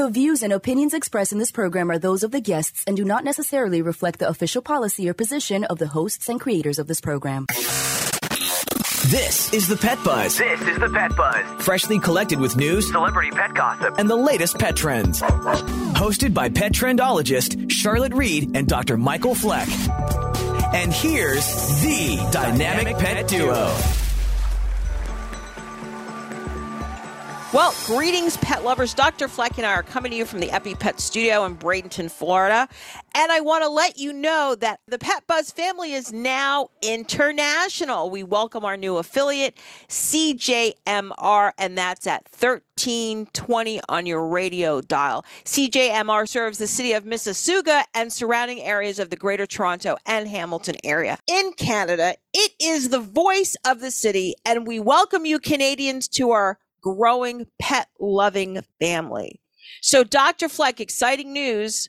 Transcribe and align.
The 0.00 0.08
views 0.08 0.42
and 0.42 0.50
opinions 0.54 0.94
expressed 0.94 1.30
in 1.30 1.38
this 1.38 1.52
program 1.52 1.90
are 1.90 1.98
those 1.98 2.22
of 2.22 2.30
the 2.30 2.40
guests 2.40 2.84
and 2.86 2.96
do 2.96 3.04
not 3.04 3.22
necessarily 3.22 3.82
reflect 3.82 4.18
the 4.18 4.28
official 4.30 4.62
policy 4.62 5.10
or 5.10 5.12
position 5.12 5.64
of 5.64 5.78
the 5.78 5.88
hosts 5.88 6.30
and 6.30 6.40
creators 6.40 6.78
of 6.78 6.86
this 6.86 7.02
program. 7.02 7.44
This 9.08 9.52
is 9.52 9.68
the 9.68 9.76
Pet 9.76 10.02
Buzz. 10.02 10.38
This 10.38 10.58
is 10.62 10.78
the 10.78 10.88
Pet 10.88 11.14
Buzz. 11.14 11.62
Freshly 11.62 11.98
collected 11.98 12.40
with 12.40 12.56
news, 12.56 12.90
Celebrity 12.90 13.30
pet 13.30 13.52
gossip. 13.52 13.96
and 13.98 14.08
the 14.08 14.16
latest 14.16 14.58
pet 14.58 14.74
trends. 14.74 15.20
Hosted 15.20 16.32
by 16.32 16.48
pet 16.48 16.72
trendologist 16.72 17.70
Charlotte 17.70 18.14
Reed 18.14 18.56
and 18.56 18.66
Dr. 18.66 18.96
Michael 18.96 19.34
Fleck. 19.34 19.68
And 20.72 20.94
here's 20.94 21.44
the 21.82 22.26
dynamic 22.32 22.96
pet 22.96 23.28
duo. 23.28 23.76
Well, 27.52 27.74
greetings, 27.84 28.36
pet 28.36 28.62
lovers. 28.62 28.94
Dr. 28.94 29.26
Fleck 29.26 29.58
and 29.58 29.66
I 29.66 29.72
are 29.72 29.82
coming 29.82 30.12
to 30.12 30.16
you 30.16 30.24
from 30.24 30.38
the 30.38 30.50
EpiPet 30.50 31.00
studio 31.00 31.44
in 31.46 31.56
Bradenton, 31.56 32.08
Florida. 32.08 32.68
And 33.12 33.32
I 33.32 33.40
want 33.40 33.64
to 33.64 33.68
let 33.68 33.98
you 33.98 34.12
know 34.12 34.54
that 34.60 34.78
the 34.86 35.00
Pet 35.00 35.26
Buzz 35.26 35.50
family 35.50 35.92
is 35.92 36.12
now 36.12 36.68
international. 36.80 38.08
We 38.08 38.22
welcome 38.22 38.64
our 38.64 38.76
new 38.76 38.98
affiliate, 38.98 39.56
CJMR, 39.88 41.50
and 41.58 41.76
that's 41.76 42.06
at 42.06 42.28
1320 42.30 43.80
on 43.88 44.06
your 44.06 44.28
radio 44.28 44.80
dial. 44.80 45.24
CJMR 45.44 46.28
serves 46.28 46.58
the 46.58 46.68
city 46.68 46.92
of 46.92 47.02
Mississauga 47.02 47.82
and 47.94 48.12
surrounding 48.12 48.60
areas 48.60 49.00
of 49.00 49.10
the 49.10 49.16
Greater 49.16 49.46
Toronto 49.46 49.96
and 50.06 50.28
Hamilton 50.28 50.76
area. 50.84 51.18
In 51.26 51.52
Canada, 51.54 52.14
it 52.32 52.52
is 52.60 52.90
the 52.90 53.00
voice 53.00 53.56
of 53.66 53.80
the 53.80 53.90
city, 53.90 54.36
and 54.46 54.68
we 54.68 54.78
welcome 54.78 55.26
you, 55.26 55.40
Canadians, 55.40 56.06
to 56.10 56.30
our 56.30 56.56
growing 56.80 57.46
pet 57.60 57.88
loving 57.98 58.62
family. 58.80 59.40
So, 59.80 60.04
Dr. 60.04 60.48
Fleck, 60.48 60.80
exciting 60.80 61.32
news. 61.32 61.88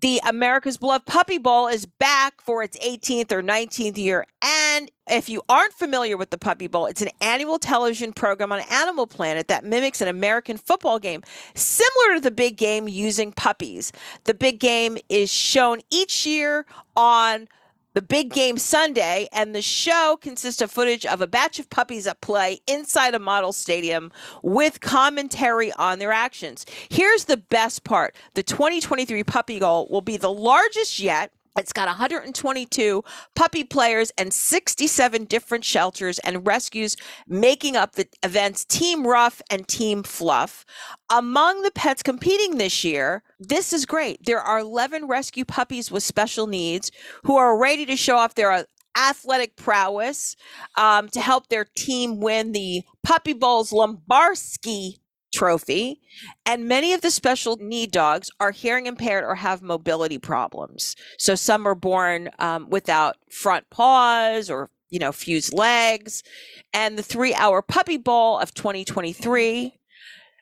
The 0.00 0.20
America's 0.24 0.76
Beloved 0.76 1.06
Puppy 1.06 1.38
Bowl 1.38 1.66
is 1.66 1.84
back 1.84 2.40
for 2.40 2.62
its 2.62 2.78
18th 2.78 3.32
or 3.32 3.42
19th 3.42 3.98
year. 3.98 4.26
And 4.44 4.92
if 5.08 5.28
you 5.28 5.42
aren't 5.48 5.72
familiar 5.72 6.16
with 6.16 6.30
the 6.30 6.38
Puppy 6.38 6.68
Bowl, 6.68 6.86
it's 6.86 7.02
an 7.02 7.10
annual 7.20 7.58
television 7.58 8.12
program 8.12 8.52
on 8.52 8.60
Animal 8.70 9.08
Planet 9.08 9.48
that 9.48 9.64
mimics 9.64 10.00
an 10.00 10.06
American 10.06 10.56
football 10.56 11.00
game, 11.00 11.24
similar 11.54 12.14
to 12.14 12.20
the 12.20 12.30
big 12.30 12.56
game 12.56 12.86
using 12.86 13.32
puppies. 13.32 13.90
The 14.22 14.34
big 14.34 14.60
game 14.60 14.98
is 15.08 15.32
shown 15.32 15.80
each 15.90 16.24
year 16.24 16.64
on 16.96 17.48
the 17.94 18.02
big 18.02 18.32
game 18.32 18.58
Sunday, 18.58 19.28
and 19.32 19.54
the 19.54 19.62
show 19.62 20.18
consists 20.20 20.60
of 20.62 20.70
footage 20.70 21.06
of 21.06 21.20
a 21.20 21.26
batch 21.26 21.58
of 21.58 21.70
puppies 21.70 22.06
at 22.06 22.20
play 22.20 22.60
inside 22.66 23.14
a 23.14 23.18
model 23.18 23.52
stadium 23.52 24.12
with 24.42 24.80
commentary 24.80 25.72
on 25.72 25.98
their 25.98 26.12
actions. 26.12 26.66
Here's 26.88 27.24
the 27.24 27.36
best 27.36 27.84
part 27.84 28.14
the 28.34 28.42
2023 28.42 29.24
Puppy 29.24 29.58
Bowl 29.58 29.88
will 29.90 30.00
be 30.02 30.16
the 30.16 30.32
largest 30.32 30.98
yet. 30.98 31.32
It's 31.56 31.72
got 31.72 31.88
122 31.88 33.04
puppy 33.34 33.64
players 33.64 34.12
and 34.18 34.32
67 34.32 35.24
different 35.24 35.64
shelters 35.64 36.18
and 36.20 36.46
rescues 36.46 36.96
making 37.26 37.76
up 37.76 37.92
the 37.94 38.08
events 38.22 38.64
Team 38.64 39.06
Rough 39.06 39.40
and 39.50 39.66
Team 39.66 40.02
Fluff. 40.02 40.64
Among 41.10 41.62
the 41.62 41.70
pets 41.70 42.02
competing 42.02 42.58
this 42.58 42.84
year, 42.84 43.22
this 43.40 43.72
is 43.72 43.86
great. 43.86 44.24
There 44.24 44.40
are 44.40 44.58
11 44.58 45.06
rescue 45.06 45.44
puppies 45.44 45.90
with 45.90 46.02
special 46.02 46.46
needs 46.46 46.90
who 47.24 47.36
are 47.36 47.58
ready 47.58 47.86
to 47.86 47.96
show 47.96 48.16
off 48.16 48.34
their 48.34 48.66
athletic 48.96 49.56
prowess 49.56 50.36
um, 50.76 51.08
to 51.08 51.20
help 51.20 51.48
their 51.48 51.66
team 51.76 52.20
win 52.20 52.52
the 52.52 52.82
Puppy 53.04 53.32
Bowl's 53.32 53.70
Lombarky 53.70 54.98
trophy. 55.38 56.00
And 56.44 56.66
many 56.66 56.92
of 56.92 57.00
the 57.00 57.12
special 57.12 57.56
need 57.60 57.92
dogs 57.92 58.28
are 58.40 58.50
hearing 58.50 58.86
impaired 58.86 59.22
or 59.22 59.36
have 59.36 59.62
mobility 59.62 60.18
problems. 60.18 60.96
So 61.16 61.36
some 61.36 61.66
are 61.66 61.76
born 61.76 62.30
um, 62.40 62.68
without 62.68 63.16
front 63.30 63.70
paws 63.70 64.50
or, 64.50 64.70
you 64.90 64.98
know, 64.98 65.12
fused 65.12 65.54
legs. 65.54 66.24
And 66.72 66.98
the 66.98 67.04
three 67.04 67.34
hour 67.34 67.62
puppy 67.62 67.98
bowl 67.98 68.38
of 68.38 68.52
2023 68.52 69.77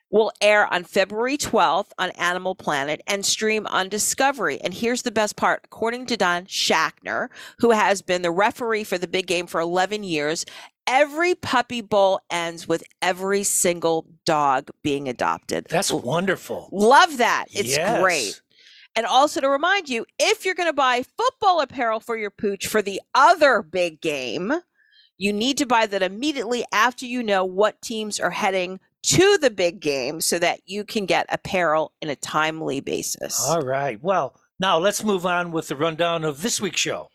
will 0.09 0.31
air 0.41 0.71
on 0.73 0.83
February 0.83 1.37
12th 1.37 1.89
on 1.97 2.09
Animal 2.11 2.55
Planet 2.55 3.01
and 3.07 3.25
stream 3.25 3.67
on 3.67 3.89
Discovery. 3.89 4.59
And 4.61 4.73
here's 4.73 5.01
the 5.01 5.11
best 5.11 5.35
part. 5.35 5.61
According 5.65 6.05
to 6.07 6.17
Don 6.17 6.45
Schachner, 6.45 7.27
who 7.59 7.71
has 7.71 8.01
been 8.01 8.21
the 8.21 8.31
referee 8.31 8.83
for 8.85 8.97
the 8.97 9.07
big 9.07 9.27
game 9.27 9.47
for 9.47 9.59
11 9.59 10.03
years, 10.03 10.45
every 10.87 11.35
puppy 11.35 11.81
bowl 11.81 12.21
ends 12.29 12.67
with 12.67 12.83
every 13.01 13.43
single 13.43 14.05
dog 14.25 14.69
being 14.81 15.09
adopted. 15.09 15.67
That's 15.69 15.91
wonderful. 15.91 16.69
Love 16.71 17.17
that. 17.17 17.45
It's 17.51 17.75
Yes. 17.75 17.99
great. 18.01 18.41
And 18.95 19.05
also 19.05 19.41
to 19.41 19.49
remind 19.49 19.89
you, 19.89 20.05
if 20.17 20.43
you're 20.45 20.55
going 20.55 20.69
to 20.69 20.73
buy 20.73 21.03
football 21.17 21.61
apparel 21.61 21.99
for 21.99 22.17
your 22.17 22.31
pooch 22.31 22.65
for 22.65 22.81
the 22.81 22.99
other 23.13 23.61
big 23.61 24.01
game, 24.01 24.53
you 25.17 25.33
need 25.33 25.57
to 25.57 25.65
buy 25.65 25.85
that 25.85 26.01
immediately 26.01 26.63
after 26.71 27.05
you 27.05 27.21
know 27.21 27.43
what 27.43 27.81
teams 27.81 28.19
are 28.19 28.31
heading 28.31 28.79
to 29.07 29.37
the 29.37 29.49
big 29.49 29.79
game 29.79 30.19
so 30.19 30.37
that 30.37 30.59
you 30.65 30.83
can 30.83 31.05
get 31.05 31.25
apparel 31.29 31.93
in 32.01 32.09
a 32.09 32.15
timely 32.15 32.81
basis. 32.81 33.41
All 33.47 33.61
right. 33.61 34.01
Well, 34.03 34.35
now 34.59 34.77
let's 34.77 35.03
move 35.03 35.25
on 35.25 35.51
with 35.51 35.69
the 35.69 35.77
rundown 35.77 36.25
of 36.25 36.41
this 36.41 36.59
week's 36.59 36.81
show. 36.81 37.07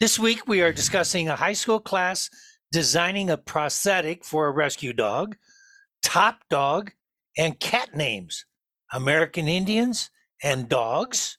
This 0.00 0.18
week 0.18 0.48
we 0.48 0.62
are 0.62 0.72
discussing 0.72 1.28
a 1.28 1.36
high 1.36 1.52
school 1.52 1.78
class 1.78 2.28
designing 2.72 3.30
a 3.30 3.36
prosthetic 3.36 4.24
for 4.24 4.46
a 4.46 4.52
rescue 4.52 4.92
dog, 4.92 5.36
top 6.02 6.40
dog, 6.50 6.90
and 7.36 7.58
cat 7.60 7.94
names, 7.94 8.44
American 8.92 9.46
Indians 9.46 10.10
and 10.42 10.68
dogs, 10.68 11.38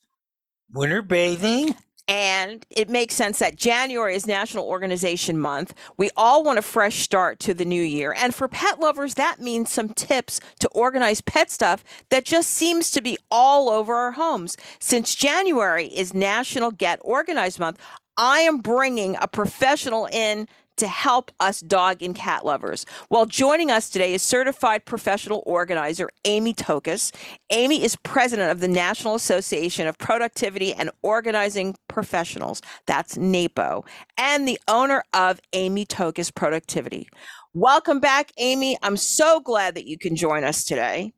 winter 0.73 1.01
bathing. 1.01 1.75
And 2.09 2.65
it 2.71 2.89
makes 2.89 3.13
sense 3.13 3.37
that 3.37 3.55
January 3.55 4.15
is 4.15 4.25
National 4.25 4.65
Organization 4.65 5.37
Month. 5.37 5.75
We 5.95 6.09
all 6.17 6.43
want 6.43 6.57
a 6.57 6.63
fresh 6.63 7.01
start 7.01 7.37
to 7.41 7.53
the 7.53 7.65
new 7.65 7.83
year. 7.83 8.15
And 8.17 8.33
for 8.33 8.47
pet 8.47 8.79
lovers, 8.79 9.13
that 9.13 9.39
means 9.39 9.71
some 9.71 9.89
tips 9.89 10.41
to 10.61 10.67
organize 10.69 11.21
pet 11.21 11.51
stuff 11.51 11.83
that 12.09 12.25
just 12.25 12.49
seems 12.49 12.89
to 12.91 13.01
be 13.03 13.19
all 13.29 13.69
over 13.69 13.93
our 13.93 14.13
homes. 14.13 14.57
Since 14.79 15.13
January 15.13 15.85
is 15.85 16.15
National 16.15 16.71
Get 16.71 16.99
Organized 17.03 17.59
Month, 17.59 17.77
I 18.17 18.39
am 18.39 18.57
bringing 18.57 19.15
a 19.21 19.27
professional 19.27 20.07
in 20.11 20.47
to 20.79 20.87
help 20.87 21.31
us 21.39 21.59
dog 21.61 22.01
and 22.01 22.15
cat 22.15 22.45
lovers. 22.45 22.85
Well, 23.09 23.25
joining 23.25 23.69
us 23.69 23.89
today 23.89 24.13
is 24.13 24.21
certified 24.21 24.85
professional 24.85 25.43
organizer 25.45 26.09
Amy 26.25 26.53
Tokos. 26.53 27.13
Amy 27.51 27.83
is 27.83 27.95
president 27.97 28.51
of 28.51 28.59
the 28.59 28.67
National 28.67 29.15
Association 29.15 29.87
of 29.87 29.97
Productivity 29.97 30.73
and 30.73 30.89
Organizing 31.01 31.75
Professionals. 31.87 32.61
That's 32.87 33.17
NAPO, 33.17 33.85
and 34.17 34.47
the 34.47 34.59
owner 34.67 35.03
of 35.13 35.39
Amy 35.53 35.85
Tokos 35.85 36.33
Productivity. 36.33 37.07
Welcome 37.53 37.99
back, 37.99 38.31
Amy. 38.37 38.77
I'm 38.81 38.97
so 38.97 39.39
glad 39.39 39.75
that 39.75 39.85
you 39.85 39.97
can 39.97 40.15
join 40.15 40.43
us 40.43 40.63
today. 40.63 41.13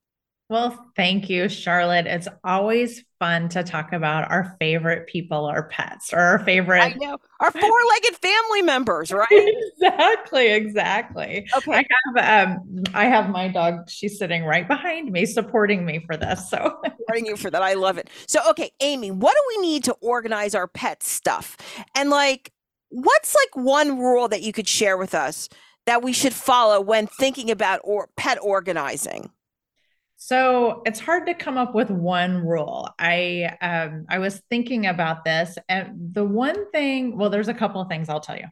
Well, 0.52 0.92
thank 0.98 1.30
you, 1.30 1.48
Charlotte. 1.48 2.08
It's 2.08 2.28
always 2.44 3.06
fun 3.20 3.48
to 3.50 3.64
talk 3.64 3.94
about 3.94 4.30
our 4.30 4.58
favorite 4.60 5.08
people, 5.08 5.46
our 5.46 5.70
pets, 5.70 6.12
or 6.12 6.20
our 6.20 6.40
I 6.42 6.44
favorite. 6.44 6.98
know 6.98 7.18
our 7.40 7.52
four-legged 7.52 8.18
family 8.18 8.62
members, 8.62 9.12
right? 9.14 9.28
exactly, 9.32 10.50
exactly. 10.50 11.48
Okay. 11.56 11.72
I 11.72 11.86
have 12.18 12.50
um 12.52 12.84
I 12.94 13.06
have 13.06 13.30
my 13.30 13.48
dog, 13.48 13.90
she's 13.90 14.20
sitting 14.20 14.44
right 14.44 14.68
behind 14.68 15.14
me, 15.14 15.26
supporting 15.26 15.86
me 15.86 16.04
for 16.06 16.18
this. 16.18 16.50
So 16.50 16.82
supporting 16.84 17.28
you 17.28 17.38
for 17.38 17.50
that. 17.50 17.64
I 17.64 17.76
love 17.76 17.98
it. 17.98 18.10
So, 18.28 18.42
okay, 18.50 18.72
Amy, 18.82 19.10
what 19.10 19.34
do 19.34 19.58
we 19.58 19.66
need 19.66 19.86
to 19.86 19.94
organize 20.02 20.54
our 20.54 20.68
pet 20.68 21.02
stuff? 21.02 21.56
And 21.96 22.10
like, 22.10 22.52
what's 22.90 23.34
like 23.36 23.66
one 23.66 23.98
rule 24.00 24.28
that 24.28 24.42
you 24.42 24.52
could 24.52 24.68
share 24.68 24.98
with 24.98 25.16
us 25.16 25.48
that 25.86 26.04
we 26.04 26.12
should 26.12 26.34
follow 26.34 26.82
when 26.82 27.08
thinking 27.08 27.50
about 27.50 27.80
or 27.86 28.10
pet 28.18 28.38
organizing? 28.42 29.32
So 30.24 30.84
it's 30.86 31.00
hard 31.00 31.26
to 31.26 31.34
come 31.34 31.58
up 31.58 31.74
with 31.74 31.90
one 31.90 32.46
rule. 32.46 32.88
I 33.00 33.58
um 33.60 34.06
I 34.08 34.20
was 34.20 34.40
thinking 34.52 34.86
about 34.86 35.26
this 35.26 35.58
and 35.68 36.14
the 36.14 36.24
one 36.24 36.70
thing, 36.70 37.18
well, 37.18 37.32
there's 37.32 37.48
a 37.48 37.56
couple 37.56 37.82
of 37.82 37.88
things 37.90 38.08
I'll 38.08 38.20
tell 38.20 38.38
you. 38.38 38.46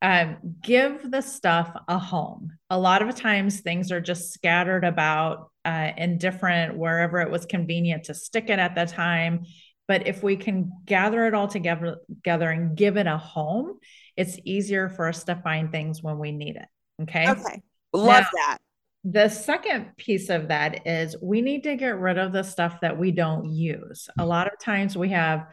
Um, 0.00 0.36
give 0.62 1.10
the 1.10 1.20
stuff 1.20 1.76
a 1.88 1.98
home. 1.98 2.52
A 2.70 2.78
lot 2.78 3.02
of 3.02 3.16
times 3.16 3.58
things 3.58 3.90
are 3.90 4.00
just 4.00 4.32
scattered 4.32 4.84
about 4.84 5.50
uh, 5.64 5.90
in 5.96 6.16
different 6.18 6.78
wherever 6.78 7.20
it 7.20 7.30
was 7.32 7.44
convenient 7.44 8.04
to 8.04 8.14
stick 8.14 8.48
it 8.48 8.60
at 8.60 8.76
the 8.76 8.86
time. 8.86 9.46
But 9.88 10.06
if 10.06 10.22
we 10.22 10.36
can 10.36 10.70
gather 10.84 11.26
it 11.26 11.34
all 11.34 11.48
together, 11.48 11.96
together 12.08 12.50
and 12.50 12.76
give 12.76 12.96
it 12.96 13.08
a 13.08 13.18
home, 13.18 13.80
it's 14.16 14.38
easier 14.44 14.88
for 14.88 15.08
us 15.08 15.24
to 15.24 15.34
find 15.34 15.72
things 15.72 16.04
when 16.04 16.18
we 16.20 16.30
need 16.30 16.54
it. 16.54 16.68
Okay. 17.02 17.28
Okay, 17.28 17.62
love 17.92 18.26
Now- 18.32 18.46
that. 18.46 18.58
The 19.04 19.28
second 19.28 19.96
piece 19.96 20.28
of 20.28 20.48
that 20.48 20.86
is 20.86 21.16
we 21.22 21.40
need 21.40 21.62
to 21.62 21.76
get 21.76 21.98
rid 21.98 22.18
of 22.18 22.32
the 22.32 22.42
stuff 22.42 22.80
that 22.82 22.98
we 22.98 23.12
don't 23.12 23.46
use. 23.46 24.08
A 24.18 24.26
lot 24.26 24.46
of 24.46 24.58
times 24.58 24.96
we 24.96 25.08
have 25.10 25.46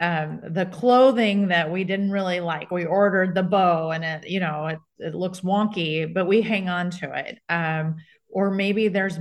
um, 0.00 0.40
the 0.42 0.66
clothing 0.66 1.48
that 1.48 1.70
we 1.70 1.84
didn't 1.84 2.10
really 2.10 2.40
like. 2.40 2.70
We 2.70 2.86
ordered 2.86 3.34
the 3.34 3.42
bow 3.42 3.90
and 3.90 4.04
it, 4.04 4.30
you 4.30 4.40
know, 4.40 4.68
it, 4.68 4.78
it 4.98 5.14
looks 5.14 5.40
wonky, 5.40 6.12
but 6.12 6.26
we 6.26 6.40
hang 6.40 6.68
on 6.68 6.90
to 6.90 7.12
it. 7.14 7.38
Um, 7.48 7.96
or 8.30 8.50
maybe 8.50 8.88
there's 8.88 9.18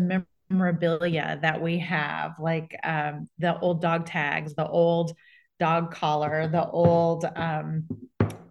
memorabilia 0.49 1.39
that 1.41 1.61
we 1.61 1.79
have, 1.79 2.35
like 2.39 2.77
um, 2.83 3.27
the 3.39 3.59
old 3.59 3.81
dog 3.81 4.05
tags, 4.05 4.53
the 4.53 4.67
old 4.67 5.13
dog 5.59 5.91
collar, 5.91 6.47
the 6.47 6.69
old 6.69 7.25
um, 7.35 7.87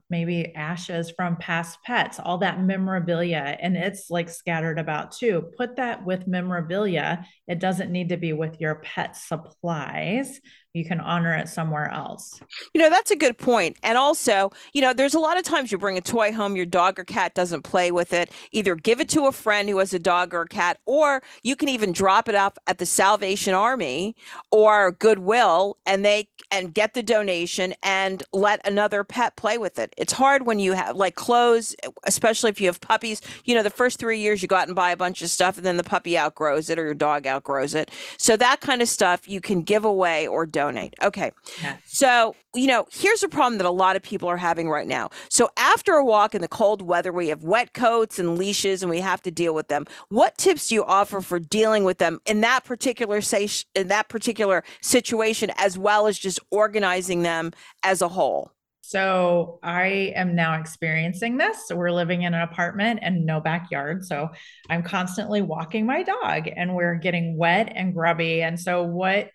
maybe 0.08 0.55
ashes 0.55 1.11
from 1.11 1.37
past 1.37 1.79
pets, 1.85 2.20
all 2.20 2.38
that 2.38 2.61
memorabilia, 2.62 3.56
and 3.61 3.76
it's 3.76 4.11
like 4.11 4.29
scattered 4.29 4.79
about 4.79 5.12
too. 5.12 5.50
Put 5.56 5.76
that 5.76 6.05
with 6.05 6.26
memorabilia. 6.26 7.26
It 7.49 7.58
doesn't 7.58 7.91
need 7.91 8.11
to 8.11 8.17
be 8.17 8.32
with 8.32 8.61
your 8.61 8.76
pet 8.76 9.17
supplies 9.17 10.41
you 10.76 10.84
can 10.84 11.00
honor 11.00 11.32
it 11.32 11.49
somewhere 11.49 11.90
else. 11.90 12.38
You 12.75 12.82
know, 12.82 12.90
that's 12.90 13.11
a 13.11 13.17
good 13.17 13.38
point. 13.38 13.78
And 13.82 13.96
also, 13.96 14.52
you 14.75 14.82
know, 14.82 14.93
there's 14.93 15.14
a 15.14 15.19
lot 15.19 15.38
of 15.38 15.43
times 15.43 15.73
you 15.73 15.78
bring 15.78 15.96
a 15.96 16.02
toy 16.02 16.32
home, 16.32 16.55
your 16.55 16.67
dog 16.67 16.99
or 16.99 17.05
cat 17.05 17.34
doesn't 17.34 17.62
play 17.62 17.90
with 17.90 18.12
it. 18.12 18.31
Either 18.52 18.75
give 18.75 19.00
it 19.00 19.08
to 19.11 19.26
a 19.26 19.32
friend 19.32 19.70
who 19.70 19.78
has 19.78 19.94
a 19.94 19.99
dog 19.99 20.34
or 20.34 20.43
a 20.43 20.49
cat, 20.49 20.78
or 20.84 21.23
you 21.43 21.56
can 21.56 21.70
even 21.70 21.93
drop 21.93 22.28
it 22.28 22.34
off 22.34 22.58
at 22.67 22.76
the 22.76 22.84
Salvation 22.84 23.55
Army 23.55 24.14
or 24.50 24.93
Goodwill 24.93 25.78
and 25.87 26.05
they 26.05 26.28
and 26.50 26.75
get 26.75 26.93
the 26.93 27.02
donation 27.02 27.73
and 27.82 28.23
let 28.34 28.61
another 28.67 29.02
pet 29.02 29.34
play 29.37 29.56
with 29.56 29.78
it. 29.78 29.94
It's 29.96 30.12
hard 30.12 30.46
when 30.46 30.58
you 30.58 30.75
have 30.75 30.94
like 30.94 31.14
clothes, 31.14 31.75
especially 32.05 32.50
if 32.50 32.61
you 32.61 32.67
have 32.67 32.82
puppies. 32.82 33.23
You 33.46 33.55
know, 33.55 33.62
the 33.62 33.70
first 33.70 33.99
three 33.99 34.20
years 34.20 34.43
you 34.43 34.49
go 34.49 34.56
out 34.56 34.69
and 34.69 34.76
buy 34.76 34.90
a 34.90 34.96
bunch 34.96 35.23
of 35.23 35.31
stuff 35.31 35.56
and 35.56 35.64
then 35.64 35.78
the 35.78 35.84
puppy 35.84 36.19
outgrows 36.19 36.69
it 36.69 36.78
or 36.78 36.84
your 36.84 36.94
dog 36.94 37.26
outgrows 37.26 37.75
it. 37.75 37.90
So 38.19 38.37
that 38.37 38.61
kind 38.61 38.82
of 38.82 38.88
stuff 38.88 39.26
you 39.26 39.40
can 39.40 39.62
give 39.62 39.87
away 39.87 40.26
or 40.26 40.44
donate 40.44 40.65
donate. 40.66 40.94
Okay. 41.02 41.30
Yeah. 41.62 41.76
So, 41.86 42.34
you 42.54 42.66
know, 42.66 42.86
here's 42.92 43.22
a 43.22 43.28
problem 43.28 43.58
that 43.58 43.66
a 43.66 43.70
lot 43.70 43.96
of 43.96 44.02
people 44.02 44.28
are 44.28 44.36
having 44.36 44.68
right 44.68 44.86
now. 44.86 45.10
So, 45.28 45.48
after 45.56 45.94
a 45.94 46.04
walk 46.04 46.34
in 46.34 46.40
the 46.40 46.48
cold 46.48 46.82
weather, 46.82 47.12
we 47.12 47.28
have 47.28 47.42
wet 47.42 47.72
coats 47.74 48.18
and 48.18 48.38
leashes 48.38 48.82
and 48.82 48.90
we 48.90 49.00
have 49.00 49.22
to 49.22 49.30
deal 49.30 49.54
with 49.54 49.68
them. 49.68 49.86
What 50.08 50.36
tips 50.38 50.68
do 50.68 50.74
you 50.74 50.84
offer 50.84 51.20
for 51.20 51.38
dealing 51.38 51.84
with 51.84 51.98
them 51.98 52.20
in 52.26 52.40
that 52.40 52.64
particular 52.64 53.20
say 53.20 53.48
in 53.74 53.88
that 53.88 54.08
particular 54.08 54.64
situation 54.82 55.50
as 55.56 55.78
well 55.78 56.06
as 56.06 56.18
just 56.18 56.40
organizing 56.50 57.22
them 57.22 57.52
as 57.82 58.02
a 58.02 58.08
whole? 58.08 58.50
So 58.80 59.58
I 59.64 60.12
am 60.14 60.36
now 60.36 60.60
experiencing 60.60 61.38
this. 61.38 61.66
So 61.66 61.74
we're 61.74 61.90
living 61.90 62.22
in 62.22 62.34
an 62.34 62.42
apartment 62.42 63.00
and 63.02 63.26
no 63.26 63.40
backyard. 63.40 64.04
So 64.04 64.30
I'm 64.70 64.84
constantly 64.84 65.42
walking 65.42 65.86
my 65.86 66.04
dog 66.04 66.48
and 66.54 66.72
we're 66.72 66.94
getting 66.94 67.36
wet 67.36 67.72
and 67.74 67.92
grubby. 67.92 68.42
And 68.42 68.60
so 68.60 68.84
what 68.84 69.30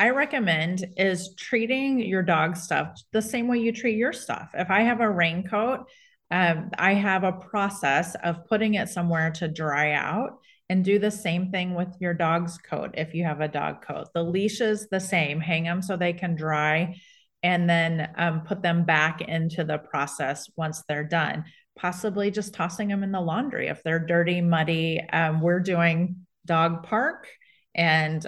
I 0.00 0.08
recommend 0.10 0.82
is 0.96 1.34
treating 1.34 2.00
your 2.00 2.22
dog 2.22 2.56
stuff 2.56 2.98
the 3.12 3.20
same 3.20 3.48
way 3.48 3.58
you 3.58 3.70
treat 3.70 3.98
your 3.98 4.14
stuff. 4.14 4.48
If 4.54 4.70
I 4.70 4.80
have 4.80 5.02
a 5.02 5.10
raincoat, 5.10 5.80
um, 6.30 6.70
I 6.78 6.94
have 6.94 7.22
a 7.22 7.32
process 7.32 8.16
of 8.24 8.46
putting 8.46 8.74
it 8.74 8.88
somewhere 8.88 9.30
to 9.32 9.46
dry 9.46 9.92
out 9.92 10.38
and 10.70 10.82
do 10.82 10.98
the 10.98 11.10
same 11.10 11.50
thing 11.50 11.74
with 11.74 11.88
your 12.00 12.14
dog's 12.14 12.56
coat 12.56 12.94
if 12.94 13.12
you 13.12 13.24
have 13.24 13.42
a 13.42 13.48
dog 13.48 13.84
coat. 13.84 14.06
The 14.14 14.22
leash 14.22 14.62
is 14.62 14.88
the 14.88 15.00
same, 15.00 15.38
hang 15.38 15.64
them 15.64 15.82
so 15.82 15.98
they 15.98 16.14
can 16.14 16.34
dry 16.34 16.96
and 17.42 17.68
then 17.68 18.08
um, 18.16 18.40
put 18.40 18.62
them 18.62 18.86
back 18.86 19.20
into 19.20 19.64
the 19.64 19.76
process 19.76 20.48
once 20.56 20.82
they're 20.88 21.04
done. 21.04 21.44
Possibly 21.76 22.30
just 22.30 22.54
tossing 22.54 22.88
them 22.88 23.02
in 23.02 23.12
the 23.12 23.20
laundry 23.20 23.68
if 23.68 23.82
they're 23.82 24.06
dirty, 24.06 24.40
muddy. 24.40 24.98
Um, 25.12 25.42
we're 25.42 25.60
doing 25.60 26.24
dog 26.46 26.84
park 26.84 27.28
and 27.74 28.26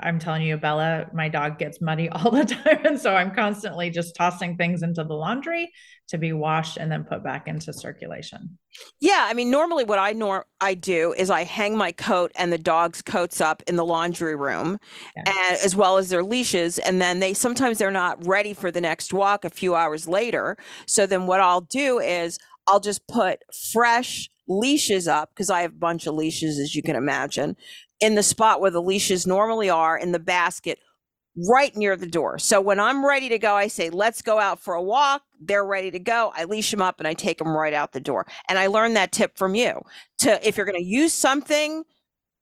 I'm 0.00 0.18
telling 0.18 0.42
you, 0.42 0.56
Bella, 0.56 1.06
my 1.12 1.28
dog 1.28 1.58
gets 1.58 1.80
muddy 1.80 2.08
all 2.12 2.30
the 2.30 2.44
time. 2.44 2.84
And 2.84 3.00
so 3.00 3.14
I'm 3.14 3.34
constantly 3.34 3.90
just 3.90 4.14
tossing 4.14 4.56
things 4.56 4.82
into 4.82 5.04
the 5.04 5.14
laundry 5.14 5.70
to 6.08 6.18
be 6.18 6.32
washed 6.32 6.76
and 6.76 6.90
then 6.90 7.04
put 7.04 7.22
back 7.24 7.48
into 7.48 7.72
circulation. 7.72 8.58
Yeah, 9.00 9.26
I 9.28 9.34
mean, 9.34 9.50
normally 9.50 9.84
what 9.84 9.98
I 9.98 10.12
nor 10.12 10.46
I 10.60 10.74
do 10.74 11.14
is 11.14 11.30
I 11.30 11.44
hang 11.44 11.76
my 11.76 11.92
coat 11.92 12.32
and 12.36 12.52
the 12.52 12.58
dog's 12.58 13.02
coats 13.02 13.40
up 13.40 13.62
in 13.66 13.76
the 13.76 13.84
laundry 13.84 14.36
room, 14.36 14.78
yeah. 15.16 15.22
and 15.26 15.58
as 15.64 15.74
well 15.74 15.98
as 15.98 16.08
their 16.08 16.22
leashes. 16.22 16.78
And 16.78 17.00
then 17.00 17.20
they 17.20 17.34
sometimes 17.34 17.78
they're 17.78 17.90
not 17.90 18.26
ready 18.26 18.52
for 18.52 18.70
the 18.70 18.80
next 18.80 19.12
walk 19.12 19.44
a 19.44 19.50
few 19.50 19.74
hours 19.74 20.06
later. 20.08 20.56
So 20.86 21.06
then 21.06 21.26
what 21.26 21.40
I'll 21.40 21.62
do 21.62 21.98
is 21.98 22.38
I'll 22.66 22.80
just 22.80 23.06
put 23.08 23.42
fresh 23.72 24.28
leashes 24.48 25.08
up 25.08 25.30
because 25.34 25.50
I 25.50 25.62
have 25.62 25.72
a 25.72 25.76
bunch 25.76 26.06
of 26.06 26.14
leashes, 26.14 26.58
as 26.58 26.74
you 26.74 26.82
can 26.82 26.96
imagine, 26.96 27.56
in 28.02 28.16
the 28.16 28.22
spot 28.22 28.60
where 28.60 28.70
the 28.70 28.82
leashes 28.82 29.26
normally 29.26 29.70
are 29.70 29.96
in 29.96 30.12
the 30.12 30.18
basket 30.18 30.78
right 31.48 31.74
near 31.76 31.96
the 31.96 32.06
door. 32.06 32.38
So 32.38 32.60
when 32.60 32.78
I'm 32.78 33.06
ready 33.06 33.30
to 33.30 33.38
go, 33.38 33.54
I 33.54 33.68
say, 33.68 33.88
let's 33.88 34.20
go 34.20 34.38
out 34.38 34.60
for 34.60 34.74
a 34.74 34.82
walk. 34.82 35.22
They're 35.40 35.64
ready 35.64 35.90
to 35.92 35.98
go. 35.98 36.32
I 36.36 36.44
leash 36.44 36.70
them 36.70 36.82
up 36.82 36.98
and 36.98 37.08
I 37.08 37.14
take 37.14 37.38
them 37.38 37.56
right 37.56 37.72
out 37.72 37.92
the 37.92 38.00
door. 38.00 38.26
And 38.48 38.58
I 38.58 38.66
learned 38.66 38.96
that 38.96 39.12
tip 39.12 39.38
from 39.38 39.54
you 39.54 39.80
to, 40.18 40.46
if 40.46 40.56
you're 40.56 40.66
going 40.66 40.82
to 40.82 40.84
use 40.86 41.14
something, 41.14 41.84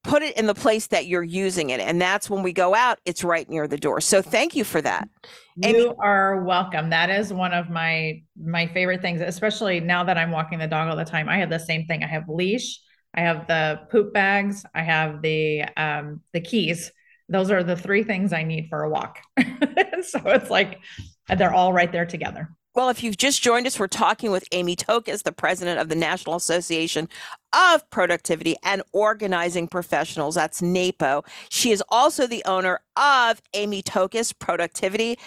put 0.03 0.23
it 0.23 0.37
in 0.37 0.47
the 0.47 0.55
place 0.55 0.89
that 0.89 1.07
you're 1.07 1.23
using 1.23 1.71
it. 1.71 1.79
And 1.79 2.01
that's 2.01 2.29
when 2.29 2.43
we 2.43 2.53
go 2.53 2.75
out, 2.75 2.99
it's 3.05 3.23
right 3.23 3.49
near 3.49 3.69
the 3.69 3.77
door. 3.77 4.01
So 4.01 4.23
thank 4.23 4.57
you 4.57 4.65
for 4.65 4.81
that. 4.81 5.09
You 5.57 5.95
are 6.01 6.43
welcome. 6.43 6.91
That 6.91 7.11
is 7.11 7.33
one 7.33 7.53
of 7.53 7.69
my, 7.69 8.23
my 8.43 8.67
favorite 8.67 9.03
things, 9.03 9.21
especially 9.21 9.79
now 9.79 10.03
that 10.05 10.17
I'm 10.17 10.31
walking 10.31 10.59
the 10.59 10.67
dog 10.67 10.89
all 10.89 10.97
the 10.97 11.05
time. 11.05 11.29
I 11.29 11.37
have 11.37 11.51
the 11.51 11.59
same 11.59 11.87
thing. 11.87 12.03
I 12.03 12.09
have 12.09 12.25
leash 12.29 12.81
I 13.15 13.21
have 13.23 13.47
the 13.47 13.81
poop 13.91 14.13
bags. 14.13 14.65
I 14.75 14.83
have 14.83 15.23
the 15.23 15.65
um, 15.77 16.23
the 16.33 16.41
keys. 16.41 16.93
Those 17.29 17.51
are 17.51 17.63
the 17.63 17.77
three 17.77 18.03
things 18.03 18.33
I 18.33 18.43
need 18.43 18.69
for 18.69 18.83
a 18.83 18.91
walk. 18.91 19.21
so 19.39 20.21
it's 20.27 20.51
like 20.51 20.81
they're 21.29 21.55
all 21.55 21.73
right 21.73 21.91
there 21.91 22.07
together. 22.07 22.51
Well, 22.73 22.89
if 22.89 23.03
you've 23.03 23.17
just 23.17 23.43
joined 23.43 23.67
us, 23.67 23.81
we're 23.81 23.89
talking 23.89 24.31
with 24.31 24.47
Amy 24.53 24.77
Tokos, 24.77 25.25
the 25.25 25.33
president 25.33 25.81
of 25.81 25.89
the 25.89 25.97
National 25.97 26.37
Association 26.37 27.09
of 27.53 27.89
Productivity 27.91 28.55
and 28.63 28.83
Organizing 28.93 29.67
Professionals. 29.67 30.37
That's 30.37 30.63
NAPO. 30.63 31.25
She 31.49 31.73
is 31.73 31.83
also 31.89 32.29
the 32.29 32.45
owner 32.45 32.81
of 32.97 33.43
Amy 33.55 33.83
Tokos 33.83 34.33
Productivity. 34.39 35.19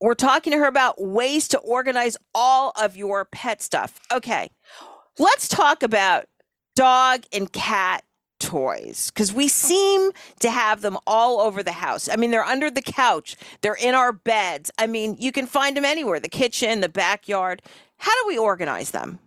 We're 0.00 0.14
talking 0.14 0.52
to 0.52 0.58
her 0.58 0.66
about 0.66 1.02
ways 1.02 1.48
to 1.48 1.58
organize 1.58 2.16
all 2.36 2.72
of 2.80 2.96
your 2.96 3.24
pet 3.24 3.62
stuff. 3.62 3.98
Okay, 4.12 4.48
let's 5.18 5.48
talk 5.48 5.82
about 5.82 6.26
dog 6.74 7.24
and 7.32 7.52
cat 7.52 8.04
toys 8.42 9.10
because 9.14 9.32
we 9.32 9.44
oh. 9.44 9.48
seem 9.48 10.10
to 10.40 10.50
have 10.50 10.82
them 10.82 10.98
all 11.06 11.40
over 11.40 11.62
the 11.62 11.72
house. 11.72 12.08
I 12.08 12.16
mean, 12.16 12.30
they're 12.30 12.44
under 12.44 12.70
the 12.70 12.82
couch, 12.82 13.36
they're 13.62 13.74
in 13.74 13.94
our 13.94 14.12
beds. 14.12 14.70
I 14.78 14.86
mean, 14.86 15.16
you 15.18 15.32
can 15.32 15.46
find 15.46 15.76
them 15.76 15.84
anywhere 15.84 16.20
the 16.20 16.28
kitchen, 16.28 16.80
the 16.80 16.88
backyard. 16.88 17.62
How 17.98 18.12
do 18.22 18.28
we 18.28 18.36
organize 18.36 18.90
them? 18.90 19.20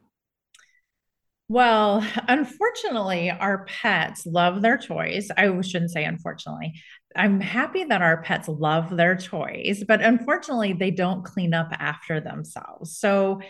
Well, 1.47 2.05
unfortunately, 2.27 3.29
our 3.29 3.65
pets 3.65 4.25
love 4.25 4.61
their 4.61 4.79
toys. 4.79 5.29
I 5.37 5.61
shouldn't 5.61 5.91
say 5.91 6.03
unfortunately. 6.03 6.73
I'm 7.15 7.39
happy 7.39 7.83
that 7.85 8.01
our 8.01 8.23
pets 8.23 8.47
love 8.49 8.97
their 8.97 9.15
toys, 9.15 9.83
but 9.87 10.01
unfortunately, 10.01 10.73
they 10.73 10.91
don't 10.91 11.23
clean 11.23 11.53
up 11.53 11.69
after 11.71 12.19
themselves. 12.19 12.97
So 12.97 13.41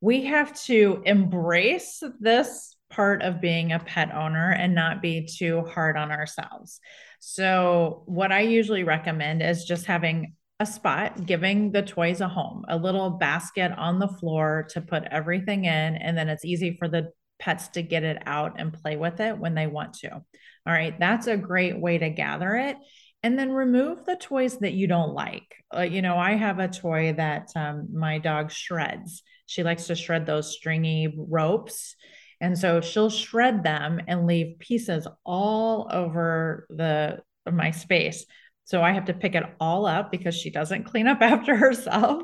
we 0.00 0.24
have 0.24 0.60
to 0.64 1.02
embrace 1.06 2.02
this 2.20 2.73
part 2.94 3.22
of 3.22 3.40
being 3.40 3.72
a 3.72 3.78
pet 3.78 4.14
owner 4.14 4.50
and 4.52 4.74
not 4.74 5.02
be 5.02 5.26
too 5.26 5.62
hard 5.62 5.96
on 5.96 6.12
ourselves. 6.12 6.80
So, 7.20 8.02
what 8.06 8.32
I 8.32 8.40
usually 8.40 8.84
recommend 8.84 9.42
is 9.42 9.64
just 9.64 9.86
having 9.86 10.34
a 10.60 10.66
spot, 10.66 11.26
giving 11.26 11.72
the 11.72 11.82
toys 11.82 12.20
a 12.20 12.28
home, 12.28 12.64
a 12.68 12.76
little 12.76 13.10
basket 13.10 13.72
on 13.76 13.98
the 13.98 14.08
floor 14.08 14.66
to 14.70 14.80
put 14.80 15.04
everything 15.10 15.64
in. 15.64 15.96
And 15.96 16.16
then 16.16 16.28
it's 16.28 16.44
easy 16.44 16.76
for 16.78 16.88
the 16.88 17.10
pets 17.40 17.68
to 17.68 17.82
get 17.82 18.04
it 18.04 18.22
out 18.26 18.60
and 18.60 18.72
play 18.72 18.96
with 18.96 19.20
it 19.20 19.36
when 19.36 19.54
they 19.54 19.66
want 19.66 19.94
to. 19.94 20.12
All 20.12 20.22
right, 20.66 20.98
that's 20.98 21.26
a 21.26 21.36
great 21.36 21.78
way 21.78 21.98
to 21.98 22.10
gather 22.10 22.54
it. 22.54 22.76
And 23.22 23.38
then 23.38 23.50
remove 23.50 24.04
the 24.04 24.16
toys 24.16 24.58
that 24.58 24.74
you 24.74 24.86
don't 24.86 25.14
like. 25.14 25.56
Uh, 25.74 25.80
you 25.80 26.02
know, 26.02 26.16
I 26.16 26.34
have 26.34 26.58
a 26.58 26.68
toy 26.68 27.14
that 27.16 27.48
um, 27.56 27.88
my 27.92 28.18
dog 28.18 28.52
shreds. 28.52 29.22
She 29.46 29.62
likes 29.62 29.86
to 29.86 29.96
shred 29.96 30.26
those 30.26 30.54
stringy 30.54 31.14
ropes. 31.16 31.96
And 32.40 32.58
so 32.58 32.80
she'll 32.80 33.10
shred 33.10 33.62
them 33.62 34.00
and 34.06 34.26
leave 34.26 34.58
pieces 34.58 35.06
all 35.24 35.88
over 35.90 36.66
the 36.70 37.22
my 37.50 37.70
space. 37.70 38.24
So 38.64 38.82
I 38.82 38.92
have 38.92 39.04
to 39.06 39.14
pick 39.14 39.34
it 39.34 39.44
all 39.60 39.84
up 39.84 40.10
because 40.10 40.34
she 40.34 40.50
doesn't 40.50 40.84
clean 40.84 41.06
up 41.06 41.18
after 41.22 41.56
herself. 41.56 42.22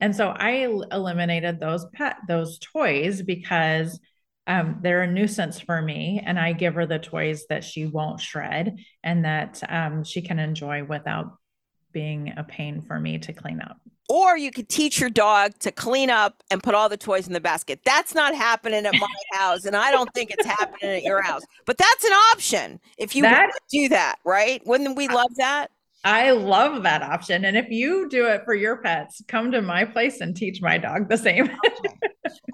And 0.00 0.14
so 0.14 0.28
I 0.28 0.68
eliminated 0.92 1.58
those 1.58 1.86
pet 1.92 2.16
those 2.28 2.58
toys 2.58 3.22
because 3.22 3.98
um, 4.46 4.78
they're 4.82 5.02
a 5.02 5.06
nuisance 5.06 5.60
for 5.60 5.80
me, 5.80 6.20
and 6.24 6.38
I 6.38 6.54
give 6.54 6.74
her 6.74 6.86
the 6.86 6.98
toys 6.98 7.44
that 7.50 7.62
she 7.62 7.86
won't 7.86 8.20
shred 8.20 8.78
and 9.04 9.24
that 9.24 9.62
um, 9.68 10.02
she 10.02 10.22
can 10.22 10.40
enjoy 10.40 10.82
without 10.82 11.36
being 11.92 12.32
a 12.36 12.42
pain 12.42 12.80
for 12.80 12.98
me 12.98 13.18
to 13.18 13.32
clean 13.32 13.60
up. 13.60 13.76
Or 14.10 14.36
you 14.36 14.50
could 14.50 14.68
teach 14.68 14.98
your 14.98 15.08
dog 15.08 15.56
to 15.60 15.70
clean 15.70 16.10
up 16.10 16.42
and 16.50 16.60
put 16.60 16.74
all 16.74 16.88
the 16.88 16.96
toys 16.96 17.28
in 17.28 17.32
the 17.32 17.40
basket. 17.40 17.82
That's 17.84 18.12
not 18.12 18.34
happening 18.34 18.84
at 18.84 18.94
my 18.94 19.06
house, 19.32 19.64
and 19.64 19.76
I 19.76 19.92
don't 19.92 20.12
think 20.14 20.32
it's 20.32 20.44
happening 20.44 20.90
at 20.90 21.04
your 21.04 21.22
house. 21.22 21.42
But 21.64 21.78
that's 21.78 22.04
an 22.04 22.12
option 22.32 22.80
if 22.98 23.14
you 23.14 23.22
that, 23.22 23.52
do 23.70 23.88
that, 23.88 24.16
right? 24.24 24.60
Wouldn't 24.66 24.96
we 24.96 25.06
love 25.06 25.30
that? 25.36 25.70
I 26.02 26.32
love 26.32 26.82
that 26.82 27.02
option. 27.02 27.44
And 27.44 27.56
if 27.56 27.70
you 27.70 28.08
do 28.08 28.26
it 28.26 28.42
for 28.44 28.54
your 28.54 28.78
pets, 28.78 29.22
come 29.28 29.52
to 29.52 29.62
my 29.62 29.84
place 29.84 30.20
and 30.20 30.36
teach 30.36 30.60
my 30.60 30.76
dog 30.76 31.08
the 31.08 31.16
same. 31.16 31.48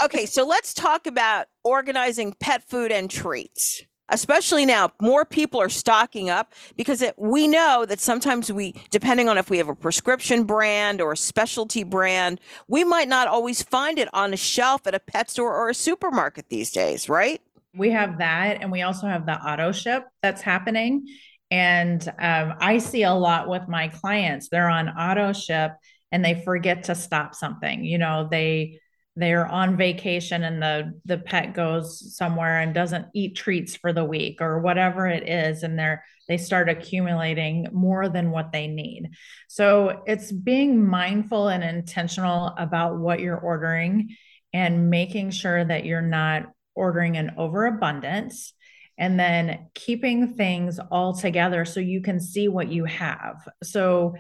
okay, 0.03 0.27
so 0.27 0.45
let's 0.45 0.75
talk 0.75 1.07
about 1.07 1.47
organizing 1.65 2.35
pet 2.39 2.69
food 2.69 2.93
and 2.93 3.11
treats. 3.11 3.83
Especially 4.09 4.65
now 4.65 4.91
more 5.01 5.25
people 5.25 5.61
are 5.61 5.69
stocking 5.69 6.31
up 6.31 6.53
because 6.77 7.03
it, 7.03 7.15
we 7.19 7.49
know 7.49 7.85
that 7.87 8.01
sometimes 8.01 8.53
we 8.53 8.75
depending 8.91 9.29
on 9.29 9.39
if 9.39 9.51
we 9.51 9.59
have 9.59 9.69
a 9.69 9.75
prescription 9.75 10.45
brand 10.45 11.01
or 11.01 11.13
a 11.13 11.17
specialty 11.17 11.83
brand 11.83 12.41
we 12.69 12.85
might 12.85 13.09
not 13.09 13.29
always 13.29 13.63
find 13.63 13.99
it 13.99 14.09
on 14.13 14.33
a 14.33 14.37
shelf 14.37 14.87
at 14.87 14.95
a 14.95 15.01
pet 15.01 15.31
store 15.31 15.55
or 15.55 15.69
a 15.69 15.75
supermarket 15.75 16.49
these 16.49 16.71
days 16.71 17.09
right? 17.09 17.41
We 17.75 17.91
have 17.91 18.19
that 18.19 18.59
and 18.61 18.73
we 18.73 18.83
also 18.83 19.07
have 19.07 19.27
the 19.27 19.35
auto 19.35 19.73
ship 19.73 20.05
that's 20.23 20.41
happening. 20.41 21.07
And 21.51 22.03
um, 22.19 22.55
i 22.59 22.79
see 22.79 23.05
a 23.05 23.13
lot 23.13 23.49
with 23.49 23.69
my 23.69 23.89
clients. 23.89 24.49
They're 24.49 24.69
on 24.69 24.89
auto 24.89 25.33
ship 25.33 25.73
and 26.11 26.25
they 26.25 26.43
forget 26.45 26.85
to 26.85 26.95
stop 26.95 27.35
something. 27.35 27.85
You 27.85 27.99
know 27.99 28.29
they 28.31 28.81
they're 29.17 29.47
on 29.47 29.77
vacation 29.77 30.45
and 30.45 30.63
the 30.63 30.93
the 31.07 31.19
pet 31.19 31.55
goes 31.55 32.15
somewhere 32.15 32.61
and 32.61 32.75
doesn't 32.75 33.07
eat 33.15 33.35
treats 33.35 33.75
for 33.75 33.93
the 33.93 34.05
week 34.05 34.41
or 34.41 34.61
whatever 34.61 35.07
it 35.07 35.29
is 35.29 35.63
and 35.63 35.79
they're 35.79 36.05
they 36.29 36.37
start 36.37 36.69
accumulating 36.69 37.69
more 37.73 38.09
than 38.09 38.31
what 38.31 38.53
they 38.53 38.67
need. 38.67 39.11
So 39.49 40.03
it's 40.07 40.33
being 40.33 40.85
mindful 40.85 41.49
and 41.49 41.63
intentional 41.63 42.49
about 42.59 42.99
what 42.99 43.21
you're 43.21 43.39
ordering 43.39 44.17
and 44.53 44.91
making 44.91 45.31
sure 45.31 45.65
that 45.65 45.85
you're 45.85 46.03
not 46.03 46.47
ordering 46.75 47.17
an 47.17 47.35
overabundance 47.37 48.53
and 48.99 49.21
then 49.21 49.69
keeping 49.75 50.35
things 50.35 50.79
all 50.91 51.15
together 51.15 51.65
so 51.65 51.81
you 51.81 52.01
can 52.01 52.19
see 52.19 52.49
what 52.49 52.73
you 52.73 52.85
have. 52.87 53.37
So 53.63 54.15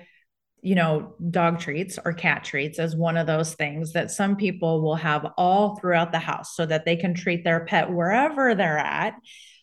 you 0.62 0.74
know, 0.74 1.14
dog 1.30 1.60
treats 1.60 1.98
or 2.04 2.12
cat 2.12 2.44
treats 2.44 2.78
as 2.78 2.96
one 2.96 3.16
of 3.16 3.26
those 3.26 3.54
things 3.54 3.92
that 3.92 4.10
some 4.10 4.36
people 4.36 4.82
will 4.82 4.96
have 4.96 5.26
all 5.36 5.76
throughout 5.76 6.12
the 6.12 6.18
house 6.18 6.56
so 6.56 6.66
that 6.66 6.84
they 6.84 6.96
can 6.96 7.14
treat 7.14 7.44
their 7.44 7.64
pet 7.64 7.92
wherever 7.92 8.54
they're 8.54 8.78
at. 8.78 9.14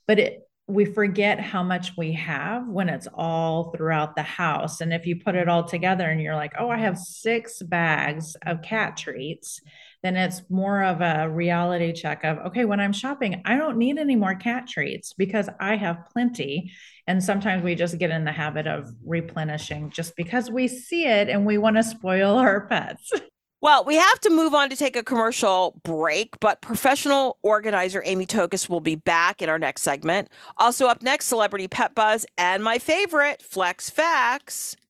But 0.08 0.20
it, 0.20 0.40
we 0.68 0.86
forget 0.86 1.42
how 1.42 1.62
much 1.62 1.92
we 1.98 2.14
have 2.14 2.68
when 2.68 2.88
it's 2.88 3.08
all 3.14 3.72
throughout 3.72 4.16
the 4.16 4.24
house. 4.24 4.80
And 4.80 4.94
if 4.94 5.06
you 5.06 5.18
put 5.18 5.36
it 5.36 5.50
all 5.50 5.66
together 5.66 6.10
and 6.10 6.22
you're 6.22 6.36
like, 6.36 6.54
oh, 6.58 6.70
I 6.70 6.78
have 6.78 6.98
six 6.98 7.62
bags 7.62 8.38
of 8.46 8.62
cat 8.62 8.96
treats, 8.96 9.60
then 10.04 10.16
it's 10.16 10.42
more 10.50 10.84
of 10.84 11.02
a 11.02 11.30
reality 11.30 11.92
check 11.92 12.24
of, 12.24 12.38
okay, 12.40 12.64
when 12.64 12.80
I'm 12.80 12.94
shopping, 12.94 13.42
I 13.44 13.58
don't 13.58 13.78
need 13.78 13.98
any 13.98 14.16
more 14.16 14.36
cat 14.36 14.68
treats 14.68 15.12
because 15.14 15.50
I 15.60 15.76
have 15.76 16.06
plenty. 16.14 16.72
And 17.08 17.24
sometimes 17.24 17.64
we 17.64 17.76
just 17.76 17.98
get 17.98 18.12
in 18.12 18.24
the 18.24 18.32
habit 18.32 18.68
of 18.68 18.90
replenishing 19.06 19.90
just 19.90 20.16
because 20.16 20.50
we 20.50 20.68
see 20.68 21.06
it 21.06 21.30
and 21.30 21.46
we 21.46 21.58
want 21.58 21.76
to 21.76 21.84
spoil 21.84 22.38
our 22.38 22.68
pets. 22.68 23.12
Well, 23.64 23.86
we 23.86 23.96
have 23.96 24.20
to 24.20 24.30
move 24.30 24.54
on 24.54 24.70
to 24.72 24.76
take 24.76 24.98
a 24.98 25.04
commercial 25.04 25.80
break, 25.86 26.38
but 26.42 26.62
professional 26.62 27.38
organizer 27.44 28.04
Amy 28.04 28.26
Tokos 28.26 28.68
will 28.68 28.82
be 28.82 28.96
back 28.96 29.42
in 29.42 29.48
our 29.48 29.58
next 29.58 29.84
segment. 29.84 30.28
Also, 30.58 30.88
up 30.88 31.02
next, 31.02 31.28
Celebrity 31.28 31.70
Pet 31.70 31.96
Buzz 31.96 32.26
and 32.38 32.62
my 32.62 32.78
favorite, 32.78 33.42
Fleck's 33.42 33.90
Facts. 33.90 34.76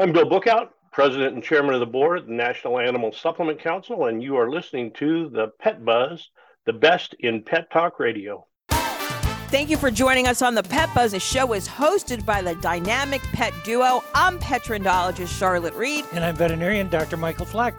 I'm 0.00 0.12
Bill 0.12 0.24
Bookout, 0.24 0.70
President 0.92 1.34
and 1.34 1.44
Chairman 1.44 1.74
of 1.74 1.80
the 1.80 1.86
Board 1.86 2.20
of 2.20 2.26
the 2.26 2.32
National 2.32 2.78
Animal 2.78 3.12
Supplement 3.12 3.60
Council, 3.60 4.06
and 4.06 4.22
you 4.22 4.34
are 4.34 4.50
listening 4.50 4.92
to 4.92 5.28
the 5.28 5.48
Pet 5.60 5.84
Buzz, 5.84 6.30
the 6.64 6.72
best 6.72 7.14
in 7.18 7.42
pet 7.42 7.70
talk 7.70 8.00
radio. 8.00 8.46
Thank 8.70 9.68
you 9.68 9.76
for 9.76 9.90
joining 9.90 10.26
us 10.26 10.40
on 10.40 10.54
the 10.54 10.62
Pet 10.62 10.88
Buzz. 10.94 11.12
The 11.12 11.20
show 11.20 11.52
is 11.52 11.68
hosted 11.68 12.24
by 12.24 12.40
the 12.40 12.54
dynamic 12.54 13.20
pet 13.34 13.52
duo. 13.62 14.02
I'm 14.14 14.38
pet 14.38 14.62
trendologist 14.62 15.38
Charlotte 15.38 15.74
Reed. 15.74 16.06
And 16.14 16.24
I'm 16.24 16.34
veterinarian 16.34 16.88
Dr. 16.88 17.18
Michael 17.18 17.44
Fleck. 17.44 17.74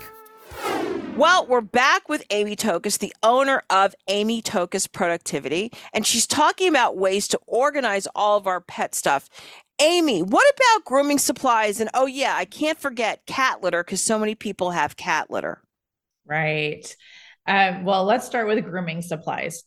Well, 1.18 1.46
we're 1.46 1.60
back 1.60 2.08
with 2.08 2.24
Amy 2.30 2.56
Tokos, 2.56 2.98
the 2.98 3.14
owner 3.22 3.64
of 3.70 3.94
Amy 4.08 4.42
Tokos 4.42 4.90
Productivity, 4.90 5.70
and 5.92 6.08
she's 6.08 6.26
talking 6.26 6.70
about 6.70 6.98
ways 6.98 7.28
to 7.28 7.40
organize 7.48 8.08
all 8.16 8.38
of 8.38 8.48
our 8.48 8.62
pet 8.62 8.96
stuff. 8.96 9.30
Amy, 9.82 10.22
what 10.22 10.54
about 10.56 10.86
grooming 10.86 11.18
supplies? 11.18 11.80
And 11.80 11.90
oh, 11.96 12.06
yeah, 12.06 12.36
I 12.36 12.46
can't 12.46 12.80
forget 12.80 13.26
cat 13.26 13.64
litter 13.64 13.84
because 13.84 14.02
so 14.02 14.20
many 14.20 14.36
people 14.36 14.70
have 14.70 14.96
cat 14.96 15.32
litter. 15.32 15.60
Right. 16.24 16.96
Um, 17.48 17.84
well, 17.84 18.04
let's 18.04 18.28
start 18.28 18.48
with 18.48 18.64
grooming 18.64 19.02
supplies. 19.02 19.64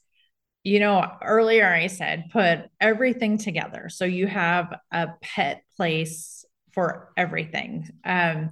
You 0.62 0.78
know, 0.78 1.04
earlier 1.20 1.66
I 1.66 1.88
said 1.88 2.30
put 2.32 2.60
everything 2.80 3.38
together. 3.38 3.88
So 3.88 4.04
you 4.04 4.28
have 4.28 4.78
a 4.92 5.08
pet 5.20 5.64
place 5.76 6.44
for 6.72 7.12
everything. 7.16 7.88
Um, 8.04 8.50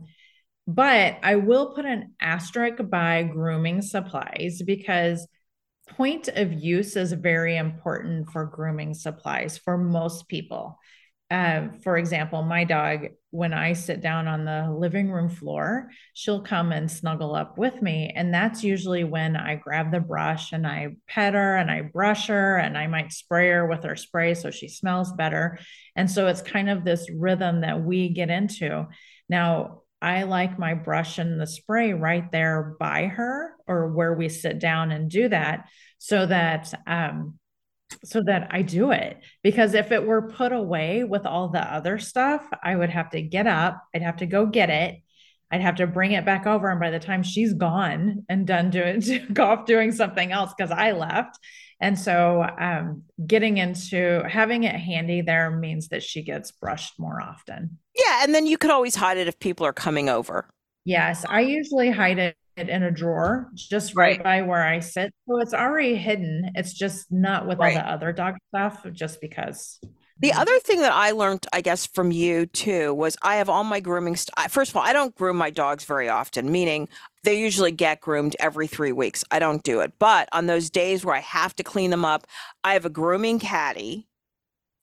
but 0.66 1.16
I 1.23 1.37
will 1.37 1.75
put 1.75 1.85
an 1.85 2.14
asterisk 2.21 2.78
by 2.90 3.23
grooming 3.23 3.83
supplies 3.83 4.62
because 4.66 5.28
point 5.88 6.26
of 6.26 6.52
use 6.52 6.97
is 6.97 7.12
very 7.12 7.57
important 7.57 8.31
for 8.31 8.47
grooming 8.47 8.95
supplies 8.95 9.59
for 9.59 9.78
most 9.78 10.26
people. 10.26 10.78
Uh, 11.33 11.69
for 11.83 11.97
example, 11.97 12.43
my 12.43 12.62
dog, 12.62 13.07
when 13.31 13.55
I 13.55 13.73
sit 13.73 14.03
down 14.03 14.29
on 14.29 14.45
the 14.45 14.71
living 14.71 15.11
room 15.11 15.31
floor, 15.31 15.89
she'll 16.12 16.43
come 16.43 16.73
and 16.73 16.91
snuggle 16.91 17.35
up 17.35 17.57
with 17.57 17.81
me. 17.81 18.12
And 18.15 18.35
that's 18.35 18.62
usually 18.62 19.03
when 19.05 19.35
I 19.35 19.55
grab 19.55 19.91
the 19.91 20.01
brush 20.01 20.53
and 20.53 20.67
I 20.67 20.97
pet 21.09 21.33
her 21.33 21.57
and 21.57 21.71
I 21.71 21.81
brush 21.81 22.27
her 22.27 22.59
and 22.59 22.77
I 22.77 22.87
might 22.87 23.15
spray 23.15 23.49
her 23.49 23.67
with 23.67 23.83
her 23.85 23.97
spray 23.97 24.35
so 24.35 24.51
she 24.51 24.69
smells 24.69 25.11
better. 25.15 25.59
And 25.97 26.11
so 26.11 26.27
it's 26.27 26.43
kind 26.43 26.69
of 26.69 26.85
this 26.85 27.09
rhythm 27.11 27.62
that 27.62 27.83
we 27.83 28.11
get 28.11 28.29
into. 28.29 28.87
Now, 29.31 29.85
I 30.03 30.25
like 30.25 30.59
my 30.59 30.75
brush 30.75 31.17
and 31.17 31.41
the 31.41 31.47
spray 31.47 31.95
right 31.95 32.31
there 32.31 32.77
by 32.79 33.07
her 33.07 33.55
or 33.67 33.89
where 33.89 34.12
we 34.12 34.29
sit 34.29 34.59
down 34.59 34.93
and 34.93 35.11
do 35.11 35.31
that 35.31 35.65
so 35.97 36.27
that 36.27 36.75
um, 36.87 37.39
so 38.05 38.23
that 38.27 38.49
I 38.51 38.63
do 38.63 38.91
it. 38.91 39.21
Because 39.43 39.75
if 39.75 39.93
it 39.93 40.05
were 40.05 40.29
put 40.31 40.53
away 40.53 41.05
with 41.05 41.27
all 41.27 41.49
the 41.49 41.61
other 41.61 41.99
stuff, 41.99 42.47
I 42.63 42.77
would 42.77 42.91
have 42.91 43.11
to 43.11 43.23
get 43.23 43.47
up, 43.47 43.83
I'd 43.95 44.03
have 44.03 44.19
to 44.19 44.27
go 44.27 44.47
get 44.47 44.71
it. 44.71 45.03
I'd 45.51 45.61
have 45.61 45.77
to 45.77 45.87
bring 45.87 46.13
it 46.13 46.25
back 46.25 46.47
over. 46.47 46.71
And 46.71 46.81
by 46.81 46.91
the 46.91 46.99
time 46.99 47.23
she's 47.23 47.53
gone 47.53 48.25
and 48.29 48.47
done 48.47 48.71
doing, 48.71 49.03
go 49.33 49.45
off 49.45 49.67
doing 49.67 49.93
something 49.93 50.33
else 50.33 50.53
because 50.57 50.71
I 50.71 50.93
left. 50.93 51.39
And 51.79 51.99
so 51.99 52.47
um, 52.59 53.03
getting 53.27 53.59
into 53.59 54.23
having 54.27 54.65
it 54.65 54.75
handy 54.75 55.21
there 55.21 55.51
means 55.51 55.89
that 55.89 56.03
she 56.03 56.23
gets 56.23 56.53
brushed 56.53 56.99
more 56.99 57.21
often. 57.21 57.79
Yeah. 57.95 58.23
And 58.23 58.35
then 58.35 58.47
you 58.47 58.57
could 58.57 58.71
always 58.71 58.95
hide 58.95 59.19
it 59.19 59.29
if 59.29 59.39
people 59.41 59.67
are 59.67 59.73
coming 59.73 60.09
over. 60.09 60.49
Yes. 60.85 61.27
I 61.29 61.41
usually 61.41 61.91
hide 61.91 62.19
it 62.19 62.37
it 62.57 62.69
in 62.69 62.83
a 62.83 62.91
drawer 62.91 63.49
just 63.55 63.95
right, 63.95 64.19
right, 64.19 64.25
by 64.25 64.43
where 64.43 64.65
I 64.65 64.81
sit. 64.81 65.13
So 65.29 65.41
it's 65.41 65.55
already 65.55 65.97
hidden. 65.97 66.51
It's 66.55 66.73
just 66.73 67.11
not 67.11 67.47
with 67.47 67.59
right. 67.59 67.77
all 67.77 67.83
the 67.83 67.91
other 67.91 68.13
dog 68.13 68.37
stuff, 68.49 68.87
just 68.93 69.21
because. 69.21 69.81
The 70.21 70.33
other 70.33 70.59
thing 70.61 70.81
that 70.83 70.93
I 70.93 71.11
learned, 71.11 71.47
I 71.53 71.63
guess, 71.63 71.87
from 71.87 72.13
you 72.13 72.47
too, 72.47 72.95
was 72.95 73.17
I 73.23 73.37
have 73.37 73.49
all 73.49 73.65
my 73.65 73.81
grooming. 73.81 74.15
St- 74.15 74.51
First 74.51 74.71
of 74.71 74.77
all, 74.77 74.83
I 74.83 74.93
don't 74.93 75.15
groom 75.17 75.37
my 75.37 75.51
dogs 75.51 75.85
very 75.85 76.09
often, 76.09 76.53
meaning 76.53 76.89
they 77.25 77.41
usually 77.41 77.73
get 77.73 78.01
groomed 78.01 78.37
every 78.39 78.69
three 78.69 78.93
weeks. 78.93 79.25
I 79.33 79.41
don't 79.41 79.65
do 79.65 79.81
it. 79.81 79.95
But 79.99 80.29
on 80.33 80.47
those 80.47 80.71
days 80.71 81.05
where 81.05 81.17
I 81.17 81.21
have 81.21 81.57
to 81.57 81.65
clean 81.65 81.91
them 81.91 82.05
up, 82.05 82.27
I 82.63 82.75
have 82.75 82.85
a 82.85 82.91
grooming 82.91 83.41
caddy 83.41 84.07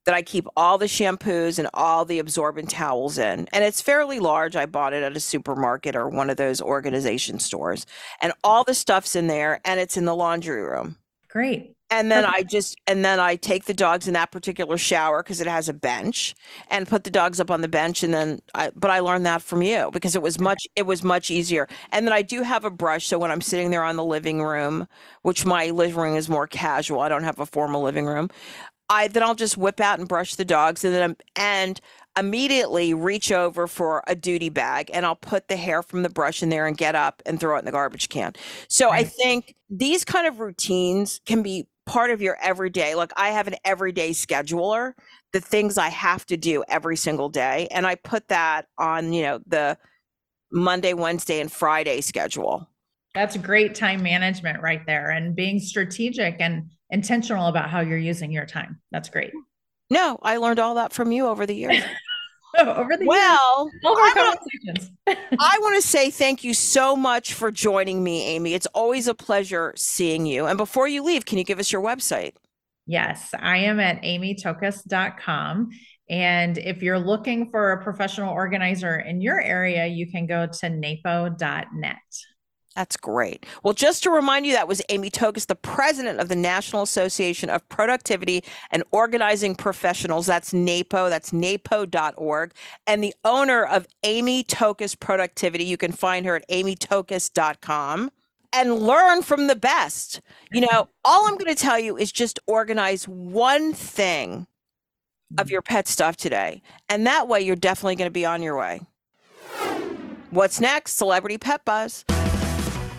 that 0.09 0.15
I 0.15 0.23
keep 0.23 0.47
all 0.57 0.79
the 0.79 0.87
shampoos 0.87 1.59
and 1.59 1.69
all 1.71 2.03
the 2.03 2.17
absorbent 2.17 2.71
towels 2.71 3.19
in. 3.19 3.47
And 3.53 3.63
it's 3.63 3.79
fairly 3.79 4.19
large. 4.19 4.55
I 4.55 4.65
bought 4.65 4.91
it 4.91 5.03
at 5.03 5.15
a 5.15 5.19
supermarket 5.19 5.95
or 5.95 6.09
one 6.09 6.31
of 6.31 6.37
those 6.37 6.63
organization 6.63 7.37
stores. 7.37 7.85
And 8.19 8.33
all 8.43 8.63
the 8.63 8.73
stuff's 8.73 9.15
in 9.15 9.27
there 9.27 9.61
and 9.63 9.79
it's 9.79 9.97
in 9.97 10.05
the 10.05 10.15
laundry 10.15 10.63
room. 10.63 10.97
Great. 11.27 11.75
And 11.91 12.11
then 12.11 12.23
I 12.25 12.43
just 12.43 12.75
and 12.85 13.03
then 13.03 13.19
I 13.19 13.35
take 13.35 13.65
the 13.65 13.73
dogs 13.73 14.07
in 14.07 14.13
that 14.13 14.31
particular 14.31 14.77
shower 14.77 15.23
because 15.23 15.41
it 15.41 15.47
has 15.47 15.69
a 15.69 15.73
bench 15.73 16.35
and 16.69 16.87
put 16.87 17.03
the 17.03 17.09
dogs 17.09 17.39
up 17.39 17.49
on 17.49 17.61
the 17.61 17.67
bench 17.67 18.03
and 18.03 18.13
then 18.13 18.39
I 18.53 18.71
but 18.75 18.91
I 18.91 18.99
learned 18.99 19.25
that 19.25 19.41
from 19.41 19.63
you 19.63 19.89
because 19.91 20.15
it 20.15 20.21
was 20.21 20.39
much 20.39 20.67
it 20.75 20.83
was 20.83 21.03
much 21.03 21.31
easier. 21.31 21.67
And 21.91 22.05
then 22.05 22.13
I 22.13 22.21
do 22.21 22.43
have 22.43 22.63
a 22.63 22.69
brush 22.69 23.07
so 23.07 23.17
when 23.17 23.31
I'm 23.31 23.41
sitting 23.41 23.71
there 23.71 23.83
on 23.83 23.95
the 23.95 24.03
living 24.03 24.43
room, 24.43 24.87
which 25.23 25.45
my 25.47 25.71
living 25.71 25.97
room 25.97 26.15
is 26.15 26.29
more 26.29 26.45
casual, 26.45 26.99
I 26.99 27.09
don't 27.09 27.23
have 27.23 27.39
a 27.39 27.45
formal 27.45 27.81
living 27.81 28.05
room. 28.05 28.29
I 28.89 29.07
then 29.07 29.23
I'll 29.23 29.35
just 29.35 29.57
whip 29.57 29.79
out 29.79 29.99
and 29.99 30.07
brush 30.07 30.35
the 30.35 30.45
dogs 30.45 30.83
and 30.83 30.93
then 30.93 31.15
and 31.35 31.79
immediately 32.17 32.93
reach 32.93 33.31
over 33.31 33.67
for 33.67 34.03
a 34.07 34.15
duty 34.15 34.49
bag 34.49 34.89
and 34.93 35.05
I'll 35.05 35.15
put 35.15 35.47
the 35.47 35.55
hair 35.55 35.83
from 35.83 36.03
the 36.03 36.09
brush 36.09 36.41
in 36.41 36.49
there 36.49 36.65
and 36.65 36.75
get 36.75 36.95
up 36.95 37.21
and 37.25 37.39
throw 37.39 37.55
it 37.55 37.59
in 37.59 37.65
the 37.65 37.71
garbage 37.71 38.09
can. 38.09 38.33
So. 38.67 38.89
I 38.89 39.03
think 39.03 39.55
these 39.69 40.03
kind 40.03 40.27
of 40.27 40.39
routines 40.39 41.21
can 41.25 41.43
be 41.43 41.67
part 41.85 42.11
of 42.11 42.21
your 42.21 42.37
everyday. 42.41 42.95
Like 42.95 43.11
I 43.15 43.29
have 43.29 43.47
an 43.47 43.55
everyday 43.63 44.11
scheduler, 44.11 44.93
the 45.33 45.39
things 45.39 45.77
I 45.77 45.89
have 45.89 46.25
to 46.27 46.37
do 46.37 46.63
every 46.67 46.97
single 46.97 47.29
day. 47.29 47.67
And 47.71 47.85
I 47.87 47.95
put 47.95 48.27
that 48.27 48.67
on, 48.77 49.13
you 49.13 49.23
know, 49.23 49.39
the 49.47 49.77
Monday, 50.51 50.93
Wednesday, 50.93 51.39
and 51.39 51.51
Friday 51.51 52.01
schedule. 52.01 52.67
That's 53.15 53.37
great 53.37 53.75
time 53.75 54.03
management 54.03 54.61
right 54.61 54.85
there 54.85 55.09
and 55.09 55.35
being 55.35 55.59
strategic 55.59 56.35
and 56.39 56.69
intentional 56.89 57.47
about 57.47 57.69
how 57.69 57.79
you're 57.81 57.97
using 57.97 58.31
your 58.31 58.45
time. 58.45 58.79
That's 58.91 59.09
great. 59.09 59.31
No, 59.89 60.19
I 60.21 60.37
learned 60.37 60.59
all 60.59 60.75
that 60.75 60.93
from 60.93 61.11
you 61.11 61.27
over 61.27 61.45
the 61.45 61.55
years. 61.55 61.83
Oh, 62.57 62.73
over 62.73 62.97
the 62.97 63.05
well, 63.05 63.69
years, 63.71 63.83
our 63.85 63.91
I 63.91 64.13
wanna- 64.15 64.37
conversations. 64.65 64.91
I 65.39 65.59
want 65.61 65.75
to 65.79 65.87
say 65.87 66.09
thank 66.09 66.43
you 66.43 66.55
so 66.55 66.95
much 66.95 67.33
for 67.35 67.51
joining 67.51 68.03
me, 68.03 68.23
Amy. 68.25 68.55
It's 68.55 68.65
always 68.73 69.07
a 69.07 69.13
pleasure 69.13 69.71
seeing 69.77 70.25
you. 70.25 70.47
And 70.47 70.57
before 70.57 70.87
you 70.87 71.03
leave, 71.03 71.25
can 71.25 71.37
you 71.37 71.43
give 71.43 71.59
us 71.59 71.71
your 71.71 71.83
website? 71.83 72.33
Yes, 72.87 73.29
I 73.37 73.57
am 73.59 73.79
at 73.79 74.01
amytokos.com. 74.01 75.69
And 76.09 76.57
if 76.57 76.81
you're 76.81 76.97
looking 76.97 77.51
for 77.51 77.71
a 77.73 77.83
professional 77.83 78.33
organizer 78.33 78.97
in 78.97 79.21
your 79.21 79.39
area, 79.39 79.85
you 79.85 80.11
can 80.11 80.25
go 80.25 80.47
to 80.47 80.69
napo.net. 80.71 81.97
That's 82.79 82.95
great. 82.95 83.45
Well, 83.61 83.73
just 83.73 84.03
to 84.03 84.09
remind 84.09 84.45
you, 84.45 84.53
that 84.53 84.69
was 84.69 84.81
Amy 84.87 85.11
Tokos, 85.11 85.47
the 85.47 85.55
president 85.55 86.21
of 86.21 86.29
the 86.29 86.35
National 86.35 86.81
Association 86.81 87.49
of 87.49 87.67
Productivity 87.67 88.41
and 88.71 88.85
Organizing 88.91 89.53
Professionals. 89.53 90.27
That's 90.27 90.53
NAPO. 90.53 91.09
That's 91.09 91.33
napo.org. 91.33 92.53
And 92.87 93.03
the 93.03 93.13
owner 93.25 93.65
of 93.65 93.85
Amy 94.03 94.45
Tokos 94.45 94.97
Productivity. 94.97 95.65
You 95.65 95.75
can 95.75 95.91
find 95.91 96.25
her 96.25 96.37
at 96.37 96.47
amytokos.com 96.47 98.11
and 98.53 98.79
learn 98.79 99.23
from 99.23 99.47
the 99.47 99.57
best. 99.57 100.21
You 100.53 100.61
know, 100.61 100.87
all 101.03 101.27
I'm 101.27 101.35
going 101.35 101.53
to 101.53 101.61
tell 101.61 101.77
you 101.77 101.97
is 101.97 102.13
just 102.13 102.39
organize 102.47 103.09
one 103.09 103.73
thing 103.73 104.47
of 105.37 105.51
your 105.51 105.61
pet 105.61 105.85
stuff 105.89 106.15
today. 106.15 106.61
And 106.87 107.05
that 107.05 107.27
way, 107.27 107.41
you're 107.41 107.57
definitely 107.57 107.97
going 107.97 108.07
to 108.07 108.09
be 108.09 108.25
on 108.25 108.41
your 108.41 108.57
way. 108.57 108.79
What's 110.29 110.61
next? 110.61 110.93
Celebrity 110.93 111.37
Pet 111.37 111.65
Buzz. 111.65 112.05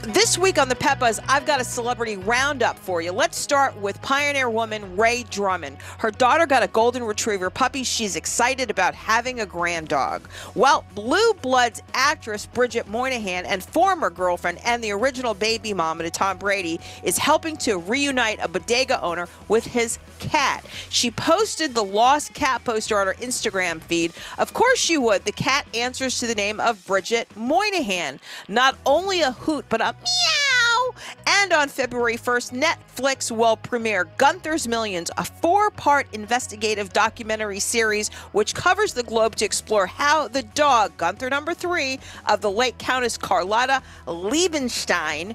This 0.02 0.38
week 0.38 0.58
on 0.58 0.70
the 0.70 0.74
Pet 0.74 0.98
Buzz, 0.98 1.20
I've 1.28 1.44
got 1.44 1.60
a 1.60 1.64
celebrity 1.64 2.16
roundup 2.16 2.78
for 2.78 3.02
you. 3.02 3.12
Let's 3.12 3.36
start 3.36 3.76
with 3.76 4.00
pioneer 4.00 4.48
woman 4.48 4.96
Ree 4.96 5.26
Drummond. 5.28 5.76
Her 5.98 6.10
daughter 6.10 6.46
got 6.46 6.62
a 6.62 6.68
golden 6.68 7.04
retriever 7.04 7.50
puppy. 7.50 7.84
She's 7.84 8.16
excited 8.16 8.70
about 8.70 8.94
having 8.94 9.40
a 9.40 9.46
grand 9.46 9.88
dog. 9.88 10.26
Well, 10.54 10.86
Blue 10.94 11.34
Bloods 11.42 11.82
actress 11.92 12.46
Bridget 12.46 12.86
Moynahan 12.86 13.44
and 13.44 13.62
former 13.62 14.08
girlfriend 14.08 14.60
and 14.64 14.82
the 14.82 14.90
original 14.92 15.34
baby 15.34 15.74
mama 15.74 16.04
to 16.04 16.10
Tom 16.10 16.38
Brady 16.38 16.80
is 17.02 17.18
helping 17.18 17.58
to 17.58 17.76
reunite 17.76 18.38
a 18.42 18.48
bodega 18.48 19.02
owner 19.02 19.28
with 19.48 19.66
his 19.66 19.98
cat. 20.18 20.64
She 20.88 21.10
posted 21.10 21.74
the 21.74 21.84
lost 21.84 22.32
cat 22.32 22.64
poster 22.64 22.98
on 22.98 23.06
her 23.06 23.14
Instagram 23.14 23.82
feed. 23.82 24.14
Of 24.38 24.54
course 24.54 24.78
she 24.78 24.96
would. 24.96 25.26
The 25.26 25.32
cat 25.32 25.66
answers 25.74 26.18
to 26.20 26.26
the 26.26 26.34
name 26.34 26.58
of 26.58 26.86
Bridget 26.86 27.28
Moynahan. 27.36 28.18
Not 28.48 28.78
only 28.86 29.20
a 29.20 29.32
hoot, 29.32 29.66
but 29.68 29.82
a 29.82 29.89
meow. 29.92 30.94
And 31.26 31.52
on 31.52 31.68
February 31.68 32.16
1st, 32.16 32.62
Netflix 32.62 33.30
will 33.30 33.56
premiere 33.56 34.04
Gunther's 34.18 34.66
Millions, 34.66 35.10
a 35.16 35.24
four 35.24 35.70
part 35.70 36.06
investigative 36.12 36.92
documentary 36.92 37.60
series 37.60 38.08
which 38.32 38.54
covers 38.54 38.94
the 38.94 39.02
globe 39.02 39.36
to 39.36 39.44
explore 39.44 39.86
how 39.86 40.28
the 40.28 40.42
dog, 40.42 40.96
Gunther 40.96 41.30
number 41.30 41.54
three, 41.54 41.98
of 42.26 42.40
the 42.40 42.50
late 42.50 42.78
Countess 42.78 43.16
Carlotta 43.16 43.82
Liebenstein, 44.06 45.34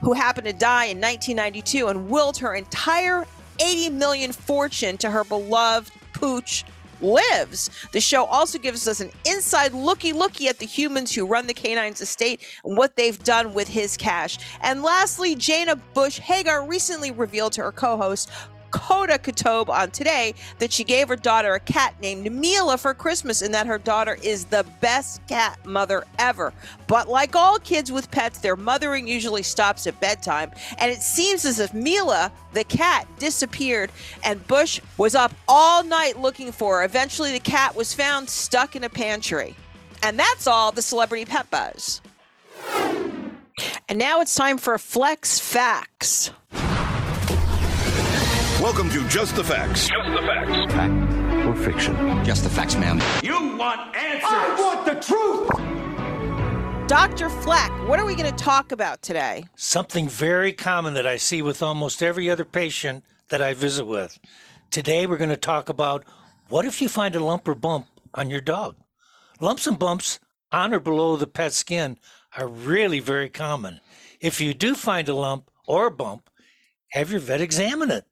who 0.00 0.12
happened 0.12 0.46
to 0.46 0.52
die 0.52 0.86
in 0.86 1.00
1992 1.00 1.88
and 1.88 2.08
willed 2.08 2.38
her 2.38 2.54
entire 2.54 3.26
80 3.60 3.90
million 3.90 4.32
fortune 4.32 4.96
to 4.98 5.10
her 5.10 5.24
beloved 5.24 5.92
pooch 6.12 6.64
lives. 7.04 7.70
The 7.92 8.00
show 8.00 8.24
also 8.24 8.58
gives 8.58 8.88
us 8.88 9.00
an 9.00 9.10
inside 9.24 9.72
looky 9.72 10.12
looky 10.12 10.48
at 10.48 10.58
the 10.58 10.66
humans 10.66 11.14
who 11.14 11.26
run 11.26 11.46
the 11.46 11.54
canine's 11.54 12.00
estate 12.00 12.40
and 12.64 12.76
what 12.76 12.96
they've 12.96 13.22
done 13.22 13.54
with 13.54 13.68
his 13.68 13.96
cash. 13.96 14.38
And 14.62 14.82
lastly, 14.82 15.34
Jenna 15.34 15.76
Bush 15.76 16.18
Hager 16.18 16.62
recently 16.62 17.10
revealed 17.10 17.52
to 17.54 17.62
her 17.62 17.72
co-host 17.72 18.30
Hoda 18.74 19.18
Kotb 19.18 19.68
on 19.68 19.90
today 19.90 20.34
that 20.58 20.72
she 20.72 20.84
gave 20.84 21.08
her 21.08 21.16
daughter 21.16 21.54
a 21.54 21.60
cat 21.60 21.94
named 22.00 22.30
Mila 22.30 22.76
for 22.76 22.94
Christmas 22.94 23.42
and 23.42 23.54
that 23.54 23.66
her 23.66 23.78
daughter 23.78 24.18
is 24.22 24.44
the 24.46 24.64
best 24.80 25.26
cat 25.26 25.64
mother 25.64 26.04
ever. 26.18 26.52
But 26.86 27.08
like 27.08 27.34
all 27.34 27.58
kids 27.58 27.90
with 27.90 28.10
pets, 28.10 28.38
their 28.38 28.56
mothering 28.56 29.06
usually 29.08 29.42
stops 29.42 29.86
at 29.86 30.00
bedtime. 30.00 30.52
And 30.78 30.90
it 30.90 31.02
seems 31.02 31.44
as 31.44 31.60
if 31.60 31.72
Mila, 31.72 32.32
the 32.52 32.64
cat, 32.64 33.06
disappeared 33.18 33.90
and 34.24 34.46
Bush 34.46 34.80
was 34.98 35.14
up 35.14 35.32
all 35.48 35.82
night 35.84 36.18
looking 36.18 36.52
for 36.52 36.78
her. 36.78 36.84
Eventually, 36.84 37.32
the 37.32 37.40
cat 37.40 37.74
was 37.74 37.94
found 37.94 38.28
stuck 38.28 38.76
in 38.76 38.84
a 38.84 38.88
pantry. 38.88 39.54
And 40.02 40.18
that's 40.18 40.46
all 40.46 40.72
the 40.72 40.82
celebrity 40.82 41.24
pet 41.24 41.50
buzz. 41.50 42.02
And 43.88 43.98
now 43.98 44.20
it's 44.20 44.34
time 44.34 44.58
for 44.58 44.76
Fleck's 44.78 45.38
Facts. 45.38 46.30
Welcome 48.64 48.88
to 48.92 49.06
Just 49.08 49.36
the 49.36 49.44
Facts. 49.44 49.90
Just 49.90 50.10
the 50.10 50.22
facts. 50.22 50.72
Fact 50.72 51.46
or 51.46 51.54
fiction? 51.54 52.24
Just 52.24 52.44
the 52.44 52.48
facts, 52.48 52.74
ma'am. 52.76 52.98
You 53.22 53.58
want 53.58 53.94
answers? 53.94 54.24
I 54.24 54.56
want 54.58 54.86
the 54.86 54.94
truth. 55.04 56.88
Dr. 56.88 57.28
Fleck, 57.28 57.70
what 57.86 58.00
are 58.00 58.06
we 58.06 58.14
going 58.14 58.34
to 58.34 58.42
talk 58.42 58.72
about 58.72 59.02
today? 59.02 59.44
Something 59.54 60.08
very 60.08 60.54
common 60.54 60.94
that 60.94 61.06
I 61.06 61.18
see 61.18 61.42
with 61.42 61.62
almost 61.62 62.02
every 62.02 62.30
other 62.30 62.46
patient 62.46 63.04
that 63.28 63.42
I 63.42 63.52
visit 63.52 63.84
with. 63.84 64.18
Today, 64.70 65.06
we're 65.06 65.18
going 65.18 65.28
to 65.28 65.36
talk 65.36 65.68
about 65.68 66.06
what 66.48 66.64
if 66.64 66.80
you 66.80 66.88
find 66.88 67.14
a 67.14 67.22
lump 67.22 67.46
or 67.46 67.54
bump 67.54 67.86
on 68.14 68.30
your 68.30 68.40
dog? 68.40 68.76
Lumps 69.40 69.66
and 69.66 69.78
bumps 69.78 70.20
on 70.52 70.72
or 70.72 70.80
below 70.80 71.16
the 71.16 71.26
pet 71.26 71.52
skin 71.52 71.98
are 72.38 72.48
really 72.48 73.00
very 73.00 73.28
common. 73.28 73.80
If 74.22 74.40
you 74.40 74.54
do 74.54 74.74
find 74.74 75.06
a 75.06 75.14
lump 75.14 75.50
or 75.66 75.88
a 75.88 75.90
bump, 75.90 76.30
have 76.92 77.10
your 77.10 77.20
vet 77.20 77.42
examine 77.42 77.90
it. 77.90 78.06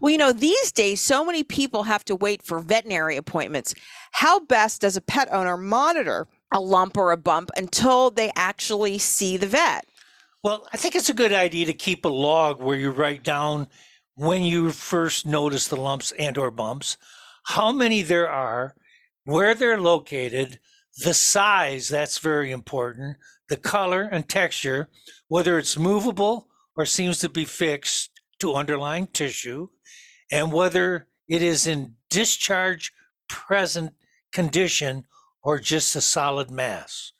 Well, 0.00 0.10
you 0.10 0.18
know, 0.18 0.32
these 0.32 0.72
days, 0.72 1.00
so 1.00 1.24
many 1.24 1.42
people 1.42 1.84
have 1.84 2.04
to 2.06 2.16
wait 2.16 2.42
for 2.42 2.60
veterinary 2.60 3.16
appointments. 3.16 3.74
How 4.12 4.40
best 4.40 4.80
does 4.80 4.96
a 4.96 5.00
pet 5.00 5.32
owner 5.32 5.56
monitor 5.56 6.26
a 6.52 6.60
lump 6.60 6.96
or 6.96 7.12
a 7.12 7.16
bump 7.16 7.50
until 7.56 8.10
they 8.10 8.32
actually 8.34 8.98
see 8.98 9.36
the 9.36 9.46
vet? 9.46 9.84
Well, 10.42 10.66
I 10.72 10.76
think 10.76 10.94
it's 10.94 11.10
a 11.10 11.14
good 11.14 11.32
idea 11.32 11.66
to 11.66 11.72
keep 11.72 12.04
a 12.04 12.08
log 12.08 12.60
where 12.60 12.76
you 12.76 12.90
write 12.90 13.22
down 13.22 13.68
when 14.14 14.42
you 14.42 14.70
first 14.70 15.26
notice 15.26 15.68
the 15.68 15.76
lumps 15.76 16.12
and 16.18 16.36
or 16.38 16.50
bumps, 16.50 16.96
how 17.44 17.70
many 17.70 18.02
there 18.02 18.28
are, 18.28 18.74
where 19.24 19.54
they're 19.54 19.80
located, 19.80 20.58
the 21.04 21.14
size, 21.14 21.88
that's 21.88 22.18
very 22.18 22.50
important, 22.50 23.16
the 23.48 23.56
color 23.56 24.02
and 24.02 24.28
texture, 24.28 24.88
whether 25.28 25.58
it's 25.58 25.78
movable 25.78 26.48
or 26.76 26.84
seems 26.84 27.18
to 27.18 27.28
be 27.28 27.44
fixed 27.44 28.17
to 28.40 28.54
underlying 28.54 29.06
tissue, 29.08 29.68
and 30.30 30.52
whether 30.52 31.06
it 31.28 31.42
is 31.42 31.66
in 31.66 31.94
discharge 32.10 32.92
present 33.28 33.92
condition 34.32 35.04
or 35.42 35.58
just 35.58 35.94
a 35.96 36.00
solid 36.00 36.50
mass. 36.50 37.12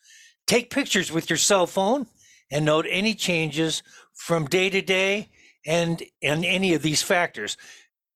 Take 0.46 0.70
pictures 0.70 1.12
with 1.12 1.28
your 1.28 1.36
cell 1.36 1.66
phone 1.66 2.06
and 2.50 2.64
note 2.64 2.86
any 2.88 3.14
changes 3.14 3.82
from 4.14 4.46
day 4.46 4.70
to 4.70 4.80
day 4.80 5.30
and 5.66 6.02
and 6.22 6.44
any 6.44 6.74
of 6.74 6.82
these 6.82 7.02
factors. 7.02 7.56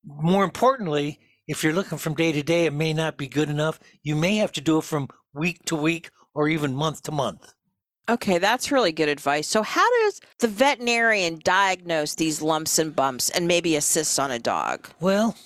More 0.04 0.44
importantly, 0.44 1.20
if 1.46 1.62
you're 1.62 1.72
looking 1.72 1.98
from 1.98 2.14
day 2.14 2.32
to 2.32 2.42
day, 2.42 2.66
it 2.66 2.72
may 2.72 2.92
not 2.92 3.16
be 3.16 3.28
good 3.28 3.50
enough. 3.50 3.78
You 4.02 4.16
may 4.16 4.36
have 4.36 4.52
to 4.52 4.60
do 4.60 4.78
it 4.78 4.84
from 4.84 5.08
week 5.34 5.64
to 5.66 5.76
week 5.76 6.10
or 6.34 6.48
even 6.48 6.74
month 6.74 7.02
to 7.02 7.12
month. 7.12 7.52
Okay, 8.08 8.38
that's 8.38 8.72
really 8.72 8.92
good 8.92 9.08
advice. 9.08 9.46
So, 9.46 9.62
how 9.62 9.88
does 10.02 10.20
the 10.38 10.48
veterinarian 10.48 11.40
diagnose 11.44 12.14
these 12.14 12.42
lumps 12.42 12.78
and 12.78 12.94
bumps 12.94 13.30
and 13.30 13.46
maybe 13.46 13.76
assist 13.76 14.18
on 14.18 14.30
a 14.30 14.40
dog? 14.40 14.88
Well, 15.00 15.36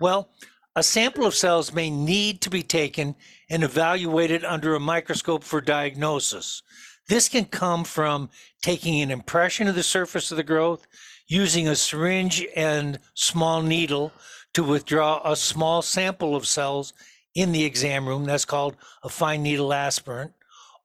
well, 0.00 0.30
a 0.74 0.82
sample 0.82 1.26
of 1.26 1.34
cells 1.34 1.72
may 1.72 1.90
need 1.90 2.40
to 2.42 2.50
be 2.50 2.62
taken 2.62 3.14
and 3.50 3.62
evaluated 3.62 4.44
under 4.44 4.74
a 4.74 4.80
microscope 4.80 5.44
for 5.44 5.60
diagnosis. 5.60 6.62
This 7.08 7.28
can 7.28 7.44
come 7.44 7.84
from 7.84 8.30
taking 8.62 9.00
an 9.00 9.10
impression 9.10 9.66
of 9.66 9.74
the 9.74 9.82
surface 9.82 10.30
of 10.30 10.36
the 10.36 10.42
growth, 10.42 10.86
using 11.26 11.68
a 11.68 11.76
syringe 11.76 12.46
and 12.56 12.98
small 13.14 13.60
needle 13.60 14.12
to 14.54 14.64
withdraw 14.64 15.20
a 15.30 15.36
small 15.36 15.82
sample 15.82 16.34
of 16.34 16.46
cells 16.46 16.94
in 17.34 17.52
the 17.52 17.64
exam 17.64 18.08
room. 18.08 18.24
That's 18.24 18.46
called 18.46 18.76
a 19.02 19.08
fine 19.08 19.42
needle 19.42 19.74
aspirant, 19.74 20.32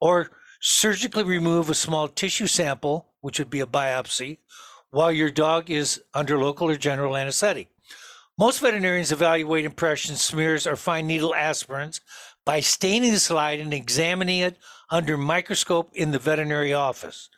or 0.01 0.31
surgically 0.65 1.25
remove 1.25 1.69
a 1.69 1.75
small 1.75 2.07
tissue 2.07 2.47
sample, 2.47 3.09
which 3.19 3.37
would 3.37 3.49
be 3.49 3.59
a 3.59 3.65
biopsy, 3.65 4.37
while 4.91 5.11
your 5.11 5.29
dog 5.29 5.69
is 5.69 6.01
under 6.13 6.37
local 6.37 6.69
or 6.69 6.77
general 6.77 7.17
anesthetic. 7.17 7.67
Most 8.37 8.61
veterinarians 8.61 9.11
evaluate 9.11 9.65
impressions, 9.65 10.21
smears, 10.21 10.65
or 10.65 10.77
fine 10.77 11.05
needle 11.05 11.35
aspirants 11.35 11.99
by 12.45 12.61
staining 12.61 13.11
the 13.11 13.19
slide 13.19 13.59
and 13.59 13.73
examining 13.73 14.39
it 14.39 14.57
under 14.89 15.17
microscope 15.17 15.91
in 15.93 16.11
the 16.11 16.19
veterinary 16.19 16.73
office. 16.73 17.29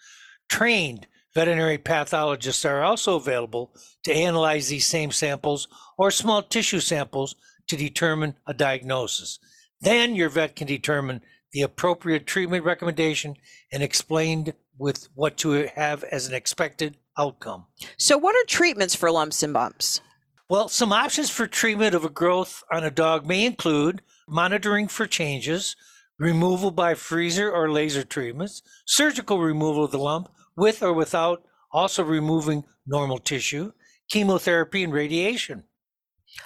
Trained 0.48 1.08
Veterinary 1.34 1.78
pathologists 1.78 2.64
are 2.64 2.82
also 2.82 3.18
available 3.18 3.76
to 4.04 4.14
analyze 4.14 4.70
these 4.70 4.88
same 4.88 5.12
samples 5.12 5.68
or 5.98 6.10
small 6.10 6.42
tissue 6.42 6.80
samples 6.80 7.36
to 7.68 7.76
determine 7.76 8.36
a 8.48 8.54
diagnosis. 8.54 9.38
Then 9.82 10.16
your 10.16 10.30
vet 10.30 10.56
can 10.56 10.66
determine 10.66 11.22
the 11.56 11.62
appropriate 11.62 12.28
treatment 12.28 12.65
recommendation 12.65 13.38
and 13.72 13.82
explained 13.82 14.54
with 14.78 15.08
what 15.15 15.38
to 15.38 15.70
have 15.74 16.04
as 16.04 16.28
an 16.28 16.34
expected 16.34 16.98
outcome. 17.18 17.65
So, 17.98 18.18
what 18.18 18.36
are 18.36 18.46
treatments 18.46 18.94
for 18.94 19.10
lumps 19.10 19.41
and 19.41 19.54
bumps? 19.54 20.02
Well, 20.50 20.68
some 20.68 20.91
options 20.91 21.30
for 21.30 21.48
treatment 21.48 21.96
of 21.96 22.04
a 22.04 22.10
growth 22.10 22.62
on 22.70 22.84
a 22.84 22.91
dog 22.91 23.26
may 23.26 23.46
include 23.46 24.02
monitoring 24.28 24.89
for 24.89 25.08
changes, 25.08 25.78
removal 26.20 26.72
by 26.72 26.94
freezer 26.94 27.50
or 27.50 27.72
laser 27.72 28.04
treatments, 28.04 28.62
surgical 28.86 29.39
removal 29.39 29.86
of 29.86 29.91
the 29.91 29.98
lump 29.98 30.28
with 30.58 30.84
or 30.84 30.91
without 30.91 31.41
also 31.72 32.04
removing 32.04 32.65
normal 32.86 33.18
tissue, 33.18 33.72
chemotherapy, 34.10 34.84
and 34.84 34.91
radiation. 34.91 35.63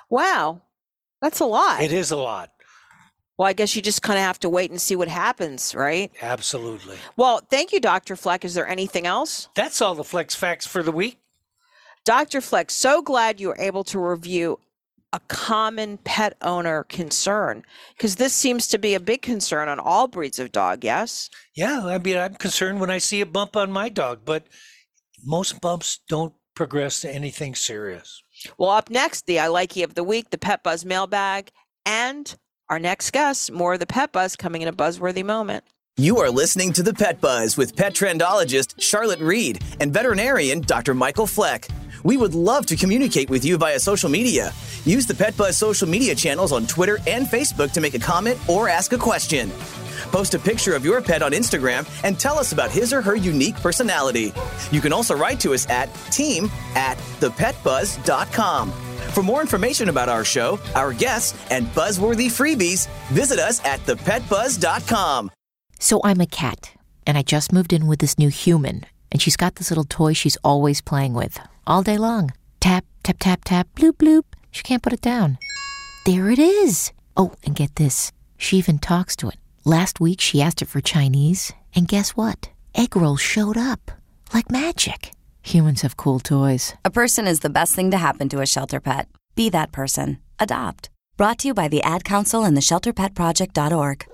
Wow, 0.08 0.62
that's 1.20 1.40
a 1.40 1.46
lot. 1.46 1.82
It 1.82 1.92
is 1.92 2.12
a 2.12 2.18
lot. 2.18 2.52
Well, 3.40 3.48
I 3.48 3.54
guess 3.54 3.74
you 3.74 3.82
just 3.82 4.02
kind 4.02 4.20
of 4.20 4.26
have 4.26 4.40
to 4.42 4.50
wait 4.50 4.70
and 4.70 4.82
see 4.82 4.98
what 4.98 5.08
happens, 5.08 5.74
right? 5.74 6.12
Absolutely. 6.22 6.98
Well, 7.16 7.40
thank 7.50 7.72
you, 7.72 7.80
Dr. 7.80 8.18
Fleck. 8.18 8.44
Is 8.44 8.54
there 8.54 8.68
anything 8.68 9.08
else? 9.08 9.48
That's 9.56 9.82
all 9.82 9.96
the 9.96 10.04
Fleck's 10.04 10.36
Facts 10.36 10.68
for 10.68 10.84
the 10.84 10.92
week. 10.92 11.20
Dr. 12.04 12.42
Fleck, 12.42 12.70
so 12.70 13.02
glad 13.02 13.40
you 13.40 13.48
were 13.48 13.58
able 13.58 13.86
to 13.86 13.98
review 13.98 14.60
a 15.14 15.22
common 15.30 16.00
pet 16.00 16.36
owner 16.42 16.84
concern 16.84 17.64
because 17.96 18.18
this 18.18 18.34
seems 18.34 18.68
to 18.68 18.78
be 18.78 18.94
a 18.94 19.00
big 19.00 19.22
concern 19.22 19.70
on 19.70 19.80
all 19.80 20.10
breeds 20.10 20.38
of 20.38 20.52
dog, 20.52 20.84
yes? 20.84 21.30
Yeah, 21.56 21.86
I 21.86 21.98
mean, 21.98 22.18
I'm 22.18 22.36
concerned 22.36 22.82
when 22.82 22.92
I 22.92 22.98
see 22.98 23.22
a 23.22 23.26
bump 23.26 23.56
on 23.56 23.72
my 23.72 23.88
dog, 23.88 24.20
but 24.26 24.48
most 25.24 25.62
bumps 25.62 26.02
don't 26.10 26.34
progress 26.56 27.00
to 27.02 27.10
anything 27.10 27.56
serious. 27.56 28.22
Well, 28.58 28.72
up 28.72 28.90
next, 28.90 29.28
the 29.28 29.40
I 29.40 29.48
Like 29.48 29.78
You 29.78 29.86
of 29.86 29.96
the 29.96 30.04
Week, 30.04 30.30
the 30.30 30.38
Pet 30.38 30.62
Buzz 30.62 30.84
mailbag, 30.84 31.52
and 31.86 32.36
our 32.70 32.80
next 32.80 33.12
guest, 33.12 33.52
more 33.52 33.74
of 33.74 33.80
the 33.80 33.88
Pet 33.88 34.12
Buzz 34.12 34.36
coming 34.36 34.62
in 34.62 34.68
a 34.68 34.74
buzzworthy 34.74 35.24
moment. 35.24 35.64
You 35.98 36.20
are 36.20 36.30
listening 36.30 36.72
to 36.74 36.84
the 36.84 36.94
Pet 36.94 37.20
Buzz 37.20 37.58
with 37.58 37.76
pet 37.76 37.94
trendologist 37.94 38.82
Charlotte 38.82 39.20
Reed 39.20 39.62
and 39.82 39.94
veterinarian 39.94 40.62
Dr. 40.62 40.94
Michael 40.94 41.28
Fleck. 41.28 41.68
We 42.04 42.16
would 42.16 42.34
love 42.34 42.66
to 42.68 42.78
communicate 42.78 43.30
with 43.30 43.44
you 43.44 43.58
via 43.58 43.80
social 43.80 44.10
media. 44.10 44.54
Use 44.86 45.06
the 45.06 45.14
Pet 45.14 45.36
Buzz 45.36 45.58
social 45.58 45.90
media 45.90 46.16
channels 46.16 46.54
on 46.54 46.66
Twitter 46.68 47.00
and 47.06 47.28
Facebook 47.28 47.74
to 47.74 47.82
make 47.82 47.96
a 47.96 48.00
comment 48.00 48.40
or 48.48 48.70
ask 48.70 48.94
a 48.94 48.98
question. 48.98 49.52
Post 50.12 50.34
a 50.34 50.40
picture 50.40 50.74
of 50.74 50.86
your 50.86 51.02
pet 51.02 51.22
on 51.22 51.34
Instagram 51.34 51.86
and 52.06 52.18
tell 52.18 52.40
us 52.40 52.54
about 52.54 52.72
his 52.72 52.94
or 52.94 53.02
her 53.02 53.16
unique 53.16 53.56
personality. 53.56 54.32
You 54.72 54.80
can 54.80 54.94
also 54.94 55.18
write 55.18 55.42
to 55.42 55.54
us 55.54 55.70
at 55.70 55.94
team 56.12 56.50
at 56.76 56.98
thepetbuzz.com. 57.20 58.89
For 59.14 59.24
more 59.24 59.42
information 59.42 59.90
about 59.90 60.10
our 60.10 60.24
show, 60.24 60.60
our 60.76 60.94
guests, 60.94 61.38
and 61.52 61.68
buzzworthy 61.68 62.28
freebies, 62.28 62.88
visit 63.10 63.40
us 63.40 63.64
at 63.66 63.80
thepetbuzz.com. 63.82 65.32
So 65.80 66.02
I'm 66.04 66.22
a 66.22 66.26
cat, 66.26 66.72
and 67.08 67.18
I 67.18 67.22
just 67.22 67.54
moved 67.54 67.74
in 67.74 67.88
with 67.88 68.00
this 68.00 68.20
new 68.20 68.30
human, 68.30 68.86
and 69.12 69.22
she's 69.22 69.38
got 69.38 69.56
this 69.56 69.72
little 69.72 69.86
toy 69.86 70.14
she's 70.14 70.38
always 70.44 70.82
playing 70.82 71.14
with, 71.14 71.40
all 71.66 71.84
day 71.84 71.98
long. 71.98 72.32
Tap, 72.60 72.86
tap, 73.04 73.18
tap, 73.20 73.42
tap, 73.46 73.68
bloop, 73.76 73.94
bloop. 73.94 74.24
She 74.52 74.64
can't 74.64 74.84
put 74.84 74.94
it 74.94 75.02
down. 75.02 75.38
There 76.06 76.30
it 76.30 76.40
is. 76.40 76.92
Oh, 77.16 77.34
and 77.46 77.56
get 77.56 77.76
this. 77.76 78.12
She 78.38 78.58
even 78.58 78.80
talks 78.80 79.16
to 79.18 79.28
it. 79.30 79.36
Last 79.66 80.00
week 80.00 80.22
she 80.22 80.42
asked 80.42 80.62
it 80.62 80.68
for 80.70 80.82
Chinese, 80.82 81.52
and 81.76 81.88
guess 81.88 82.12
what? 82.12 82.50
Egg 82.76 82.96
rolls 82.96 83.22
showed 83.22 83.58
up. 83.58 83.92
Like 84.34 84.52
magic. 84.52 85.12
Humans 85.44 85.82
have 85.82 85.98
cool 85.98 86.20
toys. 86.20 86.74
A 86.86 86.92
person 86.92 87.26
is 87.28 87.40
the 87.40 87.50
best 87.50 87.74
thing 87.74 87.92
to 87.92 87.98
happen 87.98 88.30
to 88.30 88.42
a 88.42 88.46
shelter 88.46 88.80
pet. 88.80 89.08
Be 89.36 89.50
that 89.50 89.72
person. 89.72 90.20
Adopt. 90.40 90.90
Brought 91.18 91.40
to 91.40 91.48
you 91.48 91.54
by 91.54 91.68
the 91.68 91.82
Ad 91.84 92.04
Council 92.04 92.44
and 92.44 92.56
the 92.56 92.62
ShelterPetProject.org. 92.62 94.06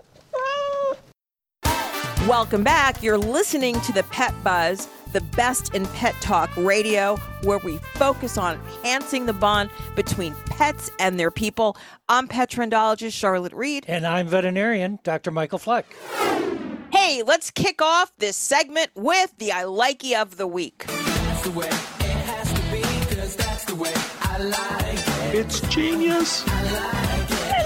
Welcome 2.28 2.64
back. 2.64 3.04
You're 3.04 3.18
listening 3.18 3.80
to 3.82 3.92
the 3.92 4.02
Pet 4.04 4.34
Buzz, 4.44 4.88
the 5.14 5.22
best 5.36 5.76
in 5.76 5.86
pet 5.88 6.16
talk 6.22 6.50
radio, 6.58 7.18
where 7.44 7.60
we 7.60 7.78
focus 7.94 8.38
on 8.38 8.56
enhancing 8.56 9.28
the 9.28 9.34
bond 9.34 9.70
between 9.96 10.34
pets 10.46 10.90
and 11.00 11.20
their 11.20 11.30
people. 11.30 11.78
I'm 12.10 12.28
pet 12.28 12.50
trendologist 12.50 13.14
Charlotte 13.14 13.54
Reed. 13.54 13.86
And 13.88 14.08
I'm 14.08 14.28
veterinarian 14.28 15.00
Dr. 15.04 15.30
Michael 15.30 15.60
Fleck. 15.60 15.86
Hey, 16.92 17.22
let's 17.24 17.52
kick 17.52 17.82
off 17.82 18.12
this 18.18 18.38
segment 18.38 18.90
with 18.96 19.38
the 19.38 19.52
I 19.52 19.64
Likey 19.64 20.20
of 20.20 20.38
the 20.38 20.48
Week. 20.48 20.86
It's 25.38 25.60
genius. 25.68 26.44
I 26.48 26.64
like 26.64 27.30
it. 27.30 27.66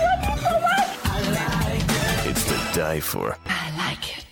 I 1.06 1.22
like 1.32 2.26
it. 2.26 2.30
It's 2.32 2.44
to 2.46 2.80
die 2.80 3.00
for. 3.00 3.38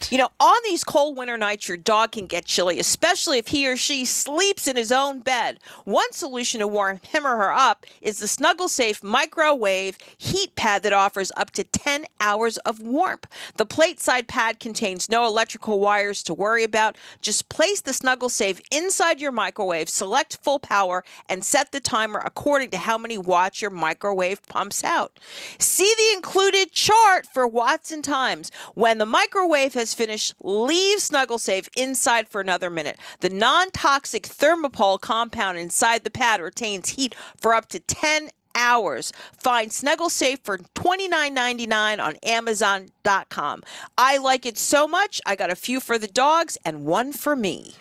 You 0.10 0.18
know, 0.18 0.30
on 0.40 0.56
these 0.64 0.86
cold 0.86 1.18
winter 1.18 1.38
nights, 1.38 1.68
your 1.68 1.76
dog 1.76 2.14
can 2.14 2.28
get 2.28 2.46
chilly, 2.46 2.80
especially 2.80 3.40
if 3.40 3.50
he 3.50 3.68
or 3.68 3.76
she 3.76 4.06
sleeps 4.06 4.66
in 4.66 4.78
his 4.78 4.92
own 4.92 5.20
bed. 5.20 5.60
One 5.84 6.14
solution 6.14 6.62
to 6.62 6.68
warm 6.68 7.02
him 7.04 7.28
or 7.28 7.36
her 7.36 7.52
up 7.52 7.86
is 8.02 8.20
the 8.20 8.28
Snuggle 8.28 8.70
Safe 8.70 9.04
microwave 9.04 9.98
heat 10.18 10.56
pad 10.56 10.84
that 10.84 10.94
offers 10.94 11.32
up 11.36 11.52
to 11.52 11.66
10 11.66 12.06
hours 12.22 12.58
of 12.60 12.80
warmth. 12.80 13.28
The 13.58 13.66
plate 13.66 14.00
side 14.00 14.30
pad 14.30 14.62
contains 14.62 15.10
no 15.10 15.26
electrical 15.26 15.80
wires 15.80 16.24
to 16.24 16.34
worry 16.34 16.64
about. 16.64 16.98
Just 17.22 17.50
place 17.50 17.82
the 17.82 17.94
Snuggle 17.94 18.30
Safe 18.30 18.62
inside 18.72 19.20
your 19.20 19.34
microwave, 19.34 19.90
select 19.90 20.38
full 20.42 20.60
power, 20.60 21.04
and 21.28 21.44
set 21.44 21.74
the 21.74 21.82
timer 21.82 22.22
according 22.24 22.70
to 22.70 22.78
how 22.78 22.98
many 22.98 23.18
watts 23.18 23.62
your 23.62 23.72
microwave 23.72 24.42
pumps 24.48 24.86
out. 24.86 25.20
See 25.60 25.94
the 25.98 26.16
included 26.16 26.72
chart 26.72 27.28
for 27.34 27.46
watts 27.46 27.92
and 27.92 28.04
times. 28.04 28.52
When 28.74 29.00
the 29.00 29.06
microwave 29.06 29.74
has 29.74 29.97
finished, 29.98 30.36
leave 30.42 31.02
Snuggle 31.02 31.40
Safe 31.40 31.68
inside 31.76 32.30
for 32.30 32.40
another 32.40 32.70
minute. 32.70 32.98
The 33.20 33.30
non 33.30 33.72
toxic 33.72 34.24
thermopole 34.24 35.02
compound 35.02 35.58
inside 35.58 36.04
the 36.04 36.12
pad 36.12 36.40
retains 36.40 36.90
heat 36.90 37.16
for 37.42 37.54
up 37.54 37.68
to 37.70 37.80
10 37.80 38.30
hours. 38.56 39.12
Find 39.42 39.72
Snuggle 39.74 40.10
Safe 40.10 40.40
for 40.44 40.58
$29.99 40.58 42.00
on 42.00 42.16
Amazon.com. 42.24 43.64
I 43.98 44.18
like 44.18 44.46
it 44.46 44.58
so 44.58 44.88
much, 44.88 45.20
I 45.26 45.36
got 45.36 45.50
a 45.50 45.56
few 45.56 45.80
for 45.80 45.98
the 45.98 46.08
dogs 46.08 46.58
and 46.64 46.86
one 46.86 47.12
for 47.12 47.36
me. 47.36 47.76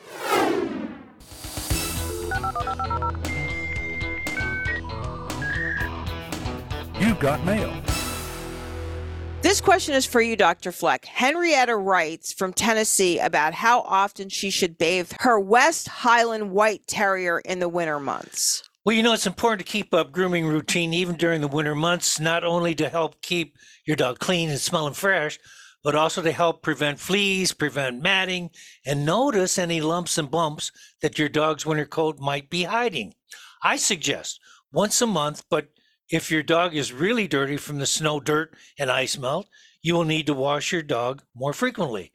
You've 6.99 7.21
got 7.21 7.45
mail. 7.45 7.96
This 9.47 9.61
question 9.61 9.95
is 9.95 10.05
for 10.05 10.21
you, 10.21 10.35
Dr. 10.35 10.73
Fleck. 10.73 11.05
Henrietta 11.05 11.77
writes 11.77 12.33
from 12.33 12.53
Tennessee 12.53 13.21
about 13.21 13.55
how 13.55 13.83
often 13.83 14.29
she 14.29 14.51
should 14.51 14.77
bathe 14.77 15.13
her 15.21 15.39
West 15.39 15.87
Highland 15.87 16.51
White 16.51 16.89
Terrier 16.89 17.39
in 17.39 17.61
the 17.61 17.69
winter 17.69 18.01
months. 18.01 18.69
Well, 18.85 18.97
you 18.97 19.05
know, 19.05 19.13
it's 19.13 19.25
important 19.25 19.65
to 19.65 19.73
keep 19.73 19.95
up 19.95 20.11
grooming 20.11 20.49
routine 20.49 20.93
even 20.93 21.15
during 21.15 21.43
the 21.43 21.47
winter 21.47 21.77
months, 21.77 22.19
not 22.19 22.43
only 22.43 22.75
to 22.75 22.89
help 22.89 23.23
keep 23.23 23.57
your 23.87 23.95
dog 23.95 24.19
clean 24.19 24.51
and 24.51 24.59
smelling 24.59 24.95
fresh, 24.95 25.39
but 25.85 25.95
also 25.95 26.23
to 26.23 26.33
help 26.33 26.61
prevent 26.61 26.99
fleas, 26.99 27.53
prevent 27.53 28.03
matting, 28.03 28.51
and 28.85 29.07
notice 29.07 29.61
any 29.61 29.81
lumps 29.81 30.19
and 30.19 30.29
bumps 30.29 30.73
that 31.03 31.21
your 31.21 31.29
dog's 31.29 31.65
winter 31.65 31.87
coat 31.87 32.19
might 32.19 32.51
be 32.51 32.65
hiding. 32.65 33.15
I 33.63 33.77
suggest 33.77 34.41
once 34.73 35.01
a 35.01 35.07
month, 35.07 35.45
but 35.49 35.69
if 36.11 36.31
your 36.31 36.43
dog 36.43 36.75
is 36.75 36.93
really 36.93 37.27
dirty 37.27 37.57
from 37.57 37.79
the 37.79 37.87
snow, 37.87 38.21
dirt, 38.21 38.55
and 38.79 38.91
ice 38.91 39.19
melt, 39.19 39.49
you 39.83 39.95
will 39.95 40.05
need 40.05 40.27
to 40.27 40.35
wash 40.35 40.73
your 40.73 40.83
dog 40.83 41.23
more 41.35 41.53
frequently. 41.53 42.13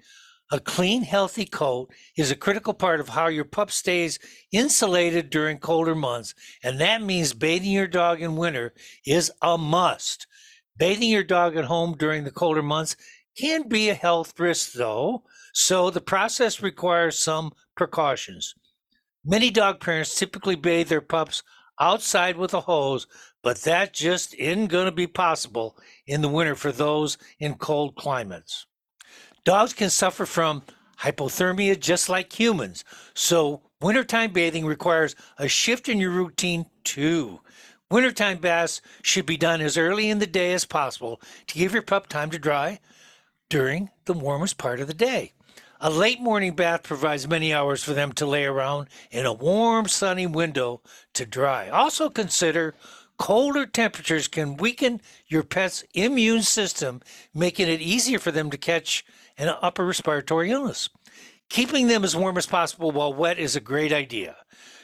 A 0.53 0.59
clean, 0.59 1.03
healthy 1.03 1.45
coat 1.45 1.89
is 2.17 2.29
a 2.29 2.35
critical 2.35 2.73
part 2.73 2.99
of 2.99 3.09
how 3.09 3.27
your 3.27 3.45
pup 3.45 3.71
stays 3.71 4.19
insulated 4.51 5.29
during 5.29 5.59
colder 5.59 5.95
months, 5.95 6.35
and 6.61 6.79
that 6.81 7.01
means 7.01 7.33
bathing 7.33 7.71
your 7.71 7.87
dog 7.87 8.21
in 8.21 8.35
winter 8.35 8.73
is 9.05 9.31
a 9.41 9.57
must. 9.57 10.27
Bathing 10.77 11.09
your 11.09 11.23
dog 11.23 11.55
at 11.55 11.65
home 11.65 11.95
during 11.97 12.25
the 12.25 12.31
colder 12.31 12.61
months 12.61 12.97
can 13.37 13.69
be 13.69 13.89
a 13.89 13.93
health 13.93 14.37
risk, 14.39 14.73
though, 14.73 15.23
so 15.53 15.89
the 15.89 16.01
process 16.01 16.61
requires 16.61 17.17
some 17.17 17.53
precautions. 17.77 18.53
Many 19.23 19.51
dog 19.51 19.79
parents 19.79 20.15
typically 20.15 20.55
bathe 20.55 20.89
their 20.89 21.01
pups 21.01 21.43
outside 21.81 22.37
with 22.37 22.53
a 22.53 22.61
hose, 22.61 23.07
but 23.43 23.63
that 23.63 23.93
just 23.93 24.35
isn't 24.35 24.67
going 24.67 24.85
to 24.85 24.93
be 24.93 25.07
possible 25.07 25.77
in 26.07 26.21
the 26.21 26.29
winter 26.29 26.55
for 26.55 26.71
those 26.71 27.17
in 27.39 27.55
cold 27.55 27.95
climates. 27.97 28.67
Dogs 29.45 29.73
can 29.73 29.89
suffer 29.89 30.25
from 30.25 30.63
hypothermia 31.01 31.79
just 31.79 32.09
like 32.09 32.39
humans, 32.39 32.85
so 33.15 33.63
wintertime 33.81 34.31
bathing 34.31 34.65
requires 34.65 35.15
a 35.39 35.49
shift 35.49 35.89
in 35.89 35.99
your 35.99 36.11
routine 36.11 36.67
too. 36.85 37.41
Wintertime 37.91 38.37
baths 38.39 38.81
should 39.03 39.25
be 39.25 39.37
done 39.37 39.61
as 39.61 39.77
early 39.77 40.09
in 40.09 40.19
the 40.19 40.27
day 40.27 40.53
as 40.53 40.65
possible 40.65 41.21
to 41.47 41.57
give 41.57 41.73
your 41.73 41.83
pup 41.83 42.07
time 42.07 42.29
to 42.31 42.39
dry. 42.39 42.79
during 43.49 43.89
the 44.05 44.13
warmest 44.13 44.57
part 44.57 44.79
of 44.79 44.87
the 44.87 44.93
day. 44.93 45.33
A 45.83 45.89
late 45.89 46.21
morning 46.21 46.53
bath 46.53 46.83
provides 46.83 47.27
many 47.27 47.51
hours 47.51 47.83
for 47.83 47.95
them 47.95 48.11
to 48.11 48.27
lay 48.27 48.45
around 48.45 48.87
in 49.09 49.25
a 49.25 49.33
warm, 49.33 49.87
sunny 49.87 50.27
window 50.27 50.81
to 51.15 51.25
dry. 51.25 51.69
Also, 51.69 52.07
consider 52.07 52.75
colder 53.17 53.65
temperatures 53.65 54.27
can 54.27 54.57
weaken 54.57 55.01
your 55.25 55.41
pet's 55.41 55.83
immune 55.95 56.43
system, 56.43 57.01
making 57.33 57.67
it 57.67 57.81
easier 57.81 58.19
for 58.19 58.31
them 58.31 58.51
to 58.51 58.59
catch 58.59 59.03
an 59.39 59.55
upper 59.59 59.83
respiratory 59.83 60.51
illness. 60.51 60.87
Keeping 61.49 61.87
them 61.87 62.03
as 62.03 62.15
warm 62.15 62.37
as 62.37 62.45
possible 62.45 62.91
while 62.91 63.11
wet 63.11 63.39
is 63.39 63.55
a 63.55 63.59
great 63.59 63.91
idea. 63.91 64.35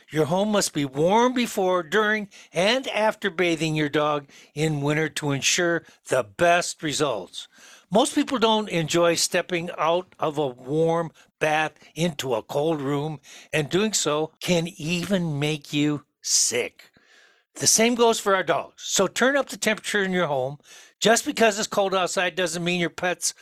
Your 0.09 0.25
home 0.25 0.53
must 0.53 0.73
be 0.73 0.85
warm 0.85 1.33
before, 1.33 1.83
during, 1.83 2.29
and 2.53 2.87
after 2.87 3.29
bathing 3.29 3.75
your 3.75 3.89
dog 3.89 4.27
in 4.55 4.81
winter 4.81 5.09
to 5.09 5.31
ensure 5.31 5.83
the 6.07 6.23
best 6.23 6.81
results. 6.81 7.49
Most 7.91 8.15
people 8.15 8.37
don't 8.37 8.69
enjoy 8.69 9.15
stepping 9.15 9.69
out 9.77 10.15
of 10.17 10.37
a 10.37 10.47
warm 10.47 11.11
bath 11.39 11.73
into 11.93 12.33
a 12.35 12.41
cold 12.41 12.81
room, 12.81 13.19
and 13.51 13.69
doing 13.69 13.91
so 13.91 14.31
can 14.39 14.67
even 14.77 15.39
make 15.39 15.73
you 15.73 16.03
sick. 16.21 16.89
The 17.55 17.67
same 17.67 17.95
goes 17.95 18.19
for 18.19 18.35
our 18.35 18.43
dogs. 18.43 18.83
So 18.83 19.07
turn 19.07 19.35
up 19.35 19.49
the 19.49 19.57
temperature 19.57 20.03
in 20.03 20.11
your 20.11 20.27
home. 20.27 20.57
Just 20.99 21.25
because 21.25 21.57
it's 21.57 21.67
cold 21.67 21.93
outside 21.93 22.35
doesn't 22.35 22.63
mean 22.63 22.79
your 22.79 22.89
pet's 22.89 23.33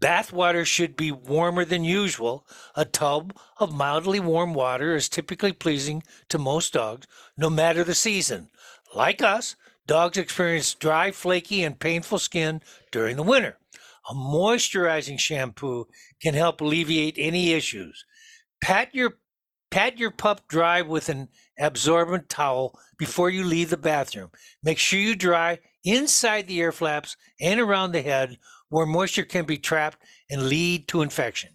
bath 0.00 0.32
water 0.32 0.64
should 0.64 0.96
be 0.96 1.12
warmer 1.12 1.64
than 1.64 1.84
usual. 1.84 2.46
A 2.74 2.84
tub 2.84 3.36
of 3.58 3.74
mildly 3.74 4.18
warm 4.18 4.54
water 4.54 4.96
is 4.96 5.08
typically 5.08 5.52
pleasing 5.52 6.02
to 6.28 6.38
most 6.38 6.72
dogs, 6.72 7.06
no 7.36 7.50
matter 7.50 7.84
the 7.84 7.94
season. 7.94 8.48
Like 8.94 9.22
us, 9.22 9.56
dogs 9.86 10.16
experience 10.16 10.74
dry, 10.74 11.10
flaky, 11.10 11.62
and 11.62 11.78
painful 11.78 12.18
skin 12.18 12.62
during 12.90 13.16
the 13.16 13.22
winter. 13.22 13.58
A 14.08 14.14
moisturizing 14.14 15.18
shampoo 15.20 15.86
can 16.20 16.34
help 16.34 16.60
alleviate 16.60 17.16
any 17.18 17.52
issues. 17.52 18.04
Pat 18.60 18.94
your 18.94 19.18
pat 19.70 19.98
your 19.98 20.10
pup 20.10 20.48
dry 20.48 20.82
with 20.82 21.08
an 21.08 21.28
absorbent 21.58 22.28
towel 22.28 22.76
before 22.98 23.30
you 23.30 23.44
leave 23.44 23.70
the 23.70 23.76
bathroom. 23.76 24.30
Make 24.64 24.78
sure 24.78 24.98
you 24.98 25.14
dry 25.14 25.60
inside 25.84 26.48
the 26.48 26.56
ear 26.56 26.72
flaps 26.72 27.16
and 27.40 27.60
around 27.60 27.92
the 27.92 28.02
head 28.02 28.38
where 28.70 28.86
moisture 28.86 29.24
can 29.24 29.44
be 29.44 29.58
trapped 29.58 29.98
and 30.30 30.48
lead 30.48 30.88
to 30.88 31.02
infection. 31.02 31.50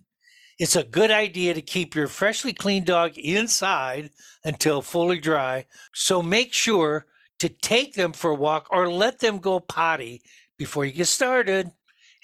It's 0.60 0.76
a 0.76 0.84
good 0.84 1.12
idea 1.12 1.54
to 1.54 1.62
keep 1.62 1.96
your 1.96 2.08
freshly 2.08 2.54
cleaned 2.54 2.86
dog 2.86 3.18
inside 3.18 4.12
until 4.44 4.82
fully 4.82 5.20
dry, 5.20 5.66
so 5.94 6.22
make 6.22 6.54
sure 6.54 7.08
to 7.40 7.50
take 7.50 7.96
them 7.96 8.14
for 8.14 8.32
a 8.32 8.36
walk 8.36 8.68
or 8.70 8.90
let 8.90 9.20
them 9.20 9.40
go 9.40 9.60
potty 9.60 10.22
before 10.58 10.86
you 10.86 10.94
get 10.94 11.08
started. 11.08 11.72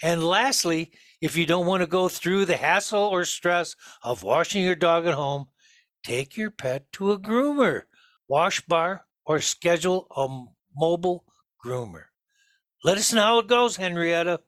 And 0.01 0.23
lastly, 0.23 0.91
if 1.19 1.35
you 1.35 1.45
don't 1.45 1.65
want 1.67 1.81
to 1.81 1.87
go 1.87 2.07
through 2.07 2.45
the 2.45 2.57
hassle 2.57 3.03
or 3.03 3.25
stress 3.25 3.75
of 4.01 4.23
washing 4.23 4.63
your 4.63 4.75
dog 4.75 5.05
at 5.05 5.13
home, 5.13 5.47
take 6.03 6.37
your 6.37 6.51
pet 6.51 6.91
to 6.93 7.11
a 7.11 7.19
groomer, 7.19 7.83
wash 8.27 8.61
bar, 8.61 9.05
or 9.25 9.39
schedule 9.41 10.07
a 10.15 10.27
mobile 10.75 11.25
groomer. 11.63 12.05
Let 12.83 12.97
us 12.97 13.13
know 13.13 13.21
how 13.21 13.39
it 13.39 13.47
goes, 13.47 13.75
Henrietta. 13.75 14.39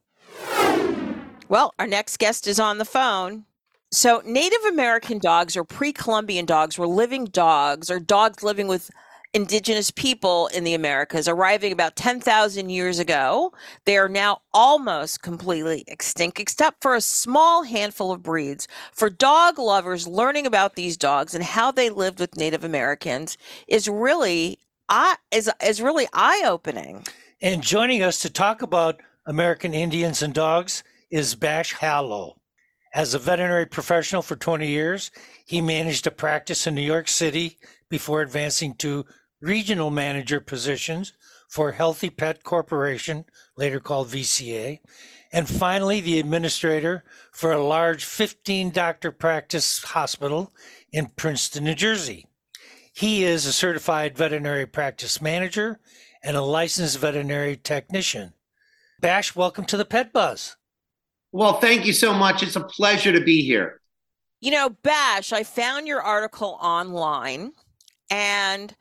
Well, 1.50 1.74
our 1.80 1.88
next 1.88 2.18
guest 2.18 2.48
is 2.48 2.60
on 2.60 2.78
the 2.78 2.86
phone. 2.86 3.46
So, 3.92 4.22
Native 4.26 4.64
American 4.70 5.20
dogs 5.20 5.56
or 5.56 5.64
pre 5.64 5.94
Columbian 5.94 6.46
dogs 6.46 6.80
were 6.80 6.88
living 6.88 7.26
dogs 7.26 7.92
or 7.92 8.00
dogs 8.00 8.42
living 8.42 8.68
with 8.68 8.90
indigenous 9.34 9.90
people 9.92 10.48
in 10.48 10.64
the 10.64 10.74
Americas, 10.74 11.28
arriving 11.28 11.72
about 11.72 11.96
10,000 11.96 12.70
years 12.70 13.00
ago. 13.00 13.52
They 13.86 13.98
are 13.98 14.10
now 14.10 14.42
almost 14.54 15.22
completely 15.22 15.84
extinct, 15.88 16.40
except 16.40 16.82
for 16.82 16.96
a 16.96 17.02
small 17.02 17.64
handful 17.64 18.12
of 18.12 18.22
breeds. 18.22 18.68
For 18.92 19.10
dog 19.10 19.58
lovers, 19.58 20.08
learning 20.08 20.46
about 20.46 20.76
these 20.76 20.98
dogs 20.98 21.34
and 21.34 21.44
how 21.44 21.72
they 21.72 21.90
lived 21.90 22.20
with 22.20 22.38
Native 22.38 22.64
Americans 22.64 23.38
is 23.68 23.88
really 23.88 24.60
is, 25.32 25.50
is 25.64 25.82
really 25.82 26.08
eye 26.14 26.44
opening. 26.46 27.06
And 27.42 27.64
joining 27.64 28.04
us 28.04 28.20
to 28.20 28.30
talk 28.30 28.62
about 28.62 29.02
American 29.26 29.74
Indians 29.74 30.22
and 30.22 30.34
dogs 30.34 30.84
is 31.14 31.36
Bash 31.36 31.74
Halow. 31.74 32.42
As 32.92 33.14
a 33.14 33.20
veterinary 33.20 33.68
professional 33.68 34.24
for 34.24 34.36
20 34.36 34.68
years, 34.68 35.12
he 35.46 35.62
managed 35.62 36.08
a 36.08 36.12
practice 36.12 36.66
in 36.66 36.74
New 36.74 36.82
York 36.82 37.08
City 37.08 37.60
before 37.88 38.24
advancing 38.24 38.74
to 38.78 39.06
regional 39.40 39.92
manager 39.92 40.40
positions 40.40 41.14
for 41.48 41.74
Healthy 41.74 42.10
Pet 42.10 42.44
Corporation, 42.44 43.26
later 43.56 43.80
called 43.80 44.08
VCA, 44.08 44.80
and 45.32 45.48
finally 45.48 46.02
the 46.02 46.20
administrator 46.20 47.04
for 47.32 47.52
a 47.52 47.64
large 47.64 48.06
15 48.06 48.72
doctor 48.72 49.12
practice 49.12 49.84
hospital 49.84 50.52
in 50.92 51.12
Princeton, 51.16 51.66
New 51.66 51.76
Jersey. 51.76 52.26
He 52.92 53.24
is 53.24 53.46
a 53.46 53.54
certified 53.54 54.18
veterinary 54.18 54.66
practice 54.66 55.22
manager 55.22 55.80
and 56.24 56.36
a 56.36 56.42
licensed 56.42 56.98
veterinary 56.98 57.56
technician. 57.56 58.34
Bash, 59.00 59.36
welcome 59.36 59.66
to 59.66 59.78
the 59.78 59.86
Pet 59.86 60.12
Buzz. 60.12 60.56
Well, 61.34 61.60
thank 61.60 61.88
you 61.88 61.94
so 61.94 62.14
much. 62.14 62.44
It's 62.44 62.56
a 62.56 62.64
pleasure 62.64 63.12
to 63.12 63.20
be 63.20 63.42
here. 63.42 63.82
You 64.40 64.52
know, 64.52 64.70
Bash, 64.70 65.34
I 65.34 65.42
found 65.42 65.88
your 65.88 66.00
article 66.00 66.60
online 66.62 67.54
and 68.12 68.76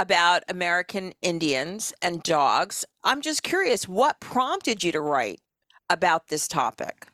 about 0.00 0.42
American 0.48 1.12
Indians 1.22 1.94
and 2.02 2.20
dogs. 2.24 2.84
I'm 3.04 3.20
just 3.20 3.44
curious, 3.44 3.86
what 3.86 4.18
prompted 4.18 4.82
you 4.82 4.90
to 4.90 5.00
write 5.00 5.40
about 5.88 6.26
this 6.26 6.48
topic? 6.48 7.06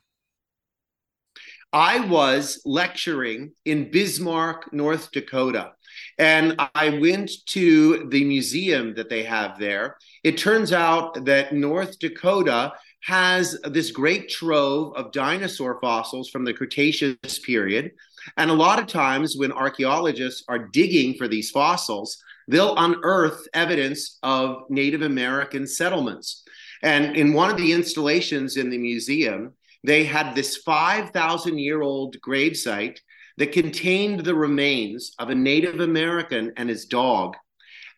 I 1.70 2.00
was 2.00 2.62
lecturing 2.64 3.52
in 3.66 3.90
Bismarck, 3.90 4.72
North 4.72 5.10
Dakota, 5.10 5.72
and 6.16 6.54
I 6.74 6.98
went 6.98 7.30
to 7.48 8.08
the 8.08 8.24
museum 8.24 8.94
that 8.94 9.10
they 9.10 9.24
have 9.24 9.58
there. 9.58 9.98
It 10.24 10.38
turns 10.38 10.72
out 10.72 11.26
that 11.26 11.52
North 11.52 11.98
Dakota 11.98 12.72
has 13.02 13.58
this 13.64 13.90
great 13.90 14.28
trove 14.28 14.94
of 14.96 15.12
dinosaur 15.12 15.78
fossils 15.80 16.28
from 16.28 16.44
the 16.44 16.52
Cretaceous 16.52 17.38
period. 17.38 17.92
And 18.36 18.50
a 18.50 18.54
lot 18.54 18.78
of 18.78 18.86
times, 18.86 19.36
when 19.36 19.52
archaeologists 19.52 20.44
are 20.48 20.68
digging 20.68 21.14
for 21.14 21.28
these 21.28 21.50
fossils, 21.50 22.22
they'll 22.48 22.76
unearth 22.76 23.46
evidence 23.54 24.18
of 24.22 24.64
Native 24.68 25.02
American 25.02 25.66
settlements. 25.66 26.44
And 26.82 27.16
in 27.16 27.32
one 27.32 27.50
of 27.50 27.56
the 27.56 27.72
installations 27.72 28.56
in 28.56 28.70
the 28.70 28.78
museum, 28.78 29.54
they 29.84 30.04
had 30.04 30.34
this 30.34 30.56
5,000 30.56 31.58
year 31.58 31.82
old 31.82 32.16
gravesite 32.20 32.98
that 33.36 33.52
contained 33.52 34.20
the 34.20 34.34
remains 34.34 35.14
of 35.18 35.30
a 35.30 35.34
Native 35.34 35.80
American 35.80 36.52
and 36.56 36.68
his 36.68 36.86
dog. 36.86 37.36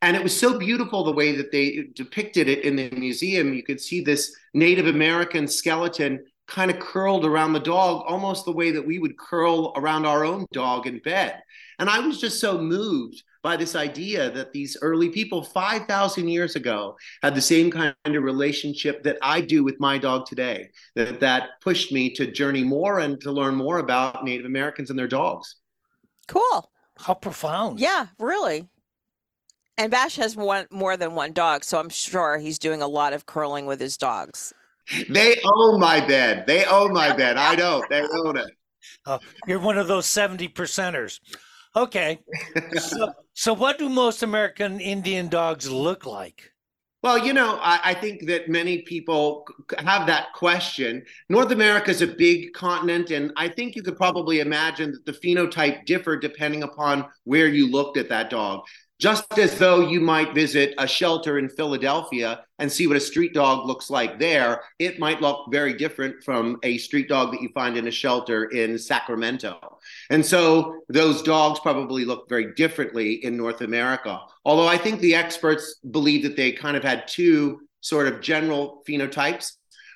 And 0.03 0.17
it 0.17 0.23
was 0.23 0.39
so 0.39 0.59
beautiful 0.59 1.05
the 1.05 1.13
way 1.13 1.37
that 1.37 1.53
they 1.53 1.89
depicted 1.95 2.49
it 2.49 2.65
in 2.65 2.77
the 2.77 2.91
museum. 2.91 3.53
You 3.53 3.63
could 3.63 3.81
see 3.81 4.01
this 4.01 4.35
Native 4.55 4.87
American 4.87 5.47
skeleton 5.47 6.25
kind 6.47 6.71
of 6.71 6.81
curled 6.81 7.25
around 7.25 7.53
the 7.53 7.61
dog, 7.61 8.05
almost 8.09 8.45
the 8.45 8.53
way 8.53 8.71
that 8.73 8.85
we 8.85 8.99
would 8.99 9.17
curl 9.17 9.73
around 9.77 10.05
our 10.05 10.25
own 10.25 10.47
dog 10.53 10.87
in 10.87 10.99
bed. 10.99 11.41
And 11.79 11.89
I 11.89 12.01
was 12.01 12.21
just 12.21 12.41
so 12.41 12.59
moved 12.59 13.23
by 13.43 13.57
this 13.57 13.75
idea 13.75 14.31
that 14.31 14.53
these 14.53 14.77
early 14.83 15.09
people 15.09 15.43
5,000 15.43 16.29
years 16.29 16.57
ago 16.57 16.97
had 17.23 17.35
the 17.35 17.41
same 17.41 17.71
kind 17.71 17.95
of 18.05 18.23
relationship 18.23 19.03
that 19.05 19.17
I 19.23 19.41
do 19.41 19.65
with 19.65 19.81
my 19.81 19.97
dog 19.97 20.27
today. 20.27 20.71
That 20.95 21.21
that 21.21 21.61
pushed 21.63 21.93
me 21.93 22.13
to 22.15 22.31
journey 22.31 22.65
more 22.65 22.99
and 22.99 23.21
to 23.23 23.33
learn 23.33 23.55
more 23.55 23.79
about 23.79 24.25
Native 24.25 24.47
Americans 24.47 24.91
and 24.91 24.99
their 24.99 25.09
dogs. 25.09 25.57
Cool. 26.27 26.71
How 26.99 27.15
profound. 27.15 27.81
Yeah, 27.81 28.09
really. 28.19 28.69
And 29.81 29.91
Bash 29.91 30.17
has 30.17 30.37
one 30.37 30.67
more 30.71 30.99
than 30.99 31.15
one 31.15 31.33
dog, 31.33 31.65
so 31.65 31.81
I'm 31.81 31.89
sure 31.89 32.37
he's 32.37 32.59
doing 32.59 32.83
a 32.83 32.87
lot 32.87 33.15
of 33.15 33.25
curling 33.25 33.65
with 33.65 33.81
his 33.81 33.97
dogs. 33.97 34.53
They 35.09 35.37
own 35.43 35.81
my 35.81 36.07
bed. 36.07 36.45
They 36.47 36.67
own 36.67 36.93
my 36.93 37.13
bed. 37.17 37.39
I 37.39 37.57
don't. 37.57 37.89
They 37.89 38.03
own 38.03 38.37
it. 38.37 38.51
Oh, 39.07 39.19
you're 39.47 39.59
one 39.59 39.79
of 39.79 39.89
those 39.89 40.05
70 40.05 40.49
percenters. 40.51 41.19
Okay. 41.75 42.19
so, 42.77 43.11
so, 43.33 43.55
what 43.55 43.79
do 43.79 43.89
most 43.89 44.23
American 44.23 44.81
Indian 44.81 45.29
dogs 45.29 45.71
look 45.71 46.05
like? 46.05 46.53
Well, 47.03 47.17
you 47.17 47.33
know, 47.33 47.59
I, 47.63 47.81
I, 47.83 47.95
think 47.95 48.27
that 48.27 48.51
many 48.51 48.83
people 48.83 49.47
have 49.79 50.07
that 50.09 50.35
question. 50.35 51.03
North 51.31 51.53
America 51.53 51.91
is 51.91 52.03
a 52.03 52.07
big 52.07 52.53
continent, 52.53 53.11
and 53.11 53.33
I 53.39 53.49
think 53.49 53.77
you 53.77 53.83
could 53.83 53.97
probably 53.97 54.41
imagine 54.41 54.93
that 54.93 55.07
the 55.07 55.13
phenotype 55.15 55.87
differ 55.87 56.19
depending 56.19 56.65
upon 56.65 57.07
where 57.25 57.49
you 57.49 57.71
looked 57.71 57.97
at 57.97 58.11
that 58.11 58.29
dog. 58.29 58.61
Just 59.01 59.39
as 59.39 59.59
though 59.59 59.81
you 59.81 59.99
might 59.99 60.35
visit 60.35 60.75
a 60.77 60.87
shelter 60.87 61.39
in 61.39 61.49
Philadelphia 61.49 62.45
and 62.59 62.71
see 62.71 62.87
what 62.87 62.99
a 62.99 63.01
street 63.01 63.33
dog 63.33 63.67
looks 63.67 63.89
like 63.89 64.19
there, 64.19 64.63
it 64.79 64.99
might 64.99 65.23
look 65.23 65.47
very 65.51 65.73
different 65.73 66.23
from 66.23 66.59
a 66.65 66.77
street 66.77 67.09
dog 67.09 67.33
that 67.33 67.41
you 67.41 67.49
find 67.55 67.79
in 67.79 67.89
a 67.89 67.91
shelter 67.91 68.45
in 68.51 68.79
Sacramento. 68.79 69.79
And 70.11 70.25
so 70.25 70.83
those 70.91 71.23
dogs 71.23 71.61
probably 71.61 72.05
look 72.05 72.29
very 72.29 72.53
differently 72.53 73.25
in 73.25 73.39
North 73.39 73.63
America. 73.63 74.21
Although 74.45 74.69
I 74.69 74.77
think 74.77 75.01
the 75.01 75.15
experts 75.15 75.77
believe 75.91 76.23
that 76.25 76.37
they 76.37 76.53
kind 76.53 76.77
of 76.77 76.83
had 76.83 77.09
two 77.09 77.61
sort 77.81 78.07
of 78.07 78.21
general 78.21 78.83
phenotypes. 78.87 79.53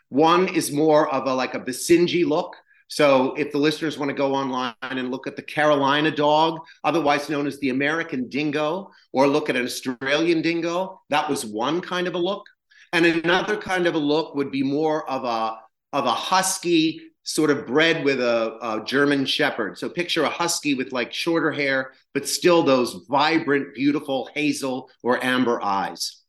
One 0.09 0.49
is 0.49 0.73
more 0.73 1.13
of 1.13 1.27
a 1.27 1.35
like 1.35 1.53
a 1.53 1.61
Basenji 1.61 2.27
look. 2.27 2.57
So 2.95 3.35
if 3.35 3.51
the 3.51 3.59
listeners 3.59 3.99
want 3.99 4.11
to 4.11 4.15
go 4.15 4.37
online 4.37 4.75
and 4.83 5.11
look 5.11 5.27
at 5.27 5.35
the 5.35 5.43
Carolina 5.43 6.13
dog, 6.13 6.61
otherwise 6.85 7.29
known 7.29 7.49
as 7.49 7.59
the 7.59 7.71
American 7.71 8.29
dingo, 8.29 8.93
or 9.13 9.27
look 9.27 9.51
at 9.51 9.57
an 9.57 9.65
Australian 9.65 10.43
dingo, 10.43 11.03
that 11.11 11.29
was 11.29 11.45
one 11.45 11.81
kind 11.81 12.07
of 12.07 12.15
a 12.15 12.19
look. 12.19 12.47
And 12.93 13.05
another 13.05 13.57
kind 13.57 13.89
of 13.89 13.97
a 13.97 13.99
look 13.99 14.37
would 14.37 14.53
be 14.53 14.63
more 14.63 15.11
of 15.11 15.25
a 15.25 15.59
of 15.93 16.07
a 16.07 16.13
husky 16.13 17.01
sort 17.25 17.51
of 17.51 17.67
bred 17.67 18.05
with 18.05 18.21
a, 18.21 18.59
a, 18.63 18.85
German 18.85 19.27
Shepherd. 19.27 19.77
So 19.77 19.89
picture 19.89 20.23
a 20.23 20.29
husky 20.29 20.75
with 20.75 20.93
like 20.93 21.13
shorter 21.13 21.51
hair, 21.51 21.95
but 22.13 22.29
still 22.29 22.63
those 22.63 23.05
vibrant, 23.09 23.75
beautiful 23.75 24.31
hazel 24.35 24.89
or 25.03 25.23
amber 25.25 25.61
eyes. 25.61 26.24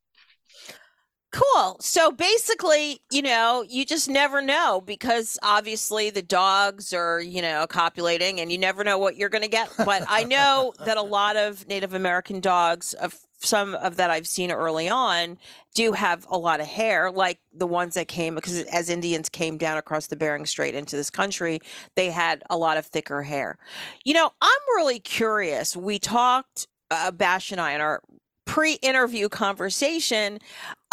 Cool. 1.36 1.76
So 1.82 2.12
basically, 2.12 3.02
you 3.12 3.22
know, 3.22 3.66
you 3.68 3.86
just 3.86 4.08
never 4.08 4.42
know 4.42 4.82
because 4.86 5.38
obviously 5.44 6.10
the 6.10 6.22
dogs 6.22 6.94
are, 6.94 7.20
you 7.20 7.42
know, 7.42 7.68
copulating 7.68 8.40
and 8.40 8.54
you 8.54 8.58
never 8.58 8.86
know 8.86 8.98
what 8.98 9.18
you're 9.18 9.28
going 9.28 9.42
to 9.42 9.50
get. 9.50 9.70
But 9.84 10.06
I 10.08 10.24
know 10.24 10.74
that 10.86 10.96
a 10.96 11.02
lot 11.02 11.36
of 11.36 11.68
Native 11.68 11.94
American 11.94 12.40
dogs, 12.40 12.94
of 12.94 13.20
some 13.40 13.76
of 13.76 13.98
that 13.98 14.10
I've 14.10 14.28
seen 14.28 14.50
early 14.50 14.88
on, 14.88 15.38
do 15.74 15.92
have 15.92 16.26
a 16.30 16.38
lot 16.38 16.62
of 16.62 16.68
hair, 16.68 17.12
like 17.12 17.40
the 17.54 17.68
ones 17.68 17.96
that 17.96 18.08
came 18.08 18.36
because 18.36 18.62
as 18.68 18.90
Indians 18.90 19.28
came 19.28 19.58
down 19.58 19.78
across 19.78 20.08
the 20.08 20.16
Bering 20.16 20.46
Strait 20.46 20.74
into 20.74 20.96
this 20.96 21.10
country, 21.10 21.60
they 21.98 22.12
had 22.12 22.44
a 22.50 22.56
lot 22.56 22.78
of 22.78 22.86
thicker 22.86 23.22
hair. 23.24 23.58
You 24.06 24.14
know, 24.14 24.32
I'm 24.40 24.62
really 24.78 25.02
curious. 25.02 25.76
We 25.76 26.00
talked, 26.00 26.70
uh, 26.92 27.12
Bash 27.12 27.52
and 27.52 27.60
I, 27.60 27.74
in 27.74 27.82
our 27.82 28.02
pre-interview 28.46 29.28
conversation 29.28 30.40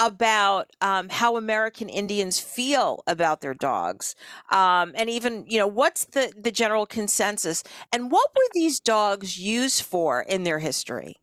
about 0.03 0.71
um, 0.81 1.09
how 1.09 1.37
American 1.37 1.89
Indians 1.89 2.41
feel 2.41 3.03
about 3.07 3.41
their 3.41 3.55
dogs, 3.55 4.15
um, 4.51 4.93
and 4.97 5.09
even 5.09 5.45
you 5.49 5.59
know 5.59 5.67
what's 5.67 6.05
the 6.07 6.33
the 6.37 6.51
general 6.51 6.87
consensus, 6.87 7.63
and 7.93 8.11
what 8.11 8.31
were 8.37 8.49
these 8.53 8.81
dogs 8.81 9.39
used 9.39 9.83
for 9.83 10.23
in 10.23 10.43
their 10.45 10.59
history? 10.59 11.17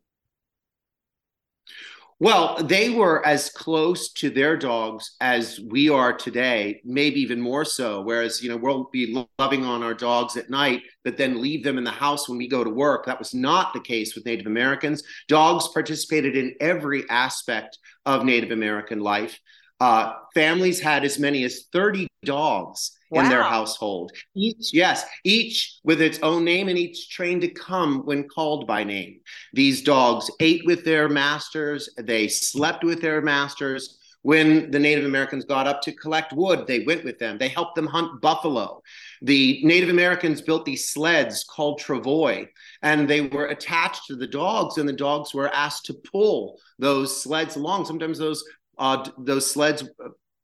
Well, 2.21 2.61
they 2.61 2.89
were 2.89 3.25
as 3.25 3.49
close 3.49 4.11
to 4.13 4.29
their 4.29 4.57
dogs 4.57 5.15
as 5.21 5.57
we 5.69 5.89
are 5.89 6.11
today, 6.11 6.81
maybe 6.83 7.21
even 7.21 7.39
more 7.39 7.63
so. 7.63 8.01
Whereas, 8.01 8.43
you 8.43 8.49
know, 8.49 8.57
we'll 8.57 8.89
be 8.91 9.25
loving 9.39 9.63
on 9.63 9.83
our 9.83 9.93
dogs 9.93 10.35
at 10.35 10.49
night, 10.49 10.81
but 11.05 11.15
then 11.15 11.41
leave 11.41 11.63
them 11.63 11.77
in 11.77 11.85
the 11.85 11.91
house 11.91 12.27
when 12.27 12.37
we 12.37 12.49
go 12.49 12.61
to 12.61 12.69
work. 12.69 13.05
That 13.05 13.19
was 13.19 13.33
not 13.33 13.71
the 13.71 13.79
case 13.79 14.15
with 14.15 14.25
Native 14.25 14.47
Americans. 14.47 15.01
Dogs 15.29 15.69
participated 15.69 16.35
in 16.35 16.55
every 16.59 17.09
aspect 17.09 17.77
of 18.05 18.25
Native 18.25 18.51
American 18.51 18.99
life. 18.99 19.39
Uh, 19.79 20.11
families 20.33 20.81
had 20.81 21.05
as 21.05 21.19
many 21.19 21.45
as 21.45 21.67
30 21.71 22.05
dogs 22.25 22.98
wow. 23.09 23.23
in 23.23 23.29
their 23.29 23.43
household. 23.43 24.11
Each, 24.35 24.73
yes, 24.73 25.05
each 25.23 25.79
with 25.83 26.01
its 26.01 26.19
own 26.21 26.43
name 26.43 26.67
and 26.67 26.77
each 26.77 27.09
trained 27.09 27.41
to 27.41 27.49
come 27.49 28.05
when 28.05 28.27
called 28.27 28.67
by 28.67 28.83
name. 28.83 29.21
These 29.53 29.81
dogs 29.81 30.29
ate 30.39 30.65
with 30.65 30.85
their 30.85 31.09
masters, 31.09 31.89
they 31.97 32.27
slept 32.27 32.83
with 32.83 33.01
their 33.01 33.21
masters. 33.21 33.95
When 34.21 34.69
the 34.69 34.79
Native 34.79 35.05
Americans 35.05 35.45
got 35.45 35.65
up 35.65 35.81
to 35.83 35.93
collect 35.93 36.33
wood, 36.33 36.67
they 36.67 36.81
went 36.81 37.05
with 37.05 37.19
them. 37.19 37.37
They 37.37 37.47
helped 37.47 37.75
them 37.75 37.87
hunt 37.87 38.19
buffalo. 38.19 38.81
The 39.21 39.61
Native 39.63 39.87
Americans 39.87 40.41
built 40.41 40.65
these 40.65 40.91
sleds 40.91 41.45
called 41.45 41.79
travois, 41.79 42.49
and 42.81 43.09
they 43.09 43.21
were 43.21 43.45
attached 43.45 44.07
to 44.07 44.17
the 44.17 44.27
dogs, 44.27 44.77
and 44.77 44.89
the 44.89 44.93
dogs 44.93 45.33
were 45.33 45.47
asked 45.55 45.85
to 45.85 45.93
pull 45.93 46.59
those 46.77 47.23
sleds 47.23 47.55
along. 47.55 47.85
Sometimes 47.85 48.17
those 48.17 48.43
uh, 48.77 49.09
those 49.17 49.49
sleds 49.49 49.85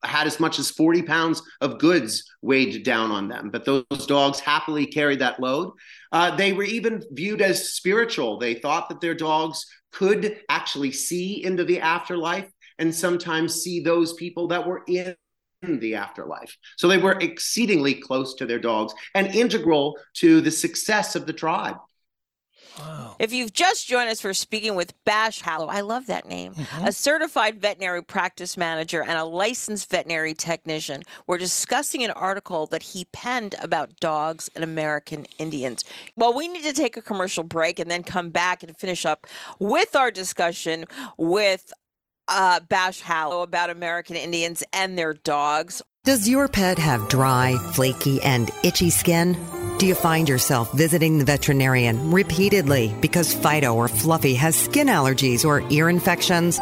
had 0.08 0.28
as 0.28 0.40
much 0.40 0.60
as 0.60 0.72
40 0.72 1.04
pounds 1.04 1.42
of 1.62 1.80
goods 1.80 2.24
weighed 2.42 2.84
down 2.84 3.12
on 3.12 3.28
them, 3.28 3.50
but 3.52 3.66
those 3.66 4.06
dogs 4.08 4.40
happily 4.40 4.86
carried 4.86 5.20
that 5.20 5.40
load. 5.40 5.74
Uh, 6.12 6.36
they 6.36 6.54
were 6.54 6.64
even 6.64 7.04
viewed 7.12 7.42
as 7.42 7.74
spiritual. 7.74 8.40
They 8.40 8.56
thought 8.56 8.90
that 8.90 9.02
their 9.02 9.16
dogs 9.16 9.66
could 9.92 10.40
actually 10.50 10.92
see 10.92 11.44
into 11.44 11.64
the 11.64 11.80
afterlife 11.80 12.50
and 12.78 12.94
sometimes 12.94 13.62
see 13.62 13.80
those 13.80 14.14
people 14.14 14.48
that 14.50 14.68
were 14.68 14.84
in 14.88 15.16
the 15.62 15.96
afterlife. 15.96 16.56
So 16.78 16.88
they 16.88 16.98
were 16.98 17.18
exceedingly 17.20 17.96
close 17.96 18.36
to 18.36 18.46
their 18.46 18.60
dogs 18.60 18.94
and 19.14 19.34
integral 19.34 19.98
to 20.16 20.42
the 20.42 20.52
success 20.52 21.16
of 21.16 21.26
the 21.26 21.34
tribe. 21.34 21.78
Wow. 22.80 23.16
If 23.20 23.32
you've 23.32 23.54
just 23.54 23.88
joined 23.88 24.10
us 24.10 24.22
for 24.22 24.34
speaking 24.34 24.76
with 24.76 24.94
Bash 25.06 25.42
Halow, 25.42 25.68
I 25.68 25.82
love 25.82 26.08
that 26.08 26.28
name, 26.28 26.54
mm-hmm. 26.54 26.86
a 26.86 26.92
certified 26.92 27.62
veterinary 27.62 28.04
practice 28.04 28.58
manager 28.58 29.02
and 29.02 29.18
a 29.18 29.24
licensed 29.24 29.90
veterinary 29.90 30.34
technician, 30.34 31.04
we're 31.28 31.38
discussing 31.38 32.04
an 32.04 32.12
article 32.12 32.66
that 32.68 32.84
he 32.84 33.06
penned 33.14 33.56
about 33.62 34.00
dogs 34.00 34.50
and 34.56 34.64
American 34.64 35.26
Indians. 35.38 35.84
Well, 36.16 36.34
we 36.34 36.48
need 36.48 36.64
to 36.64 36.74
take 36.74 36.98
a 36.98 37.02
commercial 37.02 37.44
break 37.44 37.80
and 37.80 37.90
then 37.90 38.04
come 38.04 38.30
back 38.30 38.64
and 38.64 38.76
finish 38.78 39.06
up 39.06 39.28
with 39.60 39.96
our 39.96 40.12
discussion 40.12 40.86
with 41.18 41.72
uh, 42.28 42.60
Bash 42.62 43.02
Halow 43.02 43.42
about 43.42 43.70
American 43.70 44.16
Indians 44.16 44.64
and 44.74 44.98
their 44.98 45.14
dogs. 45.14 45.82
Does 46.04 46.30
your 46.30 46.48
pet 46.48 46.78
have 46.78 47.08
dry, 47.10 47.58
flaky, 47.74 48.22
and 48.22 48.52
itchy 48.64 48.90
skin? 48.90 49.36
Do 49.78 49.86
you 49.88 49.96
find 49.96 50.30
yourself 50.30 50.72
visiting 50.72 51.18
the 51.18 51.26
veterinarian 51.26 52.12
repeatedly 52.12 52.96
because 53.02 53.34
Fido 53.34 53.76
or 53.76 53.90
Fluffy 53.90 54.34
has 54.36 54.56
skin 54.56 54.88
allergies 54.88 55.44
or 55.44 55.70
ear 55.70 55.90
infections? 55.90 56.58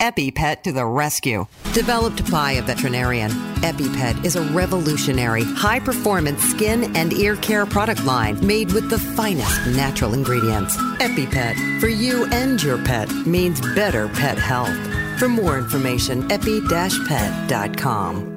EpiPet 0.00 0.64
to 0.64 0.72
the 0.72 0.84
rescue. 0.84 1.46
Developed 1.72 2.28
by 2.32 2.52
a 2.52 2.62
veterinarian, 2.62 3.30
EpiPet 3.62 4.24
is 4.24 4.34
a 4.34 4.42
revolutionary, 4.42 5.44
high 5.44 5.78
performance 5.78 6.42
skin 6.42 6.96
and 6.96 7.12
ear 7.12 7.36
care 7.36 7.64
product 7.64 8.04
line 8.04 8.44
made 8.44 8.72
with 8.72 8.90
the 8.90 8.98
finest 8.98 9.64
natural 9.68 10.12
ingredients. 10.12 10.76
EpiPet, 10.98 11.80
for 11.80 11.86
you 11.86 12.24
and 12.32 12.60
your 12.60 12.78
pet, 12.78 13.08
means 13.24 13.60
better 13.76 14.08
pet 14.08 14.36
health. 14.36 14.76
For 15.20 15.28
more 15.28 15.58
information, 15.58 16.28
epi-pet.com. 16.32 16.70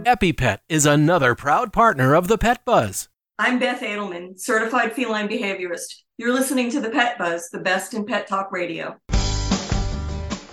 EpiPet 0.03 0.59
is 0.69 0.85
another 0.85 1.33
proud 1.33 1.73
partner 1.73 2.13
of 2.13 2.27
the 2.27 2.37
Pet 2.37 2.63
Buzz. 2.63 3.09
I'm 3.37 3.59
Beth 3.59 3.81
Adelman, 3.81 4.39
certified 4.39 4.93
feline 4.93 5.27
behaviorist. 5.27 6.03
You're 6.17 6.31
listening 6.31 6.71
to 6.71 6.79
the 6.79 6.89
Pet 6.89 7.17
Buzz, 7.17 7.49
the 7.49 7.59
best 7.59 7.93
in 7.93 8.05
pet 8.05 8.27
talk 8.27 8.49
radio. 8.49 8.95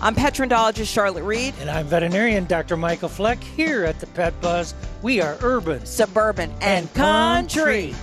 I'm 0.01 0.13
pet 0.13 0.33
trendologist 0.33 0.93
Charlotte 0.93 1.23
Reed. 1.23 1.53
And 1.61 1.69
I'm 1.69 1.85
veterinarian 1.85 2.43
Dr. 2.43 2.75
Michael 2.75 3.07
Fleck. 3.07 3.41
Here 3.41 3.85
at 3.85 4.01
the 4.01 4.07
Pet 4.07 4.33
Buzz, 4.41 4.73
we 5.01 5.21
are 5.21 5.37
urban, 5.41 5.85
suburban, 5.85 6.51
and, 6.59 6.61
and 6.61 6.93
country. 6.93 7.93
country. 7.93 7.95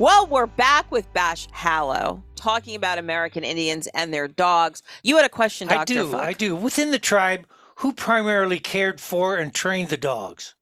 Well, 0.00 0.26
we're 0.26 0.46
back 0.46 0.90
with 0.90 1.12
Bash 1.12 1.46
Halow 1.52 2.24
talking 2.34 2.74
about 2.74 2.98
American 2.98 3.44
Indians 3.44 3.86
and 3.94 4.12
their 4.12 4.26
dogs. 4.26 4.82
You 5.04 5.14
had 5.14 5.24
a 5.24 5.28
question, 5.28 5.68
Dr. 5.68 5.80
I 5.80 5.84
do. 5.84 6.10
Fleck. 6.10 6.22
I 6.24 6.32
do. 6.32 6.56
Within 6.56 6.90
the 6.90 6.98
tribe, 6.98 7.46
who 7.76 7.92
primarily 7.92 8.58
cared 8.58 9.00
for 9.00 9.36
and 9.36 9.54
trained 9.54 9.90
the 9.90 9.96
dogs? 9.96 10.55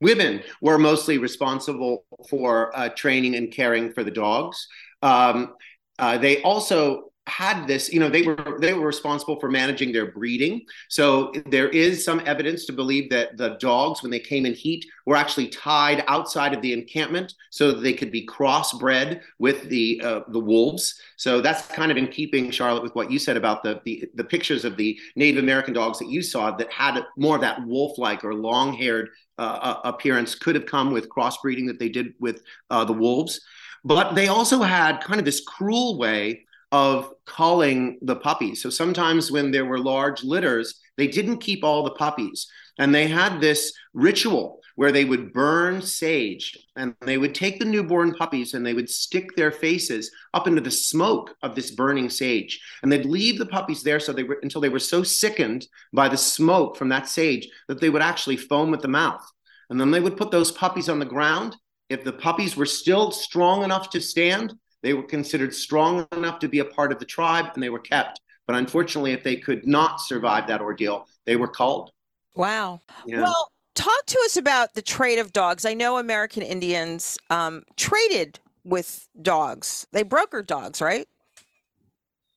Women 0.00 0.42
were 0.60 0.78
mostly 0.78 1.18
responsible 1.18 2.04
for 2.28 2.76
uh, 2.76 2.88
training 2.90 3.34
and 3.34 3.52
caring 3.52 3.92
for 3.92 4.04
the 4.04 4.10
dogs. 4.10 4.66
Um, 5.02 5.54
uh, 5.98 6.18
they 6.18 6.42
also 6.42 7.12
had 7.26 7.66
this 7.66 7.90
you 7.90 7.98
know 7.98 8.10
they 8.10 8.22
were 8.22 8.58
they 8.60 8.74
were 8.74 8.86
responsible 8.86 9.40
for 9.40 9.50
managing 9.50 9.92
their 9.92 10.12
breeding. 10.12 10.62
So 10.88 11.32
there 11.46 11.68
is 11.68 12.04
some 12.04 12.20
evidence 12.26 12.66
to 12.66 12.72
believe 12.72 13.08
that 13.10 13.36
the 13.36 13.56
dogs 13.60 14.02
when 14.02 14.10
they 14.10 14.20
came 14.20 14.44
in 14.44 14.52
heat 14.52 14.84
were 15.06 15.16
actually 15.16 15.48
tied 15.48 16.04
outside 16.06 16.52
of 16.52 16.60
the 16.60 16.72
encampment 16.72 17.32
so 17.50 17.72
that 17.72 17.80
they 17.80 17.94
could 17.94 18.12
be 18.12 18.26
crossbred 18.26 19.22
with 19.38 19.68
the 19.68 20.00
uh, 20.04 20.20
the 20.28 20.40
wolves. 20.40 21.00
So 21.16 21.40
that's 21.40 21.66
kind 21.68 21.90
of 21.90 21.96
in 21.96 22.08
keeping 22.08 22.50
charlotte 22.50 22.82
with 22.82 22.94
what 22.94 23.10
you 23.10 23.18
said 23.18 23.36
about 23.36 23.62
the, 23.62 23.80
the 23.84 24.08
the 24.14 24.24
pictures 24.24 24.64
of 24.64 24.76
the 24.76 24.98
native 25.16 25.42
american 25.42 25.72
dogs 25.72 25.98
that 25.98 26.08
you 26.08 26.22
saw 26.22 26.50
that 26.50 26.70
had 26.72 27.02
more 27.16 27.36
of 27.36 27.40
that 27.40 27.64
wolf 27.66 27.96
like 27.98 28.24
or 28.24 28.34
long 28.34 28.72
haired 28.72 29.08
uh, 29.38 29.42
uh, 29.42 29.80
appearance 29.84 30.34
could 30.34 30.54
have 30.54 30.66
come 30.66 30.92
with 30.92 31.08
crossbreeding 31.08 31.66
that 31.66 31.78
they 31.78 31.88
did 31.88 32.14
with 32.20 32.42
uh, 32.70 32.84
the 32.84 32.92
wolves. 32.92 33.40
But 33.84 34.14
they 34.14 34.28
also 34.28 34.62
had 34.62 35.02
kind 35.02 35.18
of 35.18 35.24
this 35.24 35.40
cruel 35.40 35.98
way 35.98 36.46
of 36.72 37.12
culling 37.26 37.98
the 38.02 38.16
puppies. 38.16 38.62
So 38.62 38.70
sometimes 38.70 39.30
when 39.30 39.50
there 39.50 39.64
were 39.64 39.78
large 39.78 40.24
litters, 40.24 40.80
they 40.96 41.06
didn't 41.06 41.38
keep 41.38 41.64
all 41.64 41.84
the 41.84 41.92
puppies. 41.92 42.46
And 42.78 42.94
they 42.94 43.06
had 43.06 43.40
this 43.40 43.72
ritual 43.92 44.60
where 44.76 44.90
they 44.90 45.04
would 45.04 45.32
burn 45.32 45.80
sage 45.80 46.58
and 46.74 46.94
they 47.02 47.16
would 47.16 47.34
take 47.34 47.58
the 47.58 47.64
newborn 47.64 48.12
puppies 48.14 48.54
and 48.54 48.66
they 48.66 48.74
would 48.74 48.90
stick 48.90 49.36
their 49.36 49.52
faces 49.52 50.10
up 50.32 50.48
into 50.48 50.60
the 50.60 50.70
smoke 50.70 51.34
of 51.42 51.54
this 51.54 51.70
burning 51.70 52.10
sage. 52.10 52.60
And 52.82 52.90
they'd 52.90 53.06
leave 53.06 53.38
the 53.38 53.46
puppies 53.46 53.82
there 53.82 54.00
so 54.00 54.12
they 54.12 54.24
were 54.24 54.40
until 54.42 54.60
they 54.60 54.68
were 54.68 54.80
so 54.80 55.02
sickened 55.02 55.66
by 55.92 56.08
the 56.08 56.16
smoke 56.16 56.76
from 56.76 56.88
that 56.88 57.08
sage 57.08 57.48
that 57.68 57.80
they 57.80 57.90
would 57.90 58.02
actually 58.02 58.36
foam 58.36 58.74
at 58.74 58.82
the 58.82 58.88
mouth. 58.88 59.24
And 59.70 59.80
then 59.80 59.90
they 59.90 60.00
would 60.00 60.16
put 60.16 60.30
those 60.30 60.50
puppies 60.50 60.88
on 60.88 60.98
the 60.98 61.04
ground. 61.04 61.56
If 61.88 62.02
the 62.02 62.12
puppies 62.12 62.56
were 62.56 62.66
still 62.66 63.12
strong 63.12 63.62
enough 63.62 63.90
to 63.90 64.00
stand, 64.00 64.54
they 64.84 64.92
were 64.92 65.02
considered 65.02 65.54
strong 65.54 66.06
enough 66.12 66.38
to 66.40 66.48
be 66.48 66.58
a 66.58 66.64
part 66.64 66.92
of 66.92 66.98
the 66.98 67.06
tribe 67.06 67.46
and 67.54 67.62
they 67.62 67.70
were 67.70 67.78
kept. 67.78 68.20
But 68.46 68.56
unfortunately, 68.56 69.12
if 69.12 69.24
they 69.24 69.36
could 69.36 69.66
not 69.66 70.00
survive 70.00 70.46
that 70.48 70.60
ordeal, 70.60 71.08
they 71.24 71.36
were 71.36 71.48
culled. 71.48 71.90
Wow. 72.36 72.80
Yeah. 73.06 73.22
Well, 73.22 73.50
talk 73.74 74.04
to 74.06 74.18
us 74.26 74.36
about 74.36 74.74
the 74.74 74.82
trade 74.82 75.18
of 75.18 75.32
dogs. 75.32 75.64
I 75.64 75.72
know 75.72 75.96
American 75.96 76.42
Indians 76.42 77.16
um, 77.30 77.62
traded 77.76 78.38
with 78.62 79.08
dogs. 79.22 79.86
They 79.92 80.04
brokered 80.04 80.46
dogs, 80.46 80.82
right? 80.82 81.06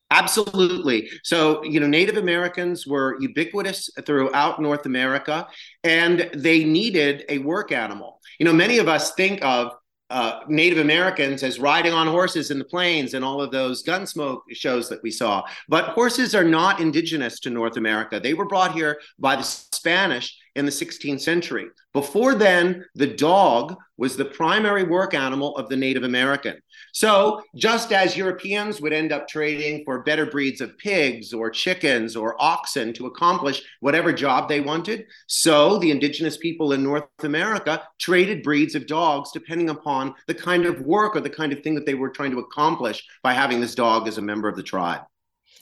Absolutely. 0.09 1.09
So, 1.23 1.61
you 1.65 1.81
know, 1.81 1.87
Native 1.87 2.15
Americans 2.15 2.87
were 2.87 3.17
ubiquitous 3.19 3.89
throughout 4.05 4.61
North 4.61 4.85
America 4.85 5.45
and 5.83 6.29
they 6.33 6.63
needed 6.63 7.25
a 7.27 7.39
work 7.39 7.73
animal. 7.73 8.21
You 8.39 8.45
know, 8.45 8.53
many 8.53 8.77
of 8.77 8.87
us 8.87 9.13
think 9.15 9.43
of 9.43 9.73
uh, 10.09 10.39
Native 10.47 10.79
Americans 10.79 11.43
as 11.43 11.59
riding 11.59 11.93
on 11.93 12.07
horses 12.07 12.51
in 12.51 12.59
the 12.59 12.65
plains 12.65 13.13
and 13.13 13.25
all 13.25 13.41
of 13.41 13.51
those 13.51 13.83
gunsmoke 13.83 14.41
shows 14.51 14.87
that 14.89 15.03
we 15.03 15.11
saw. 15.11 15.43
But 15.67 15.89
horses 15.89 16.33
are 16.33 16.43
not 16.43 16.79
indigenous 16.79 17.39
to 17.41 17.49
North 17.49 17.77
America. 17.77 18.19
They 18.19 18.33
were 18.33 18.47
brought 18.47 18.73
here 18.73 18.99
by 19.19 19.35
the 19.35 19.43
Spanish 19.43 20.37
in 20.57 20.65
the 20.65 20.71
16th 20.71 21.21
century. 21.21 21.67
Before 21.93 22.35
then, 22.35 22.83
the 22.95 23.07
dog 23.07 23.75
was 23.97 24.17
the 24.17 24.25
primary 24.25 24.83
work 24.83 25.13
animal 25.13 25.55
of 25.55 25.69
the 25.69 25.77
Native 25.77 26.03
American. 26.03 26.57
So, 26.93 27.41
just 27.55 27.91
as 27.91 28.17
Europeans 28.17 28.81
would 28.81 28.93
end 28.93 29.11
up 29.11 29.27
trading 29.27 29.83
for 29.85 30.03
better 30.03 30.25
breeds 30.25 30.61
of 30.61 30.77
pigs 30.77 31.33
or 31.33 31.49
chickens 31.49 32.15
or 32.15 32.35
oxen 32.39 32.91
to 32.93 33.05
accomplish 33.05 33.61
whatever 33.79 34.11
job 34.11 34.49
they 34.49 34.61
wanted, 34.61 35.05
so 35.27 35.77
the 35.77 35.91
indigenous 35.91 36.37
people 36.37 36.73
in 36.73 36.83
North 36.83 37.05
America 37.19 37.83
traded 37.99 38.43
breeds 38.43 38.75
of 38.75 38.87
dogs 38.87 39.31
depending 39.31 39.69
upon 39.69 40.15
the 40.27 40.33
kind 40.33 40.65
of 40.65 40.81
work 40.81 41.15
or 41.15 41.21
the 41.21 41.29
kind 41.29 41.53
of 41.53 41.61
thing 41.63 41.75
that 41.75 41.85
they 41.85 41.93
were 41.93 42.09
trying 42.09 42.31
to 42.31 42.39
accomplish 42.39 43.05
by 43.23 43.33
having 43.33 43.61
this 43.61 43.75
dog 43.75 44.07
as 44.07 44.17
a 44.17 44.21
member 44.21 44.47
of 44.47 44.55
the 44.55 44.63
tribe. 44.63 45.01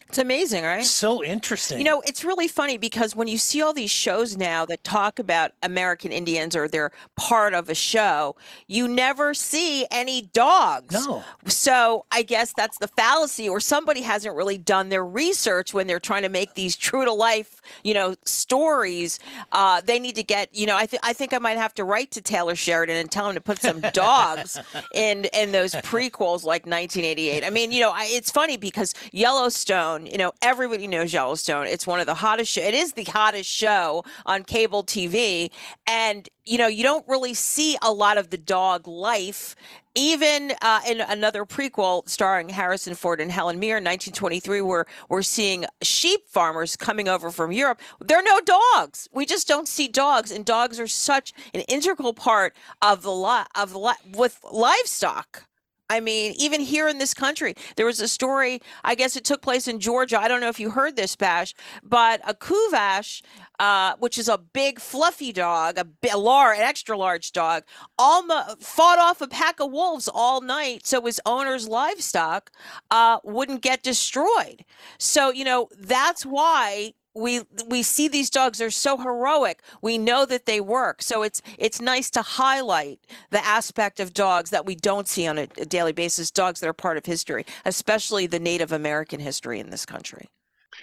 It's 0.09 0.19
amazing, 0.19 0.63
right? 0.63 0.85
So 0.85 1.23
interesting. 1.23 1.79
You 1.79 1.83
know, 1.83 2.01
it's 2.05 2.23
really 2.23 2.47
funny 2.47 2.77
because 2.77 3.15
when 3.15 3.27
you 3.27 3.37
see 3.39 3.61
all 3.61 3.73
these 3.73 3.89
shows 3.89 4.37
now 4.37 4.63
that 4.67 4.83
talk 4.83 5.17
about 5.17 5.51
American 5.63 6.11
Indians 6.11 6.55
or 6.55 6.67
they're 6.67 6.91
part 7.15 7.53
of 7.55 7.69
a 7.69 7.75
show, 7.75 8.35
you 8.67 8.87
never 8.87 9.33
see 9.33 9.87
any 9.89 10.21
dogs. 10.21 10.93
No. 10.93 11.23
So 11.47 12.05
I 12.11 12.21
guess 12.21 12.53
that's 12.55 12.77
the 12.77 12.87
fallacy, 12.87 13.49
or 13.49 13.59
somebody 13.59 14.01
hasn't 14.01 14.35
really 14.35 14.59
done 14.59 14.89
their 14.89 15.03
research 15.03 15.73
when 15.73 15.87
they're 15.87 15.99
trying 15.99 16.21
to 16.21 16.29
make 16.29 16.53
these 16.53 16.75
true 16.75 17.03
to 17.03 17.11
life, 17.11 17.61
you 17.83 17.95
know, 17.95 18.15
stories. 18.25 19.19
Uh, 19.51 19.81
they 19.81 19.97
need 19.97 20.15
to 20.15 20.23
get, 20.23 20.53
you 20.55 20.67
know, 20.67 20.77
I, 20.77 20.85
th- 20.85 21.01
I 21.03 21.13
think 21.13 21.33
I 21.33 21.39
might 21.39 21.57
have 21.57 21.73
to 21.75 21.83
write 21.83 22.11
to 22.11 22.21
Taylor 22.21 22.55
Sheridan 22.55 22.95
and 22.95 23.09
tell 23.09 23.27
him 23.27 23.35
to 23.35 23.41
put 23.41 23.59
some 23.59 23.81
dogs 23.93 24.59
in 24.93 25.25
in 25.33 25.51
those 25.51 25.73
prequels 25.73 26.43
like 26.43 26.65
1988. 26.67 27.43
I 27.43 27.49
mean, 27.49 27.71
you 27.71 27.81
know, 27.81 27.91
I, 27.91 28.05
it's 28.09 28.29
funny 28.29 28.55
because 28.55 28.93
Yellowstone 29.11 29.94
you 30.03 30.17
know, 30.17 30.31
everybody 30.41 30.87
knows 30.87 31.13
Yellowstone. 31.13 31.67
It's 31.67 31.85
one 31.87 31.99
of 31.99 32.05
the 32.05 32.15
hottest 32.15 32.51
show. 32.51 32.61
It 32.61 32.73
is 32.73 32.93
the 32.93 33.03
hottest 33.03 33.49
show 33.49 34.03
on 34.25 34.43
cable 34.43 34.83
TV, 34.83 35.51
and 35.87 36.27
you 36.43 36.57
know, 36.57 36.67
you 36.67 36.83
don't 36.83 37.07
really 37.07 37.33
see 37.33 37.77
a 37.81 37.91
lot 37.91 38.17
of 38.17 38.29
the 38.29 38.37
dog 38.37 38.87
life. 38.87 39.55
Even 39.97 40.51
uh, 40.61 40.81
in 40.85 40.99
another 40.99 41.45
prequel 41.45 42.07
starring 42.09 42.49
Harrison 42.49 42.95
Ford 42.95 43.21
and 43.21 43.31
Helen 43.31 43.59
Mirren, 43.59 43.83
1923, 43.85 44.59
where 44.61 44.85
we're 45.07 45.21
seeing 45.21 45.65
sheep 45.81 46.27
farmers 46.27 46.75
coming 46.75 47.07
over 47.07 47.31
from 47.31 47.53
Europe. 47.53 47.79
There 48.01 48.19
are 48.19 48.23
no 48.23 48.41
dogs. 48.41 49.07
We 49.13 49.25
just 49.25 49.47
don't 49.47 49.69
see 49.69 49.87
dogs, 49.87 50.31
and 50.31 50.43
dogs 50.43 50.81
are 50.81 50.87
such 50.87 51.31
an 51.53 51.61
integral 51.61 52.13
part 52.13 52.57
of 52.81 53.03
the 53.03 53.11
lot 53.11 53.47
of 53.55 53.71
the 53.71 53.79
li- 53.79 54.11
with 54.13 54.39
livestock. 54.51 55.45
I 55.89 55.99
mean, 55.99 56.33
even 56.39 56.61
here 56.61 56.87
in 56.87 56.97
this 56.97 57.13
country, 57.13 57.53
there 57.75 57.85
was 57.85 57.99
a 57.99 58.07
story, 58.07 58.61
I 58.83 58.95
guess 58.95 59.15
it 59.15 59.23
took 59.23 59.41
place 59.41 59.67
in 59.67 59.79
Georgia. 59.79 60.19
I 60.19 60.27
don't 60.27 60.41
know 60.41 60.49
if 60.49 60.59
you 60.59 60.71
heard 60.71 60.95
this, 60.95 61.15
Bash, 61.15 61.53
but 61.83 62.21
a 62.27 62.33
Kuvasz, 62.33 63.21
uh, 63.59 63.93
which 63.99 64.17
is 64.17 64.27
a 64.27 64.37
big, 64.37 64.79
fluffy 64.79 65.31
dog, 65.31 65.77
a, 65.77 65.85
a 66.11 66.17
large, 66.17 66.57
an 66.57 66.63
extra 66.63 66.97
large 66.97 67.31
dog, 67.31 67.63
almost 67.99 68.63
fought 68.63 68.97
off 68.97 69.21
a 69.21 69.27
pack 69.27 69.59
of 69.59 69.71
wolves 69.71 70.09
all 70.11 70.41
night 70.41 70.87
so 70.87 71.01
his 71.01 71.21
owner's 71.25 71.67
livestock 71.67 72.51
uh, 72.89 73.19
wouldn't 73.23 73.61
get 73.61 73.83
destroyed. 73.83 74.65
So, 74.97 75.31
you 75.31 75.45
know, 75.45 75.69
that's 75.77 76.25
why 76.25 76.93
we 77.15 77.41
we 77.67 77.81
see 77.81 78.07
these 78.07 78.29
dogs 78.29 78.57
they're 78.57 78.69
so 78.69 78.97
heroic 78.97 79.61
we 79.81 79.97
know 79.97 80.25
that 80.25 80.45
they 80.45 80.59
work 80.59 81.01
so 81.01 81.23
it's 81.23 81.41
it's 81.57 81.81
nice 81.81 82.09
to 82.09 82.21
highlight 82.21 82.99
the 83.31 83.43
aspect 83.45 83.99
of 83.99 84.13
dogs 84.13 84.49
that 84.49 84.65
we 84.65 84.75
don't 84.75 85.07
see 85.07 85.25
on 85.25 85.37
a, 85.37 85.47
a 85.57 85.65
daily 85.65 85.93
basis 85.93 86.29
dogs 86.29 86.59
that 86.59 86.67
are 86.67 86.73
part 86.73 86.97
of 86.97 87.05
history 87.05 87.45
especially 87.63 88.27
the 88.27 88.39
native 88.39 88.71
american 88.71 89.19
history 89.19 89.59
in 89.59 89.69
this 89.69 89.85
country 89.85 90.29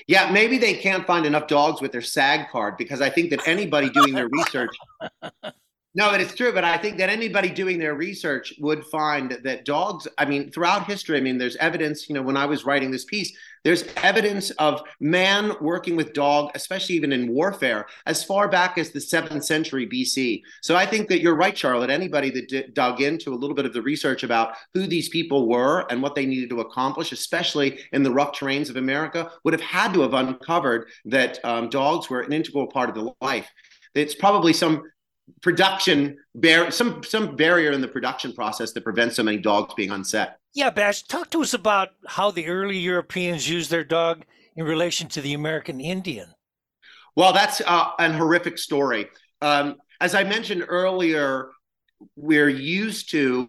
yeah, 0.06 0.32
maybe 0.32 0.56
they 0.56 0.72
can't 0.72 1.06
find 1.06 1.26
enough 1.26 1.48
dogs 1.48 1.82
with 1.82 1.92
their 1.92 2.00
SAG 2.00 2.48
card 2.50 2.78
because 2.78 3.02
I 3.02 3.10
think 3.10 3.28
that 3.28 3.46
anybody 3.46 3.90
doing 3.90 4.14
their 4.14 4.26
research 4.26 4.74
No, 5.94 6.10
but 6.10 6.20
it's 6.22 6.34
true. 6.34 6.52
But 6.52 6.64
I 6.64 6.78
think 6.78 6.96
that 6.98 7.10
anybody 7.10 7.50
doing 7.50 7.78
their 7.78 7.94
research 7.94 8.54
would 8.58 8.84
find 8.86 9.32
that 9.44 9.64
dogs, 9.64 10.08
I 10.16 10.24
mean, 10.24 10.50
throughout 10.50 10.86
history, 10.86 11.18
I 11.18 11.20
mean, 11.20 11.36
there's 11.36 11.56
evidence, 11.56 12.08
you 12.08 12.14
know, 12.14 12.22
when 12.22 12.36
I 12.36 12.46
was 12.46 12.64
writing 12.64 12.90
this 12.90 13.04
piece, 13.04 13.36
there's 13.64 13.84
evidence 14.02 14.50
of 14.52 14.82
man 15.00 15.52
working 15.60 15.94
with 15.94 16.12
dog, 16.12 16.50
especially 16.54 16.96
even 16.96 17.12
in 17.12 17.32
warfare, 17.32 17.86
as 18.06 18.24
far 18.24 18.48
back 18.48 18.76
as 18.76 18.90
the 18.90 19.00
seventh 19.00 19.44
century 19.44 19.86
BC. 19.86 20.42
So 20.62 20.74
I 20.74 20.84
think 20.84 21.08
that 21.08 21.20
you're 21.20 21.36
right, 21.36 21.56
Charlotte. 21.56 21.90
Anybody 21.90 22.30
that 22.30 22.48
d- 22.48 22.64
dug 22.72 23.00
into 23.00 23.32
a 23.32 23.36
little 23.36 23.54
bit 23.54 23.66
of 23.66 23.72
the 23.72 23.82
research 23.82 24.24
about 24.24 24.54
who 24.74 24.86
these 24.86 25.08
people 25.08 25.48
were 25.48 25.86
and 25.90 26.02
what 26.02 26.14
they 26.14 26.26
needed 26.26 26.50
to 26.50 26.60
accomplish, 26.60 27.12
especially 27.12 27.80
in 27.92 28.02
the 28.02 28.12
rough 28.12 28.32
terrains 28.32 28.68
of 28.68 28.76
America, 28.76 29.30
would 29.44 29.54
have 29.54 29.60
had 29.60 29.92
to 29.94 30.00
have 30.00 30.14
uncovered 30.14 30.88
that 31.04 31.38
um, 31.44 31.68
dogs 31.68 32.10
were 32.10 32.22
an 32.22 32.32
integral 32.32 32.66
part 32.66 32.88
of 32.88 32.94
the 32.96 33.12
life. 33.20 33.48
It's 33.94 34.14
probably 34.14 34.52
some 34.52 34.82
production 35.40 36.16
bar- 36.34 36.70
some 36.70 37.02
some 37.04 37.36
barrier 37.36 37.72
in 37.72 37.80
the 37.80 37.88
production 37.88 38.32
process 38.32 38.72
that 38.72 38.84
prevents 38.84 39.16
so 39.16 39.22
many 39.22 39.38
dogs 39.38 39.74
being 39.74 39.90
on 39.90 40.04
set. 40.04 40.38
Yeah, 40.54 40.70
Bash, 40.70 41.02
talk 41.04 41.30
to 41.30 41.42
us 41.42 41.54
about 41.54 41.90
how 42.06 42.30
the 42.30 42.46
early 42.46 42.78
Europeans 42.78 43.48
used 43.48 43.70
their 43.70 43.84
dog 43.84 44.24
in 44.54 44.64
relation 44.64 45.08
to 45.08 45.20
the 45.20 45.34
American 45.34 45.80
Indian. 45.80 46.28
Well, 47.16 47.32
that's 47.32 47.60
uh, 47.66 47.90
an 47.98 48.12
horrific 48.12 48.58
story. 48.58 49.08
Um, 49.40 49.76
as 50.00 50.14
I 50.14 50.24
mentioned 50.24 50.64
earlier, 50.68 51.50
we're 52.16 52.48
used 52.48 53.10
to 53.10 53.48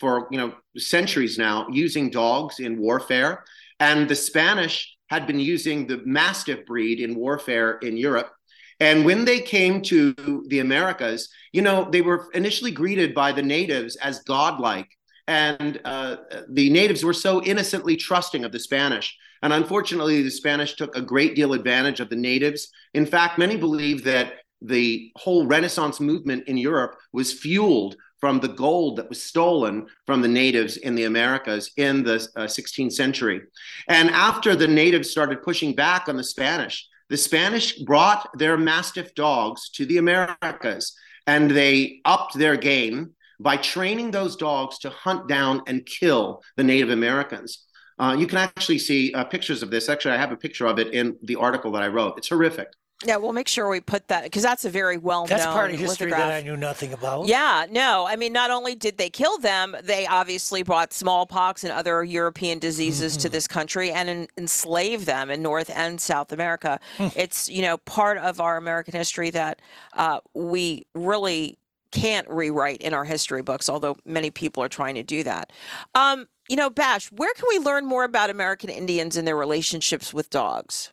for 0.00 0.28
you 0.30 0.38
know 0.38 0.54
centuries 0.76 1.38
now 1.38 1.66
using 1.70 2.10
dogs 2.10 2.58
in 2.58 2.78
warfare, 2.78 3.44
and 3.80 4.08
the 4.08 4.16
Spanish 4.16 4.96
had 5.08 5.26
been 5.26 5.38
using 5.38 5.86
the 5.86 6.02
Mastiff 6.04 6.66
breed 6.66 7.00
in 7.00 7.14
warfare 7.14 7.78
in 7.78 7.96
Europe 7.96 8.32
and 8.80 9.04
when 9.04 9.24
they 9.24 9.40
came 9.40 9.82
to 9.82 10.14
the 10.48 10.58
Americas, 10.58 11.28
you 11.52 11.62
know, 11.62 11.88
they 11.90 12.02
were 12.02 12.28
initially 12.34 12.70
greeted 12.70 13.14
by 13.14 13.32
the 13.32 13.42
natives 13.42 13.96
as 13.96 14.20
godlike. 14.20 14.88
And 15.26 15.80
uh, 15.84 16.16
the 16.48 16.70
natives 16.70 17.04
were 17.04 17.14
so 17.14 17.42
innocently 17.42 17.96
trusting 17.96 18.44
of 18.44 18.52
the 18.52 18.58
Spanish. 18.58 19.16
And 19.42 19.52
unfortunately, 19.52 20.22
the 20.22 20.30
Spanish 20.30 20.74
took 20.74 20.96
a 20.96 21.02
great 21.02 21.34
deal 21.34 21.52
advantage 21.52 22.00
of 22.00 22.10
the 22.10 22.16
natives. 22.16 22.68
In 22.94 23.06
fact, 23.06 23.38
many 23.38 23.56
believe 23.56 24.04
that 24.04 24.34
the 24.60 25.12
whole 25.16 25.46
Renaissance 25.46 26.00
movement 26.00 26.48
in 26.48 26.56
Europe 26.56 26.96
was 27.12 27.32
fueled 27.32 27.96
from 28.18 28.40
the 28.40 28.48
gold 28.48 28.96
that 28.96 29.08
was 29.10 29.22
stolen 29.22 29.86
from 30.06 30.22
the 30.22 30.28
natives 30.28 30.78
in 30.78 30.94
the 30.94 31.04
Americas 31.04 31.70
in 31.76 32.02
the 32.02 32.26
uh, 32.36 32.44
16th 32.44 32.92
century. 32.92 33.42
And 33.88 34.08
after 34.10 34.56
the 34.56 34.66
natives 34.66 35.10
started 35.10 35.42
pushing 35.42 35.74
back 35.74 36.08
on 36.08 36.16
the 36.16 36.24
Spanish, 36.24 36.88
the 37.10 37.18
Spanish 37.18 37.78
brought 37.80 38.30
their 38.38 38.56
Mastiff 38.56 39.14
dogs 39.14 39.68
to 39.74 39.84
the 39.84 39.98
Americas 39.98 40.96
and 41.26 41.50
they 41.50 42.00
upped 42.06 42.38
their 42.38 42.56
game 42.56 43.14
by 43.40 43.56
training 43.56 44.10
those 44.10 44.36
dogs 44.36 44.78
to 44.80 44.90
hunt 44.90 45.28
down 45.28 45.62
and 45.66 45.84
kill 45.86 46.42
the 46.56 46.64
Native 46.64 46.90
Americans. 46.90 47.64
Uh, 47.98 48.16
you 48.18 48.26
can 48.26 48.38
actually 48.38 48.78
see 48.78 49.12
uh, 49.14 49.24
pictures 49.24 49.62
of 49.62 49.70
this. 49.70 49.88
Actually, 49.88 50.12
I 50.12 50.18
have 50.18 50.32
a 50.32 50.36
picture 50.36 50.66
of 50.66 50.78
it 50.78 50.92
in 50.92 51.16
the 51.22 51.36
article 51.36 51.70
that 51.72 51.82
I 51.82 51.88
wrote. 51.88 52.18
It's 52.18 52.28
horrific. 52.28 52.68
Yeah, 53.04 53.16
we'll 53.16 53.32
make 53.32 53.48
sure 53.48 53.68
we 53.68 53.80
put 53.80 54.08
that 54.08 54.24
because 54.24 54.42
that's 54.42 54.64
a 54.64 54.70
very 54.70 54.96
well 54.96 55.22
known. 55.22 55.28
That's 55.28 55.46
part 55.46 55.72
of 55.72 55.78
history 55.78 56.06
lithograph. 56.06 56.28
that 56.28 56.32
I 56.32 56.42
knew 56.42 56.56
nothing 56.56 56.92
about. 56.92 57.26
Yeah, 57.26 57.66
no, 57.70 58.06
I 58.06 58.16
mean, 58.16 58.32
not 58.32 58.50
only 58.50 58.74
did 58.74 58.98
they 58.98 59.10
kill 59.10 59.36
them, 59.38 59.76
they 59.82 60.06
obviously 60.06 60.62
brought 60.62 60.92
smallpox 60.92 61.64
and 61.64 61.72
other 61.72 62.02
European 62.04 62.58
diseases 62.58 63.12
mm-hmm. 63.12 63.22
to 63.22 63.28
this 63.28 63.46
country 63.46 63.90
and 63.90 64.08
en- 64.08 64.28
enslaved 64.38 65.06
them 65.06 65.30
in 65.30 65.42
North 65.42 65.70
and 65.74 66.00
South 66.00 66.32
America. 66.32 66.80
Hmm. 66.96 67.08
it's 67.16 67.48
you 67.48 67.62
know 67.62 67.76
part 67.78 68.18
of 68.18 68.40
our 68.40 68.56
American 68.56 68.94
history 68.94 69.30
that 69.30 69.60
uh, 69.94 70.20
we 70.32 70.86
really 70.94 71.58
can't 71.94 72.28
rewrite 72.28 72.82
in 72.82 72.92
our 72.92 73.04
history 73.04 73.42
books, 73.42 73.70
although 73.70 73.96
many 74.04 74.30
people 74.30 74.62
are 74.62 74.68
trying 74.68 74.96
to 74.96 75.02
do 75.02 75.22
that. 75.22 75.52
Um, 75.94 76.26
you 76.48 76.56
know, 76.56 76.68
Bash, 76.68 77.10
where 77.12 77.32
can 77.34 77.46
we 77.48 77.58
learn 77.60 77.86
more 77.86 78.04
about 78.04 78.28
American 78.28 78.68
Indians 78.68 79.16
and 79.16 79.26
their 79.26 79.36
relationships 79.36 80.12
with 80.12 80.28
dogs? 80.28 80.92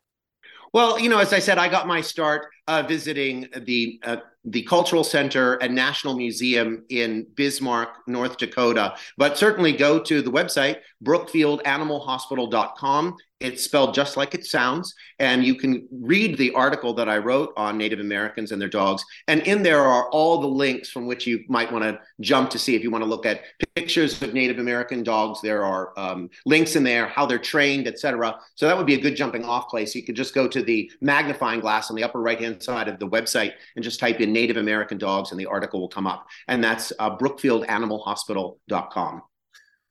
Well, 0.74 1.00
you 1.00 1.10
know, 1.10 1.18
as 1.18 1.34
I 1.34 1.40
said, 1.40 1.58
I 1.58 1.68
got 1.68 1.88
my 1.88 2.00
start 2.00 2.48
uh, 2.72 2.84
visiting 2.84 3.48
the 3.66 4.00
uh, 4.04 4.18
the 4.46 4.64
Cultural 4.64 5.04
Center 5.04 5.56
and 5.56 5.76
National 5.76 6.16
Museum 6.16 6.86
in 6.90 7.28
Bismarck, 7.36 7.90
North 8.08 8.38
Dakota. 8.38 8.96
But 9.18 9.38
certainly 9.38 9.74
go 9.74 10.00
to 10.00 10.22
the 10.22 10.32
website, 10.32 10.78
brookfieldanimalhospital.com. 11.04 13.18
It's 13.40 13.64
spelled 13.64 13.96
just 13.96 14.18
like 14.18 14.36
it 14.36 14.46
sounds. 14.46 14.94
And 15.18 15.44
you 15.44 15.56
can 15.56 15.88
read 15.92 16.38
the 16.38 16.54
article 16.54 16.94
that 16.94 17.10
I 17.10 17.18
wrote 17.18 17.54
on 17.58 17.76
Native 17.78 18.00
Americans 18.00 18.52
and 18.52 18.62
their 18.62 18.70
dogs. 18.70 19.04
And 19.28 19.42
in 19.42 19.64
there 19.64 19.82
are 19.82 20.08
all 20.10 20.40
the 20.40 20.48
links 20.48 20.90
from 20.90 21.08
which 21.08 21.26
you 21.26 21.44
might 21.48 21.72
want 21.72 21.84
to 21.84 22.00
jump 22.20 22.52
to 22.52 22.60
see 22.60 22.76
if 22.76 22.84
you 22.84 22.92
want 22.92 23.04
to 23.04 23.10
look 23.10 23.26
at 23.26 23.42
pictures 23.76 24.22
of 24.22 24.36
Native 24.36 24.60
American 24.60 25.02
dogs. 25.02 25.42
There 25.42 25.66
are 25.66 25.92
um, 25.98 26.30
links 26.46 26.76
in 26.76 26.84
there, 26.84 27.08
how 27.08 27.26
they're 27.26 27.40
trained, 27.40 27.88
etc. 27.88 28.40
So 28.56 28.68
that 28.68 28.78
would 28.78 28.86
be 28.86 28.94
a 28.94 29.02
good 29.02 29.16
jumping 29.16 29.44
off 29.44 29.70
place. 29.70 29.96
You 29.96 30.04
could 30.04 30.16
just 30.16 30.36
go 30.36 30.48
to 30.48 30.62
the 30.62 30.92
magnifying 31.02 31.62
glass 31.62 31.90
on 31.90 31.96
the 31.96 32.04
upper 32.04 32.22
right 32.22 32.40
hand 32.40 32.61
side 32.64 32.88
of 32.88 32.98
the 33.00 33.08
website 33.08 33.54
and 33.76 33.84
just 33.84 34.00
type 34.00 34.22
in 34.22 34.34
Native 34.34 34.58
American 34.58 34.98
dogs, 34.98 35.30
and 35.32 35.40
the 35.40 35.46
article 35.46 35.80
will 35.80 35.90
come 35.90 36.08
up. 36.08 36.26
And 36.48 36.64
that's 36.64 36.92
uh, 37.00 37.16
brookfieldanimalhospital.com. 37.18 39.22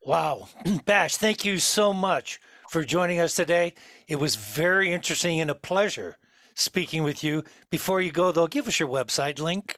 Wow. 0.02 0.48
Bash, 0.84 1.16
thank 1.16 1.44
you 1.44 1.58
so 1.58 1.92
much 1.92 2.40
for 2.70 2.84
joining 2.84 3.20
us 3.20 3.34
today. 3.34 3.74
It 4.08 4.16
was 4.16 4.36
very 4.36 4.92
interesting 4.92 5.40
and 5.40 5.50
a 5.50 5.54
pleasure 5.54 6.16
speaking 6.54 7.02
with 7.02 7.24
you. 7.24 7.44
Before 7.70 8.00
you 8.00 8.12
go, 8.12 8.32
though, 8.32 8.46
give 8.46 8.68
us 8.68 8.78
your 8.78 8.88
website 8.88 9.40
link. 9.40 9.74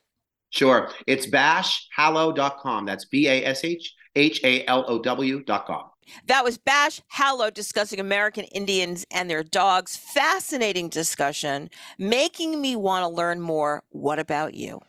Sure. 0.51 0.91
It's 1.07 1.27
bashhalow.com. 1.27 2.85
That's 2.85 3.07
B 3.07 3.29
A 3.29 3.45
S 3.45 3.65
H 3.65 3.95
H 4.15 4.45
A 4.45 4.67
L 4.67 4.85
O 4.87 5.01
W.com. 5.01 5.85
That 6.27 6.45
was 6.45 6.59
Bash 6.59 7.01
Halow 7.09 7.51
discussing 7.51 8.01
American 8.01 8.45
Indians 8.45 9.07
and 9.11 9.29
their 9.29 9.43
dogs. 9.43 9.97
Fascinating 9.97 10.89
discussion, 10.89 11.71
making 11.99 12.61
me 12.61 12.77
want 12.77 13.03
to 13.03 13.09
learn 13.09 13.41
more. 13.41 13.83
What 13.91 14.19
about 14.19 14.55
you? 14.55 14.81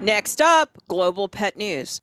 Next 0.00 0.40
up, 0.40 0.78
global 0.88 1.28
pet 1.28 1.56
news. 1.56 2.00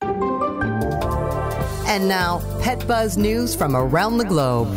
And 1.90 2.08
now, 2.08 2.42
Pet 2.62 2.88
Buzz 2.88 3.18
news 3.18 3.56
from 3.56 3.76
around 3.76 4.20
the 4.20 4.26
globe. 4.26 4.70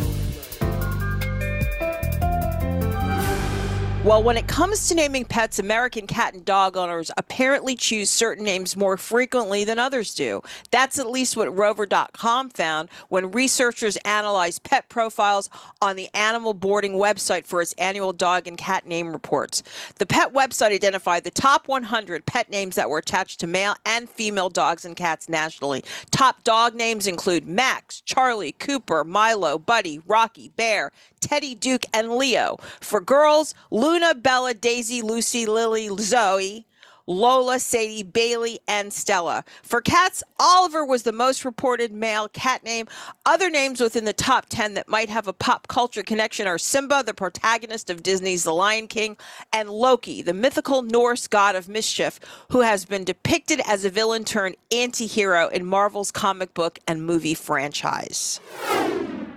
Well, 4.04 4.20
when 4.20 4.36
it 4.36 4.48
comes 4.48 4.88
to 4.88 4.96
naming 4.96 5.24
pets, 5.24 5.60
American 5.60 6.08
cat 6.08 6.34
and 6.34 6.44
dog 6.44 6.76
owners 6.76 7.12
apparently 7.16 7.76
choose 7.76 8.10
certain 8.10 8.42
names 8.42 8.76
more 8.76 8.96
frequently 8.96 9.62
than 9.62 9.78
others 9.78 10.12
do. 10.12 10.42
That's 10.72 10.98
at 10.98 11.08
least 11.08 11.36
what 11.36 11.56
Rover.com 11.56 12.50
found 12.50 12.88
when 13.10 13.30
researchers 13.30 13.96
analyzed 13.98 14.64
pet 14.64 14.88
profiles 14.88 15.48
on 15.80 15.94
the 15.94 16.08
animal 16.14 16.52
boarding 16.52 16.94
website 16.94 17.46
for 17.46 17.62
its 17.62 17.74
annual 17.74 18.12
dog 18.12 18.48
and 18.48 18.58
cat 18.58 18.88
name 18.88 19.12
reports. 19.12 19.62
The 19.98 20.06
pet 20.06 20.32
website 20.32 20.72
identified 20.72 21.22
the 21.22 21.30
top 21.30 21.68
100 21.68 22.26
pet 22.26 22.50
names 22.50 22.74
that 22.74 22.90
were 22.90 22.98
attached 22.98 23.38
to 23.38 23.46
male 23.46 23.76
and 23.86 24.10
female 24.10 24.48
dogs 24.48 24.84
and 24.84 24.96
cats 24.96 25.28
nationally. 25.28 25.84
Top 26.10 26.42
dog 26.42 26.74
names 26.74 27.06
include 27.06 27.46
Max, 27.46 28.00
Charlie, 28.00 28.50
Cooper, 28.50 29.04
Milo, 29.04 29.58
Buddy, 29.58 30.00
Rocky, 30.08 30.48
Bear, 30.56 30.90
Teddy, 31.20 31.54
Duke, 31.54 31.86
and 31.94 32.16
Leo. 32.16 32.56
For 32.80 33.00
girls, 33.00 33.54
Luna, 33.92 34.14
Bella, 34.14 34.54
Daisy, 34.54 35.02
Lucy, 35.02 35.44
Lily, 35.44 35.90
Zoe. 35.98 36.64
Lola, 37.06 37.58
Sadie, 37.58 38.04
Bailey, 38.04 38.60
and 38.66 38.90
Stella. 38.90 39.44
For 39.62 39.82
cats, 39.82 40.22
Oliver 40.38 40.82
was 40.84 41.02
the 41.02 41.12
most 41.12 41.44
reported 41.44 41.92
male 41.92 42.28
cat 42.28 42.64
name. 42.64 42.86
Other 43.26 43.50
names 43.50 43.80
within 43.80 44.06
the 44.06 44.14
top 44.14 44.46
10 44.48 44.74
that 44.74 44.88
might 44.88 45.10
have 45.10 45.28
a 45.28 45.32
pop 45.34 45.68
culture 45.68 46.04
connection 46.04 46.46
are 46.46 46.56
Simba, 46.58 47.02
the 47.04 47.12
protagonist 47.12 47.90
of 47.90 48.02
Disney's 48.02 48.44
The 48.44 48.54
Lion 48.54 48.86
King, 48.86 49.18
and 49.52 49.68
Loki, 49.68 50.22
the 50.22 50.32
mythical 50.32 50.80
Norse 50.80 51.26
god 51.26 51.54
of 51.54 51.68
mischief, 51.68 52.18
who 52.50 52.60
has 52.60 52.86
been 52.86 53.04
depicted 53.04 53.60
as 53.66 53.84
a 53.84 53.90
villain 53.90 54.24
turned 54.24 54.56
anti 54.70 55.06
hero 55.06 55.48
in 55.48 55.66
Marvel's 55.66 56.12
comic 56.12 56.54
book 56.54 56.78
and 56.88 57.04
movie 57.04 57.34
franchise. 57.34 58.40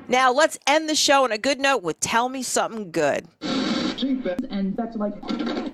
Now, 0.07 0.31
let's 0.31 0.57
end 0.65 0.87
the 0.87 0.95
show 0.95 1.25
on 1.25 1.33
a 1.33 1.37
good 1.39 1.59
note 1.59 1.83
with 1.83 1.99
Tell 1.99 2.29
Me 2.29 2.41
Something 2.41 2.91
Good. 2.91 3.27
And 4.03 4.75
that's 4.75 4.95
like. 4.97 5.13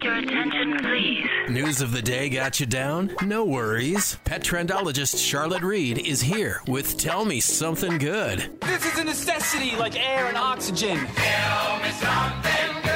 Your 0.03 0.17
attention, 0.17 0.77
please. 0.79 1.25
News 1.49 1.81
of 1.81 1.91
the 1.91 2.01
day 2.01 2.29
got 2.29 2.59
you 2.59 2.65
down? 2.65 3.15
No 3.23 3.45
worries. 3.45 4.17
Pet 4.25 4.43
trendologist 4.43 5.17
Charlotte 5.25 5.63
Reed 5.63 5.97
is 5.99 6.21
here 6.21 6.61
with 6.67 6.97
Tell 6.97 7.25
Me 7.25 7.39
Something 7.39 7.97
Good. 7.97 8.59
This 8.61 8.85
is 8.85 8.99
a 8.99 9.03
necessity 9.03 9.75
like 9.75 9.95
air 9.97 10.27
and 10.27 10.37
oxygen. 10.37 10.97
Tell 11.15 11.79
me 11.79 11.89
something 11.91 12.90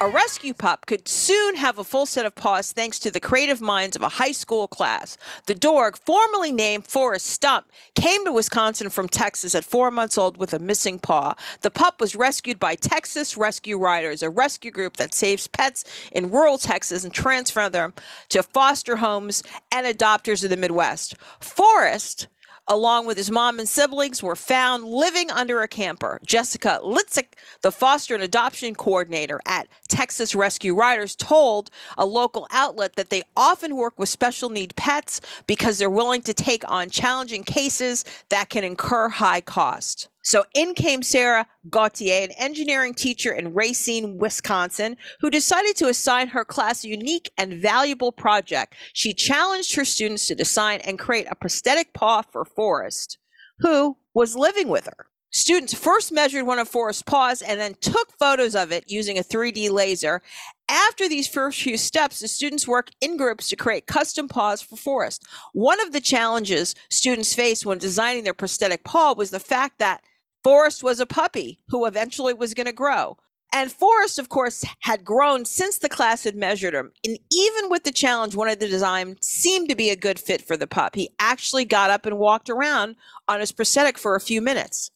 A 0.00 0.08
rescue 0.08 0.54
pup 0.54 0.86
could 0.86 1.08
soon 1.08 1.56
have 1.56 1.76
a 1.76 1.82
full 1.82 2.06
set 2.06 2.24
of 2.24 2.36
paws 2.36 2.70
thanks 2.70 3.00
to 3.00 3.10
the 3.10 3.18
creative 3.18 3.60
minds 3.60 3.96
of 3.96 4.02
a 4.02 4.08
high 4.08 4.30
school 4.30 4.68
class. 4.68 5.18
The 5.46 5.56
dog, 5.56 5.98
formerly 5.98 6.52
named 6.52 6.86
Forrest 6.86 7.26
Stump, 7.26 7.66
came 7.96 8.24
to 8.24 8.30
Wisconsin 8.30 8.90
from 8.90 9.08
Texas 9.08 9.56
at 9.56 9.64
four 9.64 9.90
months 9.90 10.16
old 10.16 10.36
with 10.36 10.54
a 10.54 10.60
missing 10.60 11.00
paw. 11.00 11.34
The 11.62 11.72
pup 11.72 12.00
was 12.00 12.14
rescued 12.14 12.60
by 12.60 12.76
Texas 12.76 13.36
Rescue 13.36 13.76
Riders, 13.76 14.22
a 14.22 14.30
rescue 14.30 14.70
group 14.70 14.98
that 14.98 15.14
saves 15.14 15.48
pets 15.48 15.82
in 16.12 16.30
rural 16.30 16.58
Texas 16.58 17.02
and 17.02 17.12
transfers 17.12 17.72
them 17.72 17.92
to 18.28 18.44
foster 18.44 18.96
homes 18.96 19.42
and 19.72 19.84
adopters 19.84 20.44
in 20.44 20.50
the 20.50 20.56
Midwest. 20.56 21.16
Forrest 21.40 22.28
along 22.68 23.06
with 23.06 23.16
his 23.16 23.30
mom 23.30 23.58
and 23.58 23.68
siblings, 23.68 24.22
were 24.22 24.36
found 24.36 24.84
living 24.84 25.30
under 25.30 25.62
a 25.62 25.68
camper. 25.68 26.20
Jessica 26.24 26.80
Litzik, 26.84 27.34
the 27.62 27.72
foster 27.72 28.14
and 28.14 28.22
adoption 28.22 28.74
coordinator 28.74 29.40
at 29.46 29.68
Texas 29.88 30.34
Rescue 30.34 30.74
Riders, 30.74 31.16
told 31.16 31.70
a 31.96 32.06
local 32.06 32.46
outlet 32.52 32.96
that 32.96 33.10
they 33.10 33.22
often 33.36 33.76
work 33.76 33.98
with 33.98 34.08
special 34.08 34.50
need 34.50 34.76
pets 34.76 35.20
because 35.46 35.78
they're 35.78 35.90
willing 35.90 36.22
to 36.22 36.34
take 36.34 36.68
on 36.70 36.90
challenging 36.90 37.44
cases 37.44 38.04
that 38.28 38.50
can 38.50 38.64
incur 38.64 39.08
high 39.08 39.40
cost. 39.40 40.08
So 40.28 40.44
in 40.52 40.74
came 40.74 41.02
Sarah 41.02 41.46
Gauthier, 41.70 42.24
an 42.24 42.32
engineering 42.32 42.92
teacher 42.92 43.32
in 43.32 43.54
Racine, 43.54 44.18
Wisconsin, 44.18 44.98
who 45.20 45.30
decided 45.30 45.74
to 45.76 45.88
assign 45.88 46.28
her 46.28 46.44
class 46.44 46.84
a 46.84 46.88
unique 46.88 47.30
and 47.38 47.54
valuable 47.54 48.12
project. 48.12 48.74
She 48.92 49.14
challenged 49.14 49.74
her 49.74 49.86
students 49.86 50.26
to 50.26 50.34
design 50.34 50.80
and 50.80 50.98
create 50.98 51.28
a 51.30 51.34
prosthetic 51.34 51.94
paw 51.94 52.20
for 52.20 52.44
Forrest, 52.44 53.16
who 53.60 53.96
was 54.12 54.36
living 54.36 54.68
with 54.68 54.84
her. 54.84 55.06
Students 55.30 55.72
first 55.72 56.12
measured 56.12 56.44
one 56.44 56.58
of 56.58 56.68
Forrest's 56.68 57.00
paws 57.00 57.40
and 57.40 57.58
then 57.58 57.74
took 57.80 58.12
photos 58.18 58.54
of 58.54 58.70
it 58.70 58.84
using 58.86 59.16
a 59.16 59.22
3D 59.22 59.70
laser. 59.70 60.20
After 60.68 61.08
these 61.08 61.26
first 61.26 61.62
few 61.62 61.78
steps, 61.78 62.20
the 62.20 62.28
students 62.28 62.68
work 62.68 62.90
in 63.00 63.16
groups 63.16 63.48
to 63.48 63.56
create 63.56 63.86
custom 63.86 64.28
paws 64.28 64.60
for 64.60 64.76
Forrest. 64.76 65.24
One 65.54 65.80
of 65.80 65.92
the 65.92 66.02
challenges 66.02 66.74
students 66.90 67.34
faced 67.34 67.64
when 67.64 67.78
designing 67.78 68.24
their 68.24 68.34
prosthetic 68.34 68.84
paw 68.84 69.14
was 69.14 69.30
the 69.30 69.40
fact 69.40 69.78
that 69.78 70.02
Forrest 70.44 70.82
was 70.82 71.00
a 71.00 71.06
puppy 71.06 71.58
who 71.68 71.86
eventually 71.86 72.34
was 72.34 72.54
going 72.54 72.66
to 72.66 72.72
grow. 72.72 73.16
And 73.52 73.72
Forrest, 73.72 74.18
of 74.18 74.28
course, 74.28 74.64
had 74.80 75.04
grown 75.04 75.44
since 75.44 75.78
the 75.78 75.88
class 75.88 76.24
had 76.24 76.36
measured 76.36 76.74
him. 76.74 76.92
And 77.04 77.18
even 77.32 77.70
with 77.70 77.84
the 77.84 77.92
challenge, 77.92 78.36
one 78.36 78.48
of 78.48 78.58
the 78.58 78.68
design 78.68 79.16
seemed 79.20 79.70
to 79.70 79.74
be 79.74 79.88
a 79.90 79.96
good 79.96 80.18
fit 80.18 80.42
for 80.42 80.56
the 80.56 80.66
pup. 80.66 80.94
He 80.94 81.10
actually 81.18 81.64
got 81.64 81.90
up 81.90 82.04
and 82.04 82.18
walked 82.18 82.50
around 82.50 82.96
on 83.26 83.40
his 83.40 83.52
prosthetic 83.52 83.96
for 83.96 84.14
a 84.14 84.20
few 84.20 84.42
minutes. 84.42 84.90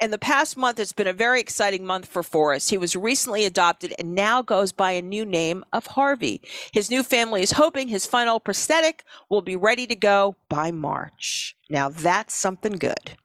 In 0.00 0.10
the 0.10 0.18
past 0.18 0.56
month, 0.56 0.80
it's 0.80 0.94
been 0.94 1.06
a 1.06 1.12
very 1.12 1.40
exciting 1.40 1.84
month 1.84 2.06
for 2.06 2.22
Forrest. 2.22 2.70
He 2.70 2.78
was 2.78 2.96
recently 2.96 3.44
adopted 3.44 3.94
and 3.98 4.14
now 4.14 4.40
goes 4.40 4.72
by 4.72 4.92
a 4.92 5.02
new 5.02 5.26
name 5.26 5.62
of 5.74 5.88
Harvey. 5.88 6.40
His 6.72 6.90
new 6.90 7.02
family 7.02 7.42
is 7.42 7.52
hoping 7.52 7.86
his 7.86 8.06
final 8.06 8.40
prosthetic 8.40 9.04
will 9.28 9.42
be 9.42 9.56
ready 9.56 9.86
to 9.86 9.94
go 9.94 10.36
by 10.48 10.70
March. 10.70 11.54
Now 11.68 11.90
that's 11.90 12.34
something 12.34 12.72
good. 12.72 13.18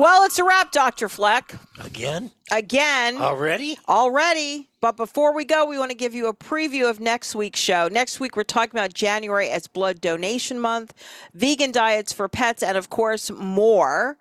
Well, 0.00 0.24
it's 0.24 0.38
a 0.38 0.44
wrap, 0.44 0.72
Dr. 0.72 1.10
Fleck. 1.10 1.54
Again? 1.78 2.30
Again. 2.50 3.18
Already? 3.18 3.78
Already. 3.86 4.70
But 4.80 4.96
before 4.96 5.34
we 5.34 5.44
go, 5.44 5.66
we 5.66 5.76
want 5.76 5.90
to 5.90 5.94
give 5.94 6.14
you 6.14 6.26
a 6.26 6.32
preview 6.32 6.88
of 6.88 7.00
next 7.00 7.34
week's 7.34 7.60
show. 7.60 7.86
Next 7.88 8.18
week, 8.18 8.34
we're 8.34 8.44
talking 8.44 8.80
about 8.80 8.94
January 8.94 9.50
as 9.50 9.66
Blood 9.66 10.00
Donation 10.00 10.58
Month, 10.58 10.94
vegan 11.34 11.70
diets 11.70 12.14
for 12.14 12.30
pets, 12.30 12.62
and 12.62 12.78
of 12.78 12.88
course, 12.88 13.30
more. 13.30 14.16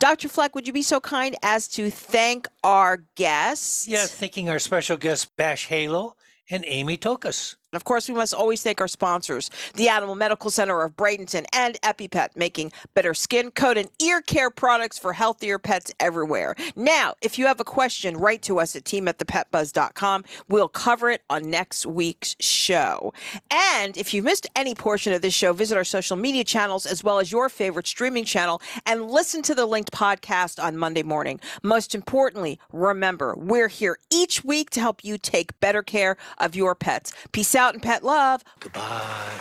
Dr. 0.00 0.28
Fleck, 0.28 0.56
would 0.56 0.66
you 0.66 0.72
be 0.72 0.82
so 0.82 0.98
kind 0.98 1.36
as 1.44 1.68
to 1.68 1.90
thank 1.90 2.48
our 2.64 3.04
guests? 3.14 3.86
Yeah, 3.86 4.06
thanking 4.06 4.48
our 4.48 4.58
special 4.58 4.96
guests, 4.96 5.26
Bash 5.26 5.68
Halow 5.68 6.16
and 6.50 6.64
Amy 6.66 6.98
Tokos. 6.98 7.54
Of 7.72 7.84
course, 7.84 8.08
we 8.08 8.14
must 8.14 8.34
always 8.34 8.62
thank 8.62 8.80
our 8.80 8.88
sponsors, 8.88 9.48
the 9.74 9.88
Animal 9.88 10.16
Medical 10.16 10.50
Center 10.50 10.82
of 10.82 10.96
Bradenton 10.96 11.44
and 11.52 11.80
EpiPet, 11.82 12.30
making 12.34 12.72
better 12.94 13.14
skin, 13.14 13.52
coat, 13.52 13.76
and 13.76 13.88
ear 14.02 14.20
care 14.20 14.50
products 14.50 14.98
for 14.98 15.12
healthier 15.12 15.56
pets 15.58 15.92
everywhere. 16.00 16.56
Now, 16.74 17.14
if 17.22 17.38
you 17.38 17.46
have 17.46 17.60
a 17.60 17.64
question, 17.64 18.16
write 18.16 18.42
to 18.42 18.58
us 18.58 18.74
at 18.74 18.84
team 18.84 19.06
at 19.06 19.18
thepetbuzz.com. 19.18 20.24
We'll 20.48 20.68
cover 20.68 21.10
it 21.10 21.22
on 21.30 21.48
next 21.48 21.86
week's 21.86 22.34
show. 22.40 23.14
And 23.52 23.96
if 23.96 24.12
you 24.12 24.22
missed 24.24 24.48
any 24.56 24.74
portion 24.74 25.12
of 25.12 25.22
this 25.22 25.34
show, 25.34 25.52
visit 25.52 25.76
our 25.76 25.84
social 25.84 26.16
media 26.16 26.42
channels 26.42 26.86
as 26.86 27.04
well 27.04 27.20
as 27.20 27.30
your 27.30 27.48
favorite 27.48 27.86
streaming 27.86 28.24
channel 28.24 28.60
and 28.84 29.08
listen 29.08 29.42
to 29.42 29.54
the 29.54 29.66
linked 29.66 29.92
podcast 29.92 30.60
on 30.62 30.76
Monday 30.76 31.04
morning. 31.04 31.38
Most 31.62 31.94
importantly, 31.94 32.58
remember, 32.72 33.36
we're 33.36 33.68
here 33.68 33.98
each 34.10 34.44
week 34.44 34.70
to 34.70 34.80
help 34.80 35.04
you 35.04 35.18
take 35.18 35.58
better 35.60 35.84
care 35.84 36.16
of 36.38 36.56
your 36.56 36.74
pets. 36.74 37.12
Peace 37.30 37.59
out 37.60 37.74
and 37.74 37.82
pet 37.82 38.02
love. 38.02 38.42
Goodbye. 38.58 39.38